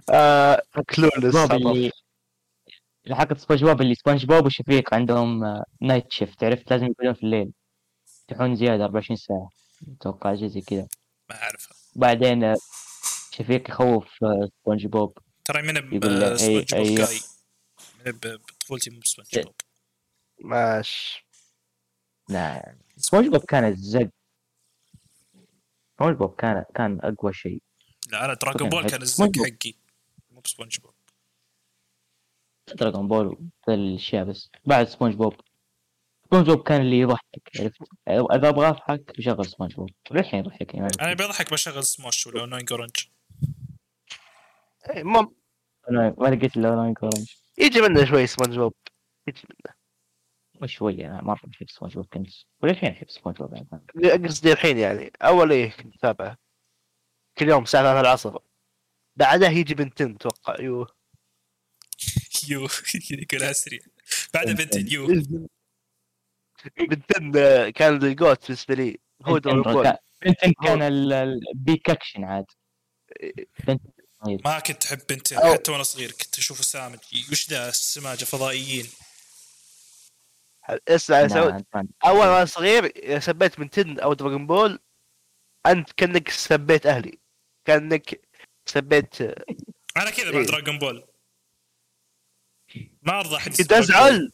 [0.10, 0.64] آه
[0.96, 1.92] clueless بوب
[3.12, 7.52] اللي سبونج بوب اللي سبونج بوب وشفيق عندهم night shift عرفت لازم يقعدون في الليل.
[8.30, 9.50] يفتحون زيادة 24 ساعة.
[9.96, 10.88] أتوقع شيء زي كذا.
[11.30, 12.56] ما اعرفها بعدين آه،
[13.32, 15.76] شفيق يخوف آه، سبونج بوب ترى من
[16.38, 17.20] سبونج بوب جاي
[18.06, 19.56] من بطفولتي مو بسبونج بوب
[20.40, 21.24] ماش.
[22.30, 24.10] لا سبونج بوب كان الزق
[26.00, 27.62] سبونج بوب كان كان أقوى شيء.
[28.12, 29.32] لا أنا دراغون بول كان الزق.
[29.38, 29.74] حقي.
[30.32, 30.94] مو بسبونج بوب
[32.74, 35.34] دراغون بول الاشياء بس بعد سبونج بوب.
[36.26, 39.90] سبونج بوب كان اللي يضحك عرفت؟ إذا أبغى أضحك بشغل سبونج بوب.
[40.12, 42.96] للحين يضحكني ما أنا بضحك بشغل سموش ولا Annoying Orange
[44.90, 45.36] إيه، مم
[45.90, 48.74] أنا ما لقيت الا Annoying Orange يجي منه شوي سبونج بوب.
[49.28, 49.76] يجي منه.
[50.68, 52.30] شوية أنا مرة أحب سبونج بوب كنت.
[52.62, 53.68] وللحين أحب سبونج بوب
[54.26, 55.12] قصدي الحين يعني.
[55.22, 56.38] أول إيه كنت اتابعه
[57.38, 58.38] كل يوم الساعة 3 العصر.
[59.16, 60.62] بعدها يجي Ben 10 أتوقع.
[60.62, 60.88] يو
[62.48, 62.68] يو.
[63.12, 63.80] يقولها سريع
[64.34, 65.08] بعدها بنت يو
[66.78, 68.98] Ben 10 آه، كان ال GOAT بالنسبة لي.
[69.26, 69.94] هو دراجون بول
[70.26, 72.46] Ben 10 كان ال- ال- peak action عاد.
[73.68, 73.80] Ben 10.
[74.46, 76.12] ما كنت أحب بنت أو- حتى وأنا صغير.
[76.12, 76.98] كنت اشوفه سامج
[77.32, 78.88] وش ذا السماجة؟ فضائيين.
[80.88, 84.80] اسمع yeah لا، سعود أنت ما- أول وأنا صغير سبيت Ben 10 أو Dragon Ball
[85.66, 87.20] أنت كأنك سبيت أهلي.
[87.66, 88.22] كأنك
[88.66, 89.22] سبيت
[89.98, 90.32] أنا كذا إيه.
[90.32, 91.04] بعد Dragon Ball.
[93.02, 93.72] ما أرضى أحد كنت.
[93.72, 94.32] أزعل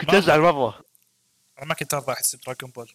[0.00, 0.14] كنت.
[0.14, 0.84] أزعل مرة
[1.58, 2.92] أنا ما كنت أرضى أحد يسب Dragon Ball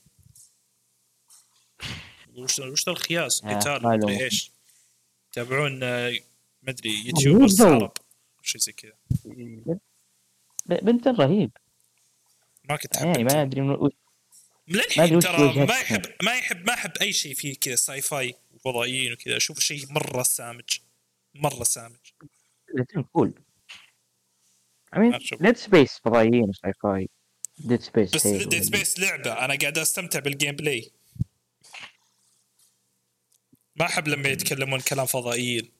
[2.35, 4.23] وش وش الخياس آه، قتال مدري.
[4.23, 4.51] إيش
[5.31, 6.13] يتابعون آه،
[6.63, 7.91] مدري YouTubers وش ذا؟ عرب
[8.43, 8.93] شيء زي كذا
[10.65, 11.51] ب- Ben 10 رهيب
[12.63, 13.23] ما كنت أحب يعني.
[13.23, 13.91] ما أدري من وش-
[14.67, 15.65] ما للحين ترى.
[15.65, 19.85] ما يحب ما يحب ما أحب أي شيء فيه كذا sci-fi وفضائيين وكذا أشوف شيء
[19.91, 20.79] مرة سامج
[21.35, 21.95] مرة سامج
[23.13, 23.33] cool
[24.93, 25.41] I mean.
[25.41, 27.09] Dead Space فضائيين و sci-fi
[27.57, 29.33] Dead Space بس Dead Space لعبة.
[29.45, 30.91] أنا قاعد أستمتع بال gameplay
[33.75, 35.71] ما أحب لما يتكلمون كلام فضائيين.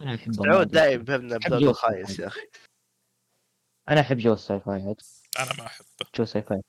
[0.00, 1.70] أنا أحب سعود دائما فهمنا أحب بدور جو.
[1.70, 2.48] الخايس يا أخي.
[3.88, 5.00] أنا أحب جو ال sci-fi عاد
[5.38, 5.86] أنا ما أحبه.
[6.16, 6.62] جو sci-fi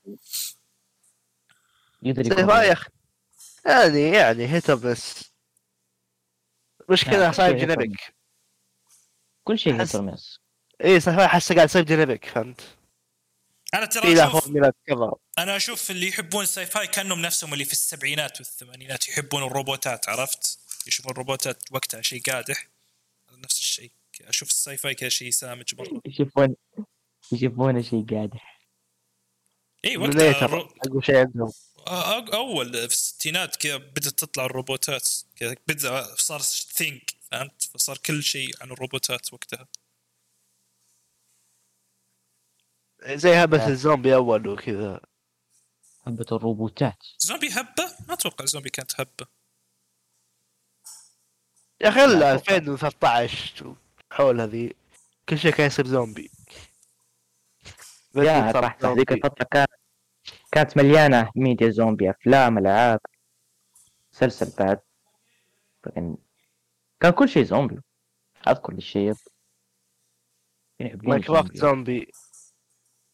[2.02, 2.90] يقدر سيف يكون يا أخي.
[3.66, 5.32] يعني يعني hate بس
[6.90, 8.17] مشكلة لا، صاير شيء جنبك
[9.48, 10.40] كل شيء أحس- يترمس
[10.84, 12.60] اي صح قاعد يصير جنبك فهمت؟
[13.74, 14.48] أنا ترى أشوف
[15.38, 20.58] أنا أشوف اللي يحبون ال sci-fi كأنهم نفسهم اللي في السبعينات والثمانينات يحبون الروبوتات عرفت؟
[20.86, 22.68] يشوفون الروبوتات وقتها شيء قادح.
[23.32, 26.56] نفس الشيء أشوف ال sci-fi كذا شيء سامج مره يشوفون
[27.32, 28.60] يجيبونه شيء قادح.
[29.84, 30.46] اي وقتها
[30.86, 31.52] اقوى شيء عندهم.
[32.34, 38.54] أول في الستينات كذا بدأت تطلع الروبوتات كذا بدأ صار thing فهمت؟ فصار كل شيء
[38.62, 39.68] عن الروبوتات وقتها.
[43.06, 43.68] زي هبة آه.
[43.68, 45.00] الزومبي أول وكذا.
[46.06, 47.06] حبة الروبوتات.
[47.18, 49.26] زومبي هبة؟ ما أتوقع زومبي كانت هبة.
[51.80, 52.34] يا أخي لا، الا أتوقع.
[52.34, 53.76] 2013
[54.10, 54.70] حول هذه
[55.28, 56.30] كل شيء كان يصير زومبي.
[58.16, 59.14] yeah صار صح صح ذيك زومبي.
[59.14, 59.70] الفترة كانت
[60.52, 63.00] كانت مليانة ميديا زومبي أفلام ألعاب
[64.12, 64.80] مسلسل بعد.
[65.86, 66.16] لكن
[67.00, 67.80] كان كل شيء زومبي.
[68.48, 69.14] أذكر الشيء
[70.80, 72.12] Minecraft زومبي.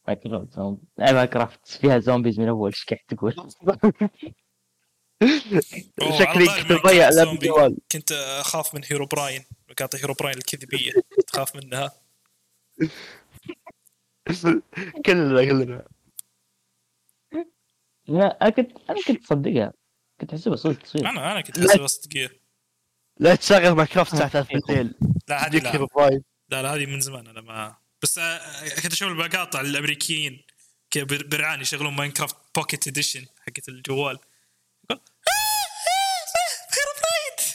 [0.09, 0.83] Minecraft زومبي.
[0.99, 3.33] Minecraft فيها zombies من أول إيش قاعد تقول؟
[6.19, 7.39] شكلي كنت كان لعبة.
[7.39, 7.77] جوال.
[7.93, 9.45] كنت أخاف من Herobrine.
[9.71, 10.93] مقاطع Herobrine الكذبية.
[11.29, 11.93] تخاف منها.
[15.07, 15.94] كلنا كلنا.
[18.09, 19.73] لا أنا كنت أنا كنت أصدقها
[20.21, 21.59] كنت أحسبها صدق تصير أنا أنا كنت.
[21.59, 22.31] أحسبها صدقيه
[23.19, 24.95] لا تشغل Minecraft الساعة 3 بالليل
[25.29, 26.21] لا هذه لا.
[26.49, 30.43] لا لا هذه من زمان أنا ما بس آه، كنت أشوف المقاطع الأمريكيين
[31.03, 34.19] بزران يشغلون Minecraft Pocket Edition حقت الجوال.
[34.91, 35.01] يقول
[36.75, 37.55] Herobrine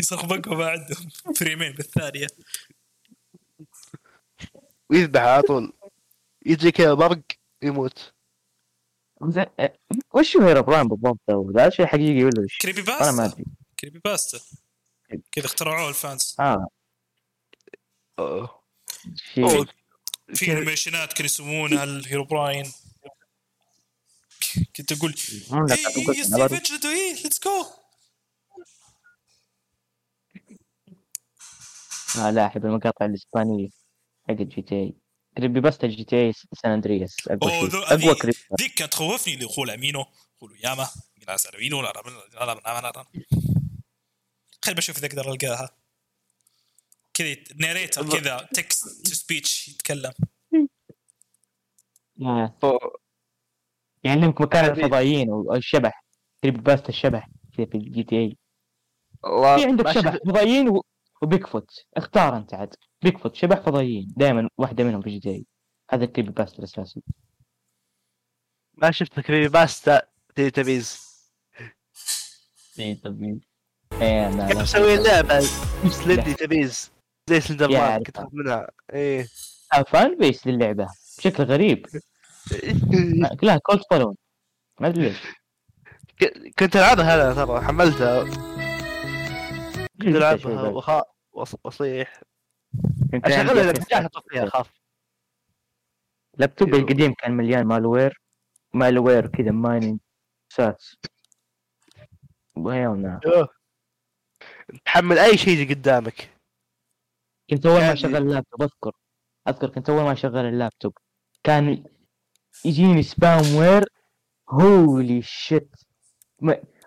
[0.00, 1.08] يصرخ بقوة ما عندهم.
[1.38, 2.26] فريمين بالثانية
[4.90, 5.72] ويذبح على طول.
[6.46, 7.20] يجي كذا برق
[7.62, 8.13] يموت.
[10.14, 13.44] وش هو Herobrine بالضبط؟ هو؟ هذا شيء حقيقي ولا وش؟ creepy أنا ما باستا أدري.
[13.80, 14.40] creepypasta
[15.32, 16.36] كذا اخترعوه ال fans.
[16.40, 16.68] آه.
[18.18, 18.62] أوه.
[19.34, 19.64] شيء.
[20.34, 22.72] في animation ات كانوا يسمونها ال Herobrine.
[24.76, 25.14] كنت أقول
[25.50, 27.64] مم، لا، اي تقول- اي أنا برضو- Steve اجلدوا اي let's go
[32.18, 33.68] آه لا أحب المقاطع الإسبانية.
[34.28, 34.94] حق GT
[35.36, 37.82] creepypasta GTA San Andreas اقوى شيء.
[37.82, 40.04] أقوى creepy ذيك كانت تخوفني اللي يقول أمينو.
[40.36, 40.88] يقولوا ياما.
[41.54, 42.02] امينو لا لا
[42.40, 43.04] لا لا لا لا لا
[44.64, 45.76] خلي بشوف إذا أقدر ألقاها.
[47.14, 50.12] كذا narrator كذا text-to-speech يتكلم.
[54.04, 56.04] يعلمك مكان الفضائيين والشبح.
[56.42, 58.36] creepypasta الشبح كذا في ال GTA
[59.56, 60.16] في عندك شبح.
[60.16, 60.80] فضائيين
[61.22, 61.24] و...
[61.24, 62.74] و Bigfoot اختار انت عاد.
[63.02, 65.46] Bigfoot شبح فضائيين دائما واحدة منهم في اي.
[65.90, 67.02] هذا ال creepy pasta الاساسي
[68.74, 70.02] ما شفت creepypasta
[70.34, 71.00] Teletubbies.
[72.78, 73.40] اي طب مين؟
[73.92, 74.62] إيه لا كيف لا.
[74.62, 75.40] مسوي لعبه
[75.90, 76.92] Slendytubbies
[77.30, 78.02] زي Slender Man.
[78.02, 78.66] كنت أخاف منها.
[78.92, 79.26] إيه.
[79.86, 80.88] fanbase للعبة.
[81.18, 81.86] بشكل غريب.
[83.40, 84.16] كلها cult following.
[84.80, 85.18] ما أدري ليش.
[86.20, 88.24] ك- كنت ألعبها أنا ترى حملتها.
[90.04, 90.68] كنت العبها.
[90.68, 91.02] وخا
[91.64, 92.20] واصيح
[93.14, 94.70] أشغلها اذا اطفيها اخاف
[96.38, 96.74] لابتوب.
[96.74, 98.20] القديم كان مليان malware
[98.74, 99.98] malware كذا mining
[100.48, 100.96] ساتس
[102.56, 103.20] وهيونا.
[104.84, 106.30] تحمل أي شيء يجي قدامك.
[107.50, 108.92] كنت أول ما كان- أشغل اللابتوب أذكر.
[109.48, 110.98] أذكر كنت أول ما أشغل اللابتوب.
[111.42, 111.84] كان
[112.64, 113.84] يجيني spamware
[114.50, 115.70] holy shit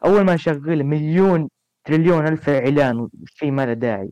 [0.05, 1.49] أول ما أشغله مليون
[1.87, 4.11] تريليون ألف اعلان وشيء ما له داعي.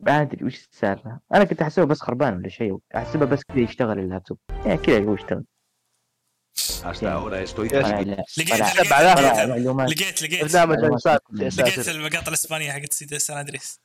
[0.00, 1.20] ما أدري وش السالفة.
[1.34, 2.78] أنا كنت أحسبه بس خربان ولا شيء.
[2.96, 4.38] أحسبه بس كذا يشتغل اللابتوب.
[4.50, 5.44] يعني كذا هو يشتغل.
[6.82, 7.72] Hasta ahora estoy.
[7.72, 10.84] لا لقيت لقيت لقيت برنامج
[11.88, 13.80] المقاطع الإسبانية حقت سيدي سان ادريس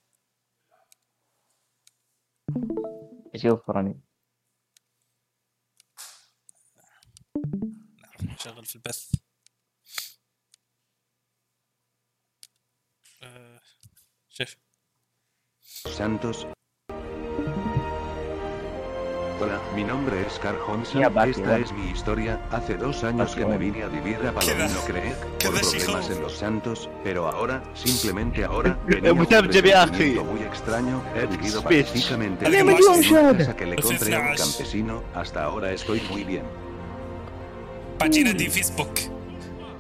[3.36, 4.00] شوف راني
[8.38, 9.25] شغل في البث.
[14.36, 14.56] Chef.
[15.62, 16.46] Santos.
[19.40, 21.10] Hola, mi nombre es Carl Honsa.
[21.26, 22.38] Esta es mi historia.
[22.52, 26.34] Hace dos años que me vine a vivir a Palomino Creek por problemas en Los
[26.34, 31.02] Santos, pero ahora, simplemente ahora, venía un viaje muy extraño.
[31.16, 35.02] He vivido pacíficamente en casa que le compré a un campesino.
[35.14, 36.44] Hasta ahora estoy muy bien.
[37.98, 39.15] Página de Facebook.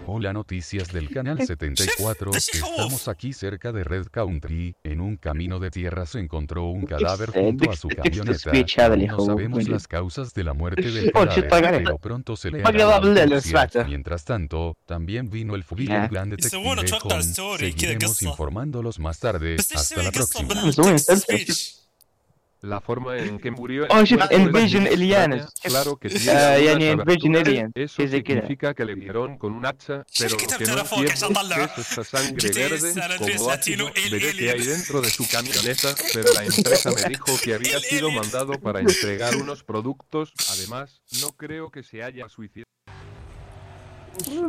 [0.08, 5.72] Hola noticias del canal 74, estamos aquí cerca de Red Country, en un camino de
[5.72, 8.52] tierra se encontró un cadáver junto a su camioneta.
[9.08, 11.12] No sabemos las causas de la muerte del
[11.50, 12.62] cadáver, pero pronto se le
[13.88, 20.12] Mientras tanto, también vino el Fubigen Gran Detective con, seguiremos informándolos más tarde, hasta la
[20.12, 20.54] próxima
[22.66, 23.88] la forma en que murió.
[23.90, 24.88] Oh, shit, Invasion
[25.62, 26.30] Claro que sí.
[26.30, 27.72] Invasion Aliens.
[27.76, 32.04] Eso significa que le dieron con un hacha, pero lo que no entiendo es esta
[32.04, 37.10] sangre verde como ácido veré que hay dentro de su camioneta, pero la empresa me
[37.10, 40.34] dijo que había sido mandado para entregar unos productos.
[40.52, 42.66] Además, no creo que se haya suicidado.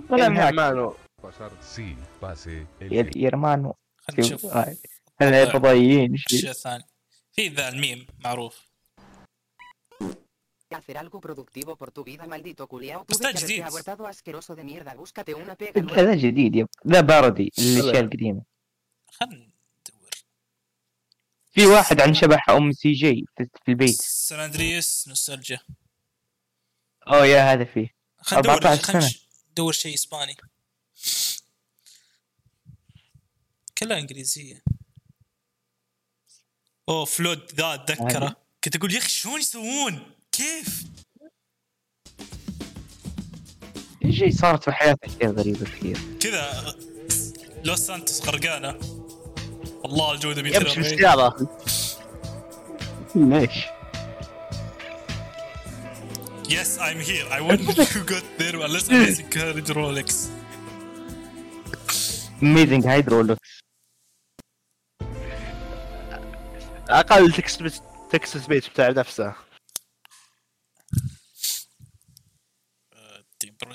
[0.09, 0.97] Hola, mi hermano.
[1.20, 1.51] Pasar.
[1.60, 2.66] Sí, pase.
[2.80, 3.76] Y hermano.
[7.39, 8.66] yeah في ذا الميم معروف
[10.74, 13.00] Hacer algo productivo por tu vida, maldito culiao.
[13.09, 13.23] جديد.
[13.32, 14.94] haberte abortado asqueroso de mierda.
[14.94, 15.80] Búscate una pega.
[15.98, 18.42] هذا جديد yep ذا parody الاشياء القديمه
[19.10, 19.34] خلينا
[19.80, 20.10] ندور
[21.52, 25.60] في واحد عن شبح ام سي جي في البيت San Andreas nostalgia
[27.09, 29.10] oh yeah هذا فيه خلينا ندور 14 خلينا سنة.
[29.10, 30.36] نش- ندور شيء اسباني
[33.78, 34.62] كلها انجليزيه
[36.88, 39.98] اوه فلود ذا اتذكره كنت أقول يا أخي شلون يسوون؟
[40.32, 40.82] كيف؟
[44.02, 46.74] في شيء صارت في حياتي اشياء غريبه كثير كذا
[47.64, 48.78] لوس سانتوس غرقانه
[49.84, 51.48] والله الجودة يمشي 240 بالسيارة
[53.14, 53.50] ليش؟
[56.48, 57.26] Yes, I'm here.
[57.36, 60.14] I wouldn't have got there unless amazing carriage Rolex.
[62.42, 63.56] اميزنج هايدرولوكس
[66.88, 67.82] أقل تكست
[68.12, 69.34] تكست بيت بتاع نفسه.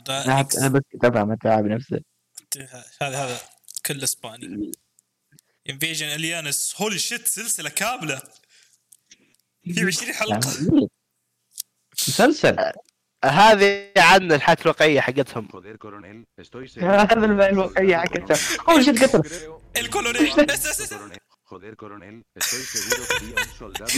[0.09, 2.01] أنا أنا بس اتابع متاعب نفسه
[3.01, 3.39] هذا هذا
[3.85, 4.71] كله إسباني.
[5.69, 8.21] انفيجن اليانس هولي شيت سلسلة كاملة.
[9.63, 10.89] في 20 حلقة.
[12.07, 12.71] مسلسل.
[13.25, 15.47] هذه عن الحياة الواقعية حقتهم.
[16.77, 18.37] هذا الواقعية حقتها
[18.69, 19.21] اول شيء قتل.
[19.77, 20.47] الكولونيل.
[21.51, 23.91] Joder, coronel, estoy seguro que vi a un soldado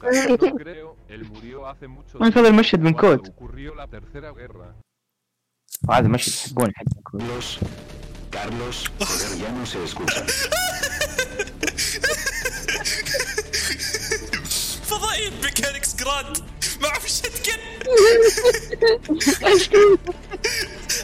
[0.00, 0.36] con una.
[0.48, 0.96] No creo.
[1.10, 4.74] Él murió hace mucho ما هذا المشهد من cuando كود ocurrió la tercera guerra.
[5.90, 7.58] هذا مشهد يحبون حق من كود Carlos,
[8.30, 10.24] Carlos, joder, ya no se escucha.
[14.82, 16.38] فضائيين ميكانكس جراند
[16.82, 17.58] معه في شتكن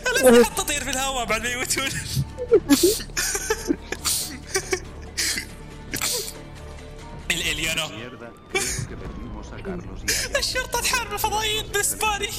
[0.07, 1.89] أنا حط طير في الهواء بعد ما يموتون
[7.35, 7.85] الإليانا
[10.39, 12.27] الشرطة تحارب الفضائيين بالإسباني.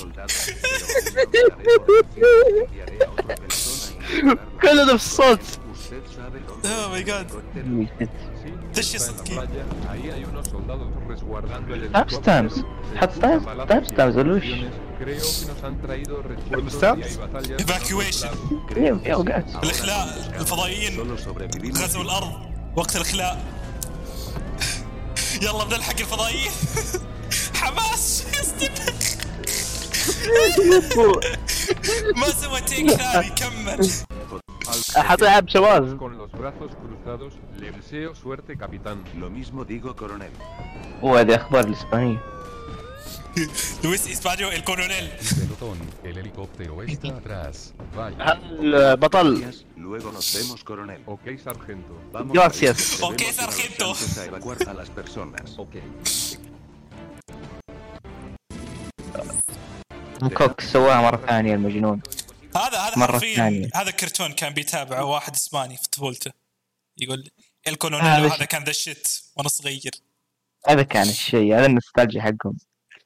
[4.61, 5.39] كل هذا الصوت
[6.63, 7.25] Oh my god.
[8.75, 9.47] دش يا صدقي
[11.93, 12.63] تايم ستامز
[12.95, 14.43] حط time timestamps ولا وش؟
[16.81, 17.05] time
[19.63, 21.17] الإخلاء الفضائيين
[21.77, 22.31] غزوا الأرض
[22.75, 23.43] وقت الإخلاء.
[25.41, 26.51] يلا بدنا نلحق الفضائيين
[27.61, 28.25] حماس.
[32.15, 33.89] ما سوى take ثاني كمل.
[34.97, 39.03] حطيها بشواذ Con los brazos cruzados, le deseo suerte, capitán.
[39.19, 40.31] Lo mismo digo, coronel.
[41.01, 42.17] وهذه أخبار الإسبانية.
[43.83, 47.73] لويس اسبانيو الكولونيل Pelotón, el helicóptero está atrás.
[47.95, 48.39] Vaya.
[48.59, 51.01] البطل Gracias, Luego nos vemos, coronel.
[51.05, 51.93] Ok, sargento.
[52.11, 52.33] Vamos.
[52.33, 53.01] Gracias.
[53.01, 53.93] Ok, sargento.
[54.19, 55.59] A evacuar a las personas.
[55.59, 55.75] Ok.
[60.37, 62.01] كوك سواها مره ثانية المجنون
[62.55, 63.69] هذا هذا مرة ثانية.
[63.75, 66.31] هذا كرتون كان بيتابعه واحد إسباني في طفولته
[66.97, 67.29] يقول
[67.67, 68.45] الكولونيل هذا.
[68.45, 69.91] كان ذا ال shit وأنا صغير
[70.67, 72.57] هذا كان الشيء هذا النوستالجيا حقهم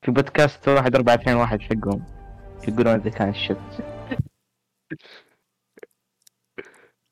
[0.01, 2.05] في بودكاست واحد أربعة اثنين واحد حقهم.
[2.67, 3.83] يقولون إذا كان ال shit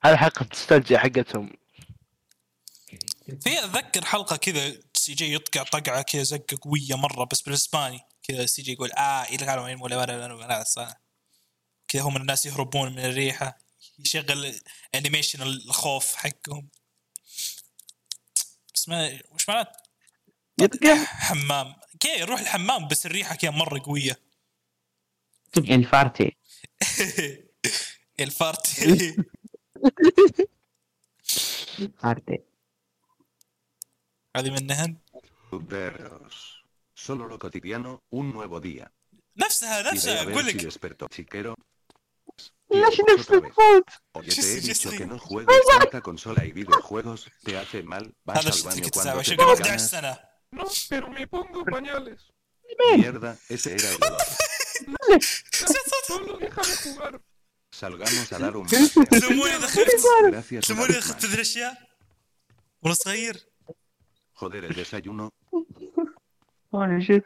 [0.03, 1.53] هذا حلقة نوستالجيا حقتهم.
[3.41, 7.99] في اتذكر حلقة كذا CJ يطقع طقعة كذا زقه قويه مرة بس بالإسباني.
[8.23, 10.65] كذا CJ يقول آه إلى قالوا ولا ولا ولا
[11.87, 13.57] كذا هم الناس يهربون من الريحة.
[13.99, 14.55] يشغل
[14.95, 16.69] انيميشن الخوف حقهم.
[18.75, 19.79] بس ما وش معناته؟
[20.61, 20.95] يطقع.
[21.03, 21.75] حمام.
[21.99, 24.19] كي روح الحمام بس الريحة كي مرة قوية.
[25.57, 26.37] الفارتي
[28.19, 29.15] الفارتي
[31.79, 32.39] الفارتي
[34.37, 34.97] هذه منهن
[37.05, 37.21] solo
[39.37, 40.55] نفسها نفسها أقول لك.
[42.71, 43.83] ليش نفس الفوت؟
[48.37, 50.17] هذا شفتك 29 سنة
[50.51, 52.33] No, pero me pongo pañales.
[52.97, 53.97] Mierda, ese era el
[54.87, 54.97] no,
[56.07, 57.21] Solo déjame jugar.
[57.71, 59.03] Salgamos a dar un paseo.
[59.29, 59.57] لمويه
[60.31, 60.69] Gracias.
[60.69, 61.77] لمويه una vez دخلت تدري اشياء
[62.81, 63.47] وانا صغير.
[64.33, 65.33] Joder, el desayuno.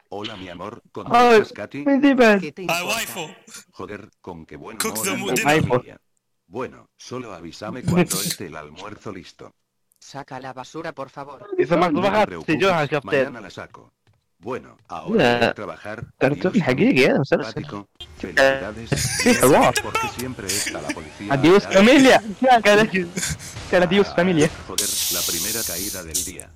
[0.10, 0.82] Hola, mi amor.
[0.92, 1.84] ¿Con Ay, estás, Katy?
[1.86, 2.42] Me digas.
[2.68, 3.28] Waifu
[3.72, 6.00] Joder, con qué buen Cook humor the
[6.48, 9.56] Bueno, solo avísame cuando esté el almuerzo listo.
[10.02, 11.40] Saca la basura, por favor.
[11.60, 13.92] اذا ما No te طبخت preocupes, تجوها الكابتن mañana la saco.
[14.40, 15.40] Bueno, ahora Ya.
[15.40, 16.04] voy a trabajar.
[16.22, 17.88] كرتون Adiós, حقيقي هذا مسلسل simpático.
[18.22, 18.96] Felicidades.
[19.24, 21.34] في حوار Porque siempre está la policía.
[21.34, 21.74] اديوس allá.
[21.74, 22.88] فاميليا كان
[23.72, 26.50] كان اديوس Ah, فاميليا Joder, la primera caída del día.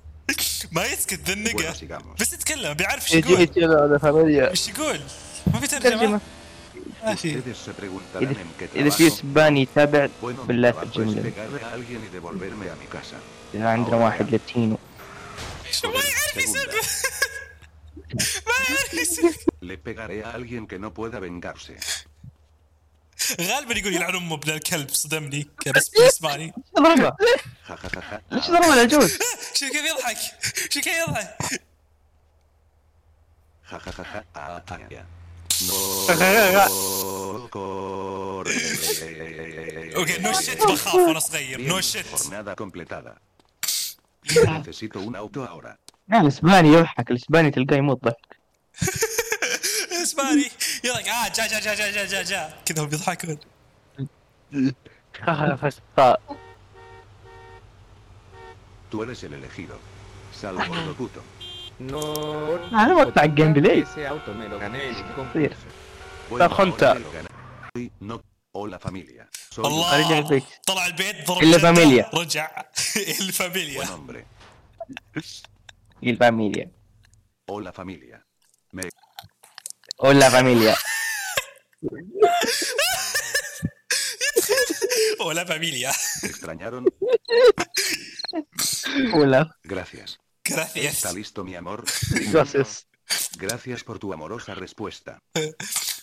[0.72, 2.20] ما يسكت ذا Bueno, النقا sigamos.
[2.20, 5.00] بس يتكلم بيعرف إيش يجي يقول يجي على فاميليا إيش يقول
[5.46, 6.20] ما في ترجمه ترجمة
[7.04, 9.12] ما في Ustedes se preguntarán إذا en qué إذا في trabajo.
[9.14, 11.00] اسباني يتابع Bueno, mi بالله trabajo
[13.62, 14.78] عندنا واحد لاتينو
[15.72, 16.36] شو ما يعرف.
[16.36, 16.68] يسب
[18.46, 21.72] ما يعرف يسب Le pegaré a alguien que no pueda vengarse.
[23.40, 27.12] غالبا يقول يلعن أمه بلا الكلب صدمني كذا بس بالاسباني ضربه.
[28.32, 29.18] ليش ضربه العجوز؟
[29.54, 30.16] شو كيف يضحك
[30.70, 31.36] شو كيف يضحك.
[39.96, 42.06] okay no shit بخاف وأنا صغير no shit.
[44.34, 45.76] Necesito un auto ahora.
[46.08, 48.36] لا الاسباني يضحك الاسباني تلقاه يموت ضحك
[50.02, 50.50] اسباني
[50.84, 53.38] يضحك آه جا جا جا جا جا جا جا كذا هم بيضحكون
[58.90, 59.76] Tú eres el elegido.
[60.32, 61.20] Sal gordo puto.
[61.78, 61.98] No.
[62.72, 64.80] أنا ما اقطع الجيم بلاي Ese auto me lo gané
[65.16, 65.66] concurso.
[66.30, 66.96] Bueno, Junta.
[68.00, 68.20] No.
[68.58, 69.28] Hola familia.
[69.50, 72.10] Soy الله رجع البيت طلع البيت ضرب فاميليا.
[77.48, 78.24] Hola familia.
[79.98, 80.76] Hola familia.
[85.18, 85.92] Hola familia.
[86.22, 86.86] extrañaron.
[89.12, 89.54] Hola.
[89.64, 90.18] Gracias.
[90.44, 90.94] Gracias.
[90.94, 91.84] ¿Está listo mi amor?
[92.32, 92.86] Gracias.
[93.38, 95.18] Gracias por tu amorosa respuesta.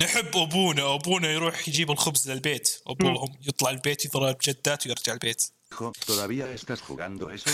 [0.00, 5.92] نحب أبونا أبونا يروح يجيب الخبز للبيت أبوهم يطلع البيت يضرب جدات ويرجع البيت Hijo,
[6.06, 7.50] ¿todavía estás jugando eso?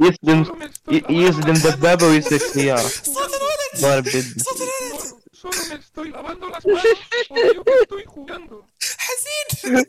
[0.00, 0.44] يصدم
[1.10, 6.66] يصدم دبابة ويسلك سيارة صوت الولد ضارب جد صوت الولد Solo me estoy lavando las
[6.66, 6.84] manos.
[7.30, 8.66] Obvio que estoy jugando.
[9.04, 9.86] حزين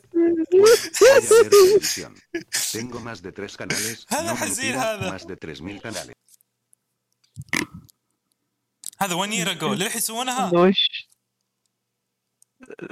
[0.99, 2.13] Voy a ver televisión.
[2.71, 4.05] Tengo más de tres canales.
[4.09, 5.09] هذا حزين هذا.
[5.11, 6.15] Más de 3000 canales.
[8.99, 11.08] هذا ون يير اجو ليه يسوونها؟ وش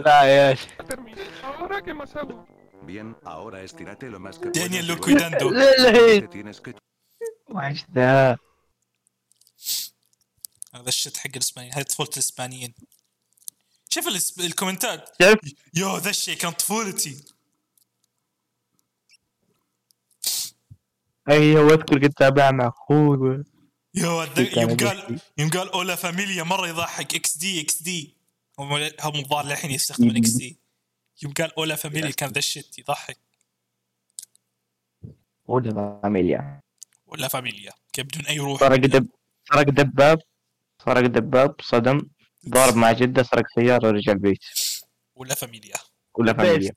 [0.05, 1.21] لا يا أخي Terminé.
[1.43, 2.45] Ahora, ¿qué más hago?
[2.83, 5.45] Bien, ahora estírate lo más que Daniel puedas y lo cuidando.
[6.21, 6.73] te tienes que
[7.95, 8.37] ذا
[10.75, 12.73] هذا ال shit حق الاسبانيين هذه طفولة الاسبانيين
[13.89, 14.07] شوف
[14.39, 15.09] الكومنتات
[15.73, 17.23] yo ذا الشيء كان طفولتي
[21.29, 23.43] أيوه اذكر كنت اتابع مع أخوي
[23.93, 25.19] yo كان يوم قال.
[25.37, 28.16] يوم قال hola familia مره يضحك XD XD
[28.59, 30.57] هم هم الظاهر للحين يستخدمون XD.
[31.23, 33.17] يوم قال hola familia كان ذا ال shit يضحك.
[35.45, 36.61] hola familia.
[37.07, 37.71] hola familia.
[37.93, 38.59] كيف بدون أي روح.
[38.59, 39.07] سرق دب
[39.53, 40.21] سرق دباب.
[40.85, 42.09] سرق دباب صدم.
[42.49, 44.39] ضارب مع جدة سرق سيارة ورجع البيت.
[45.15, 45.75] hola familia.
[46.13, 46.73] hola familia.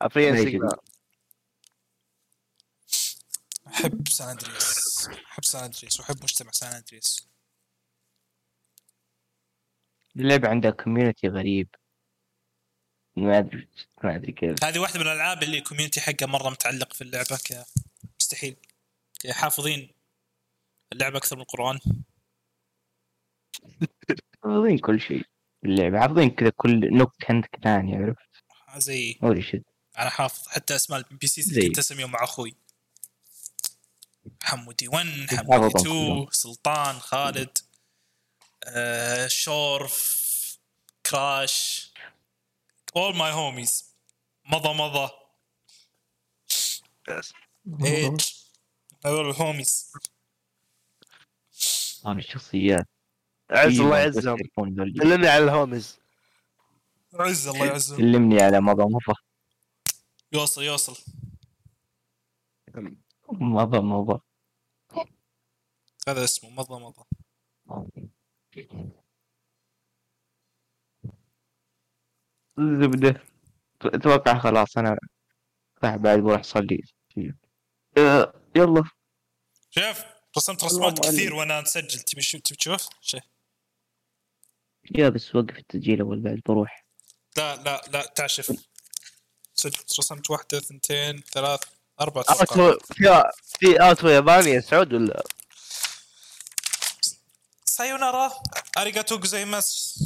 [0.00, 0.32] حرفيا
[3.66, 7.28] أحب سان اندريس أحب سان اندريس وأحب مجتمع سان اندريس
[10.16, 11.68] اللعبة عندها community غريب.
[13.16, 13.68] ما أدري
[14.04, 14.64] ما أدري كيف.
[14.64, 17.64] هذه واحدة من الألعاب اللي ال community حقها مرة متعلق في اللعبة ك
[18.20, 18.56] مستحيل.
[19.30, 19.90] حافظين
[20.92, 21.78] اللعبه أكثر من القرآن.
[24.44, 25.22] حافظين كل شيء
[25.64, 26.00] اللعبة.
[26.00, 28.26] حافظين كذا كل nook and cranny عرفت
[28.76, 29.64] زي holy shit
[29.98, 31.48] أنا حافظ حتى أسماء ال NPCs.
[31.48, 32.54] اللي كنت أسميهم مع أخوي.
[34.42, 36.26] حمودي 1 حافظهم حمودي 2 كلهم.
[36.30, 37.58] سلطان خالد.
[38.68, 40.26] آه، شورف
[41.10, 41.92] كراش
[42.98, 43.84] all my homies.
[44.52, 45.10] مضى مضى.
[47.84, 48.20] ايج
[49.06, 49.92] هذول الهوميز
[52.06, 52.88] أنا الشخصيات.
[53.50, 54.36] عز الله يعزهم.
[54.58, 55.98] دلني على الهومز.
[57.14, 57.96] عز الله يعزهم.
[57.96, 59.18] كلمني على مضى مضى.
[60.32, 60.96] يوصل يوصل.
[63.28, 64.20] مضى مضى.
[66.08, 67.04] هذا اسمه مضى مضى.
[72.58, 73.22] زبدة
[73.84, 74.98] أتوقع خلاص أنا
[75.84, 76.82] راح بعد بروح أصلي.
[77.98, 78.84] أه، يلا.
[79.70, 80.04] شوف
[80.36, 81.00] رسمت رسمات.
[81.00, 82.00] كثير وأنا نسجل.
[82.00, 83.20] تبي شو تبي تشوف؟ شيء
[84.94, 86.84] يا بس وقف التسجيل أول بعد بروح.
[87.36, 88.52] لا لا لا تعال شوف
[89.54, 91.60] سجلت رسمت واحدة ثنتين ثلاث
[92.00, 95.22] أربع أتوقع اوتو في في اوتو ياباني يا سعود ولا؟
[97.76, 98.42] سايونارا.
[98.78, 99.98] اريغاتو جوزايماس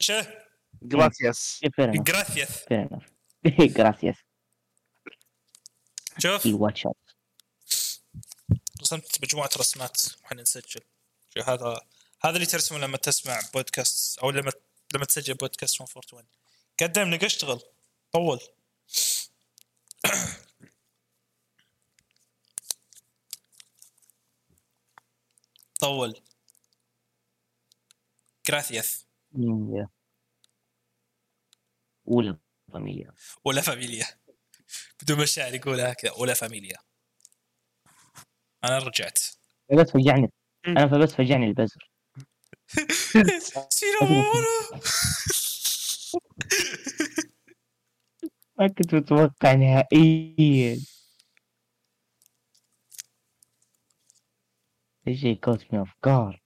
[0.00, 0.44] شه
[0.82, 1.90] جراسياس فير
[3.66, 4.16] جراسياس
[6.18, 6.96] شوف واتش اوت
[8.82, 10.80] رسمت مجموعة رسمات وحنا نسجل.
[11.46, 11.80] هذا؟
[12.24, 14.52] هذا اللي ترسمه لما تسمع بودكاست أو لما
[14.94, 16.24] لما تسجل بودكاست 141
[16.80, 17.60] قدم نقى اشتغل.
[18.12, 18.40] طول.
[25.82, 26.14] طول.
[28.48, 29.06] gracias
[32.04, 32.38] hola
[32.72, 33.14] familia
[33.44, 34.06] hola familia.
[35.02, 36.76] بدون مشاعر يقولها كذا hola familia.
[38.64, 39.18] أنا رجعت.
[39.72, 40.30] بس فجعني
[40.66, 41.90] أنا فبس فجعني البزر.
[48.58, 50.80] ما كنت متوقع نهائيا.
[55.44, 56.38] caught me off guard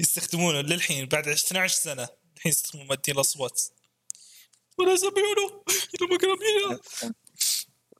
[0.00, 2.08] يستخدمونه للحين بعد 12 سنة.
[2.36, 3.62] الحين يستخدمون مادين الأصوات.
[4.78, 5.62] ولا سمعونه
[5.94, 6.78] إلى مقربين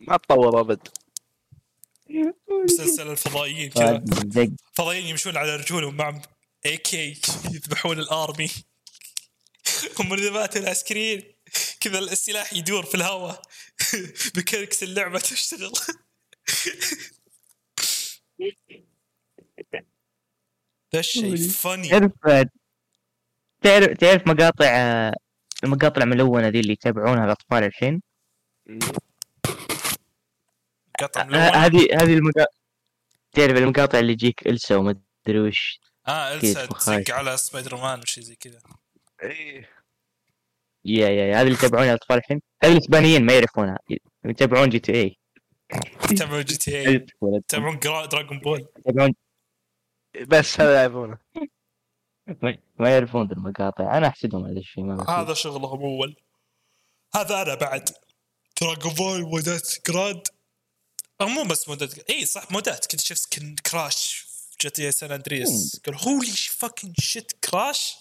[0.00, 0.88] ما تطور أبد.
[2.64, 4.04] مسلسل الفضائيين كذا.
[4.74, 6.22] فضائيين يمشون على رجولهم معهم
[6.66, 8.50] اي كي يذبحون الأرمي.
[9.98, 11.34] هم الذبات العسكريين
[11.80, 13.42] كذا السلاح يدور في الهواء.
[14.34, 15.72] بكركس اللعبة تشتغل.
[20.94, 21.88] ذا الشيء فني.
[21.88, 22.12] تعرف
[23.62, 24.66] تعرف تعرف مقاطع
[25.64, 28.02] المقاطع الملونة دي اللي يتابعونها الأطفال الحين؟
[31.00, 32.52] قطع ه- ملون هذه هذه المقاطع
[33.32, 34.94] تعرف المقاطع اللي يجيك إلسا وما
[35.26, 35.80] أدري وش.
[36.08, 36.66] آه إلسا.
[36.66, 38.58] تزق على سبايدر مان وشي زي كذا.
[39.22, 39.68] إيه.
[40.84, 43.78] يا يا يا هذه اللي يتابعونها الأطفال الحين؟ هذه الإسبانيين ما يعرفونها.
[44.24, 45.16] يتابعون جي تي اي
[46.10, 49.14] يتابعون جي تي اي يتابعون Dragon Ball يتابعون
[50.22, 51.18] بس هذا يعرفونه.
[52.78, 55.10] ما- يعرفون المقاطع أنا أحسدهم على الشيء ما.
[55.10, 56.16] هذا شغلهم أول.
[57.14, 57.90] هذا أنا بعد.
[58.60, 60.22] دراغون بول مودات جراند
[61.20, 64.26] أو مو بس مودات إي صح مودات كنت شفت كن كراش
[64.60, 67.96] جي تي سان اندريس قال هولي فاكينج شيت كراش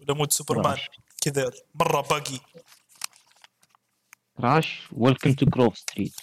[0.00, 0.78] ولا مود سوبرمان.
[1.20, 2.38] كذا مرة باقي
[4.36, 6.14] كراش ويلكم تو جروف ستريت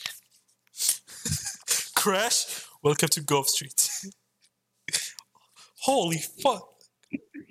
[2.03, 2.45] كراش
[2.83, 3.81] ويلكم تو جوف ستريت
[5.89, 6.63] هولي فاك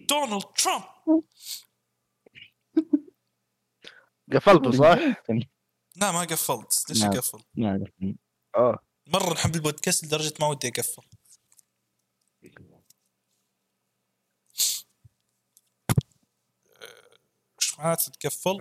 [0.09, 0.85] دونالد ترامب
[4.33, 4.99] قفلته صح؟
[5.97, 6.85] لا ما قفلت.
[6.91, 7.03] ليش.
[7.05, 7.87] اقفل؟ ما
[8.57, 8.79] آه.
[9.07, 11.03] مرة نحب البودكاست لدرجة ما ودي أقفل.
[17.61, 18.59] إيش معناته تقفل؟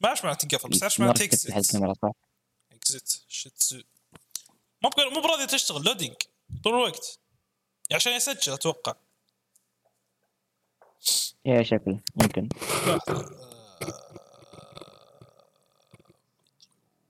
[0.00, 1.50] ما إيش معناته تقفل بس إيش معناته اكزت
[2.72, 3.82] اكزت شيتسو
[4.82, 6.16] مو مو براضي تشتغل لودينج
[6.64, 7.23] طول الوقت.
[7.92, 8.94] عشان يسجل أتوقع.
[11.44, 12.48] يا شكله يمكن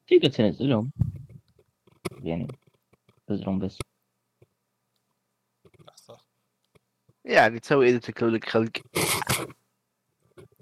[0.08, 0.92] تقدر تنزلهم
[2.22, 2.48] يعني
[3.26, 3.78] تنزلهم بس.
[7.24, 8.72] يعني تسوي إذا تكتب لك خلق.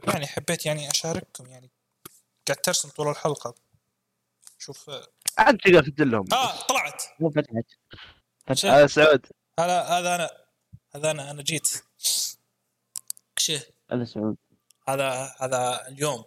[0.09, 1.71] يعني حبيت يعني أشارككم يعني
[2.49, 3.55] قاعد ترسم طول الحلقة.
[4.59, 4.91] شوف.
[4.91, 5.07] آه،
[5.39, 6.27] انت تقدر تدلهم.
[6.33, 7.03] آه طلعت.
[7.21, 7.65] مو فتحت.
[8.47, 9.27] فتحت هذا سعود.
[9.63, 10.31] هذا هذا أنا
[10.95, 11.85] هذا أنا أنا جيت.
[13.39, 14.37] شه هذا سعود.
[14.89, 16.25] هذا هذا اليوم.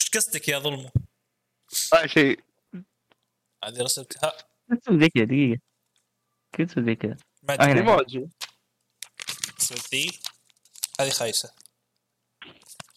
[0.00, 0.92] إيش قصدك يا ظلمة؟
[1.92, 2.44] ما شيء.
[3.64, 4.32] هذه رسمتها
[4.68, 5.60] كنت كذا دقيقة.
[6.54, 7.16] كنت هنا.
[7.60, 8.28] ايموجي
[9.92, 10.20] ذي.
[11.00, 11.54] هذه خايسة.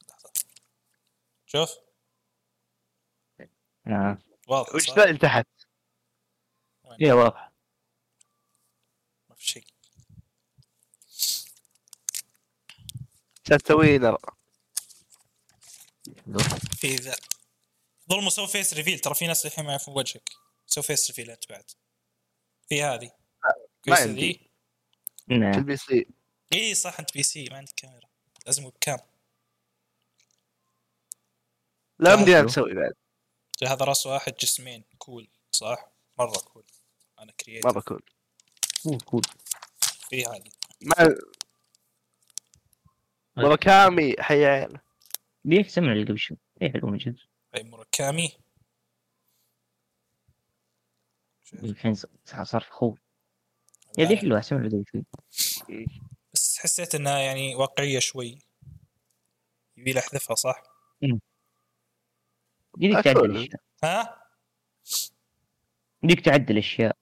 [0.09, 0.31] لحظة.
[1.45, 1.69] شوف.
[3.87, 4.17] آه.
[4.47, 5.47] واضح وش؟ ذا اللي تحت؟
[7.01, 7.53] هي واضحة
[9.29, 9.65] ما في شيء
[13.57, 14.17] تسوي نرى
[16.77, 17.15] في ذا
[18.09, 18.99] ظلمه سوي face reveal.
[18.99, 20.29] ترى في ناس الحين ما يعرفون وجهك.
[20.67, 21.71] سوي face reveal أنت بعد.
[22.69, 23.11] في هذه.
[23.87, 24.49] ما عندي.
[25.27, 25.53] نعم.
[25.53, 26.07] ال PC.
[26.53, 28.09] إي صح أنت PC ما عندك كاميرا.
[28.45, 28.99] لازم webcam
[31.99, 32.29] لا شوف.
[32.29, 32.93] نسوي بعد.
[33.63, 34.83] هذا رأس واحد جسمين.
[34.97, 35.27] cool.
[35.51, 36.63] صح؟ مرة cool.
[37.19, 38.03] أنا creator مرة cool.
[38.83, 39.21] cool cool.
[40.09, 40.51] في هذه.
[40.81, 41.15] ما
[43.37, 44.79] مراكامي حي عيال.
[45.61, 47.17] احسن من اللي قبل شوي؟ إيه حلو من جد؟
[47.53, 48.31] hi موراكامي
[51.53, 52.99] الحين صار صار فخور
[53.97, 55.05] يا دي حلوة أحسن من اللي قبل شوي.
[56.33, 58.39] بس حسيت إنها يعني واقعية شوي.
[59.77, 60.63] يبي له احذفها صح؟
[61.01, 61.19] مم.
[62.79, 63.03] يديك.
[63.03, 64.23] تعدل اشياء ها؟
[66.03, 66.97] يديك تعدل اشياء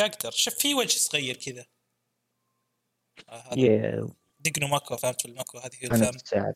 [0.00, 0.30] يقدر.
[0.30, 1.66] شوف في وجه صغير كذا.
[3.28, 4.14] آه،
[4.50, 5.76] دقنو ماكو فهمت؟ في الماكو هذه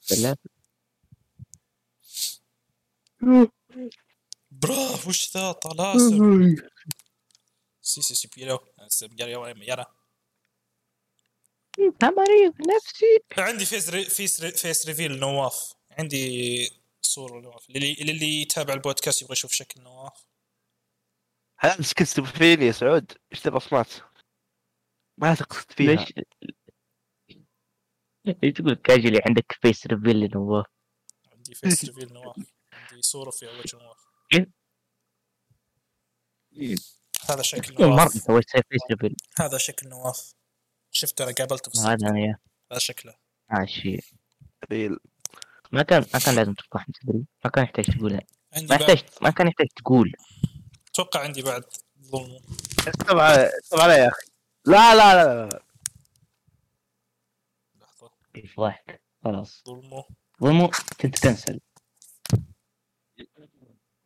[0.08, 0.38] ثلاث
[4.50, 6.56] براف وش ذا؟ طلاسم.
[7.82, 8.58] سي سي سي بيلو.
[9.18, 9.86] يلا يلا
[12.02, 15.72] مريض نفسي عندي فيس ري فيس ري فيس ريفيل نواف.
[15.90, 16.70] عندي
[17.02, 20.24] صورة نواف للي للي يتابع البودكاست يبغى يشوف شكل نواف.
[21.58, 23.88] هل سكت فيني يا سعود؟ إيش الرسمات؟
[25.18, 25.94] ما تقصد فيها.
[25.94, 26.12] ليش؟
[28.24, 30.66] تقول كاجلي عندك فيس ريفيل لنواف؟
[31.32, 32.36] عندي face reveal نواف
[32.72, 33.96] عندي صورة فيها وجه نواف
[37.28, 40.34] هذا شكل كل مرة نواف سويت face reveal هذا شكل نواف.
[40.90, 42.38] شفته أنا قابلته بالصدفة هذا أنا.
[42.72, 43.14] هذا شكله.
[43.50, 43.98] عاشي
[44.72, 44.98] ريل.
[45.72, 46.54] ما كان ما كان لازم
[47.02, 48.20] تدري؟ ما كان يحتاج تقولها
[48.52, 50.12] ما يحتاج ما كان يحتاج تقول.
[50.88, 51.64] أتوقع عندي بعد.
[52.02, 52.40] ظلم
[53.08, 54.26] طبعا طبعا يا أخي.
[54.66, 55.62] لا لا لا, لا.
[58.40, 59.62] لحظة يفضحك خلاص.
[59.66, 60.04] ظلمه.
[60.42, 60.68] ظلمو
[61.00, 61.60] كنت كنسل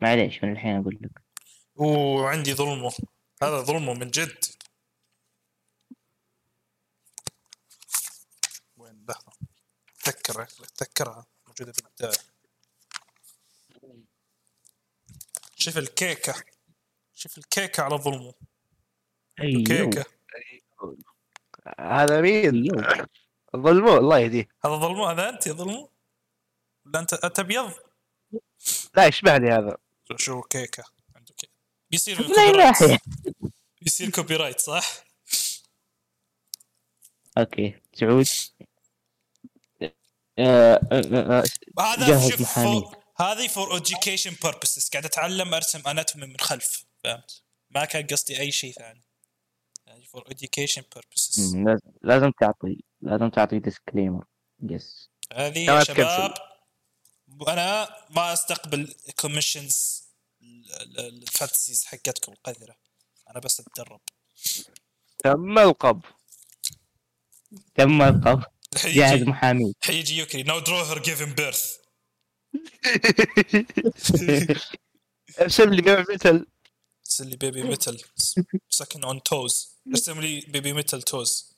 [0.00, 1.22] معليش من الحين أقول لك.
[1.74, 2.92] وعندي ظلمه.
[3.42, 4.44] هذا ظلمه من جد.
[8.76, 9.32] وين؟ لحظة.
[10.04, 11.26] تذكر تذكرها.
[11.46, 12.18] موجودة في البداية.
[15.56, 16.34] شوف الكيكة.
[17.14, 18.34] شوف الكيكة على ظلمه.
[19.40, 19.64] أيوه.
[19.64, 20.04] كيكة
[21.78, 22.70] هذا مين؟
[23.56, 24.48] ظلموه الله يهديه.
[24.64, 25.88] هذا ظلمه هذا أنت يا ظلمه
[26.86, 27.72] ولا انت أنت أبيض؟
[28.96, 29.76] لا يشبهني هذا؟
[30.16, 30.84] شو- كيكة؟
[31.16, 31.52] عنده كيكة.
[31.90, 32.22] بيصير
[33.82, 35.04] بيصير copyright صح؟
[37.38, 37.80] okay.
[37.94, 38.26] سعود.
[39.82, 39.92] آه،
[40.38, 41.44] آه، آه،
[41.80, 42.58] هذا شوف
[43.16, 44.90] هذه for education purposes.
[44.92, 46.84] قاعد أتعلم أرسم anatomy من خلف.
[47.04, 49.02] فهمت؟ ما كان قصدي أي شيء ثاني.
[49.86, 51.40] يعني فور education purposes.
[52.02, 52.84] لازم تعطي.
[53.04, 54.24] لازم تعطي ديسكليمر
[54.62, 55.84] يس هذه يا.
[55.84, 56.34] شباب
[57.48, 60.04] أنا ما أستقبل كوميشنز
[60.98, 62.76] الفانتسيز حقتكم القذره
[63.30, 64.00] أنا بس أتدرب.
[65.18, 66.04] تم القب
[67.74, 68.44] تم القبض.
[68.84, 69.74] جهز حيجي محامي.
[69.82, 70.42] حيجي يوكري.
[70.42, 71.76] نو درو هير جيفن بيرث
[75.40, 76.46] ارسم لي بيع مثل
[77.06, 78.02] ارسل لي بيبي ميتل
[78.68, 81.53] سكن اون توز ارسم لي بيبي ميتل توز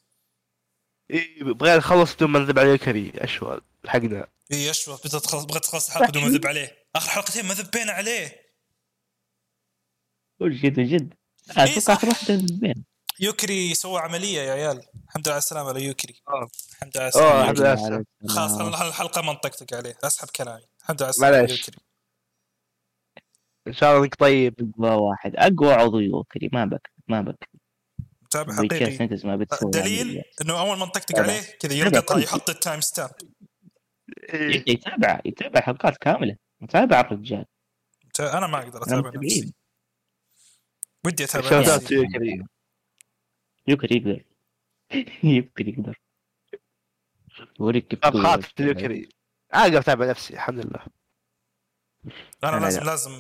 [1.11, 3.13] يبغى نخلص بدون ما نذب عليه كري.
[3.15, 6.87] اشوال حقنا إي اشوى تخلص بغيت تخلص الحلقة بدون ما اذب عليه.
[6.97, 8.47] آخر حلقتين ما ذبينا عليه.
[10.43, 11.15] جد جد.
[11.51, 11.93] أتوقع.
[11.95, 12.85] اخر واحدة بين
[13.21, 14.83] يوكري سوى عملية يا عيال.
[15.09, 16.15] الحمد لله على السلامة على يوكري.
[16.29, 16.49] آه.
[16.73, 18.05] الحمد لله على اوه السلامة.
[18.29, 19.99] خلاص خل- الحلقة ما نطقطق عليه.
[20.05, 20.65] أسحب كلامي.
[20.81, 21.69] الحمد لله على السلامة على معليش.
[21.69, 21.83] يوكري.
[23.69, 26.51] إن شاء الله انك طيب واحد أقوى عضو يوكري.
[26.53, 27.49] ما بك ما بك.
[28.27, 29.09] متابع حقيقي
[29.63, 30.23] دليل.
[30.43, 31.19] إنه أول ما نطقطق.
[31.19, 32.25] عليه كذا قلبي.
[32.25, 33.11] يحط ال time stamp.
[34.67, 37.45] يتابع يتابع حلقات كاملة متابع الرجال
[38.21, 39.21] أنا ما أقدر أنا اتابع.
[39.21, 39.55] نفسي
[41.07, 42.45] ودي أتابع نفسي يوكري
[43.97, 44.25] يقدر
[45.23, 46.01] يوكري يقدر
[47.59, 49.09] وريك كيف خاطر يوكري
[49.53, 50.87] أقدر أتابع نفسي الحمد لله
[52.45, 52.85] أنا أنا لازم لا.
[52.85, 53.13] لازم.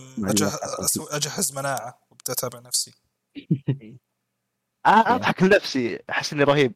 [1.10, 2.94] أجهز مناعة وأبدأ أتابع نفسي
[4.86, 6.74] أضحك لنفسي أحس إني رهيب.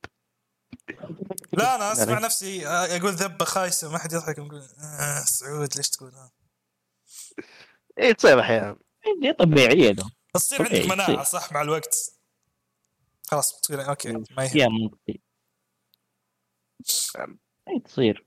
[1.52, 2.24] لا أنا اسمع لا.
[2.24, 4.62] نفسي آه، أقول ذبة خايسة ما حد يضحك أقول
[5.00, 6.30] آه سعود ليش تقول هذا؟
[7.98, 8.78] اي تصير أحيانا.
[9.22, 11.40] دي طبيعية له تصير طبيعي، عندك مناعة تصير.
[11.40, 11.96] صح مع الوقت.
[13.26, 14.58] خلاص بتقول أوكي ما يهم.
[14.58, 15.18] يا منطقي
[17.68, 18.26] اي تصير.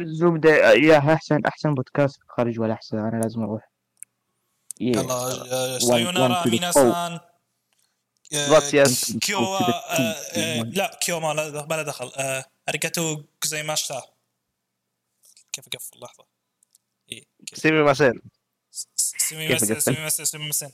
[0.00, 3.75] الزبدة يا أحسن أحسن بودكاست خارج ولا أحسن؟ أنا لازم أروح.
[5.78, 7.20] سايونارا the ميناسان
[8.32, 12.12] آه، آه، لا كيوا ما ما له دخل.
[12.16, 14.02] آه، اريجاتو جوزايماشتا
[15.52, 16.24] كيف اقفل لحظة.
[17.12, 17.58] إيه، كيف.
[17.58, 18.22] سيمي ماسين.
[18.96, 20.70] سيمي أقفل؟ سيمي سيمي مسن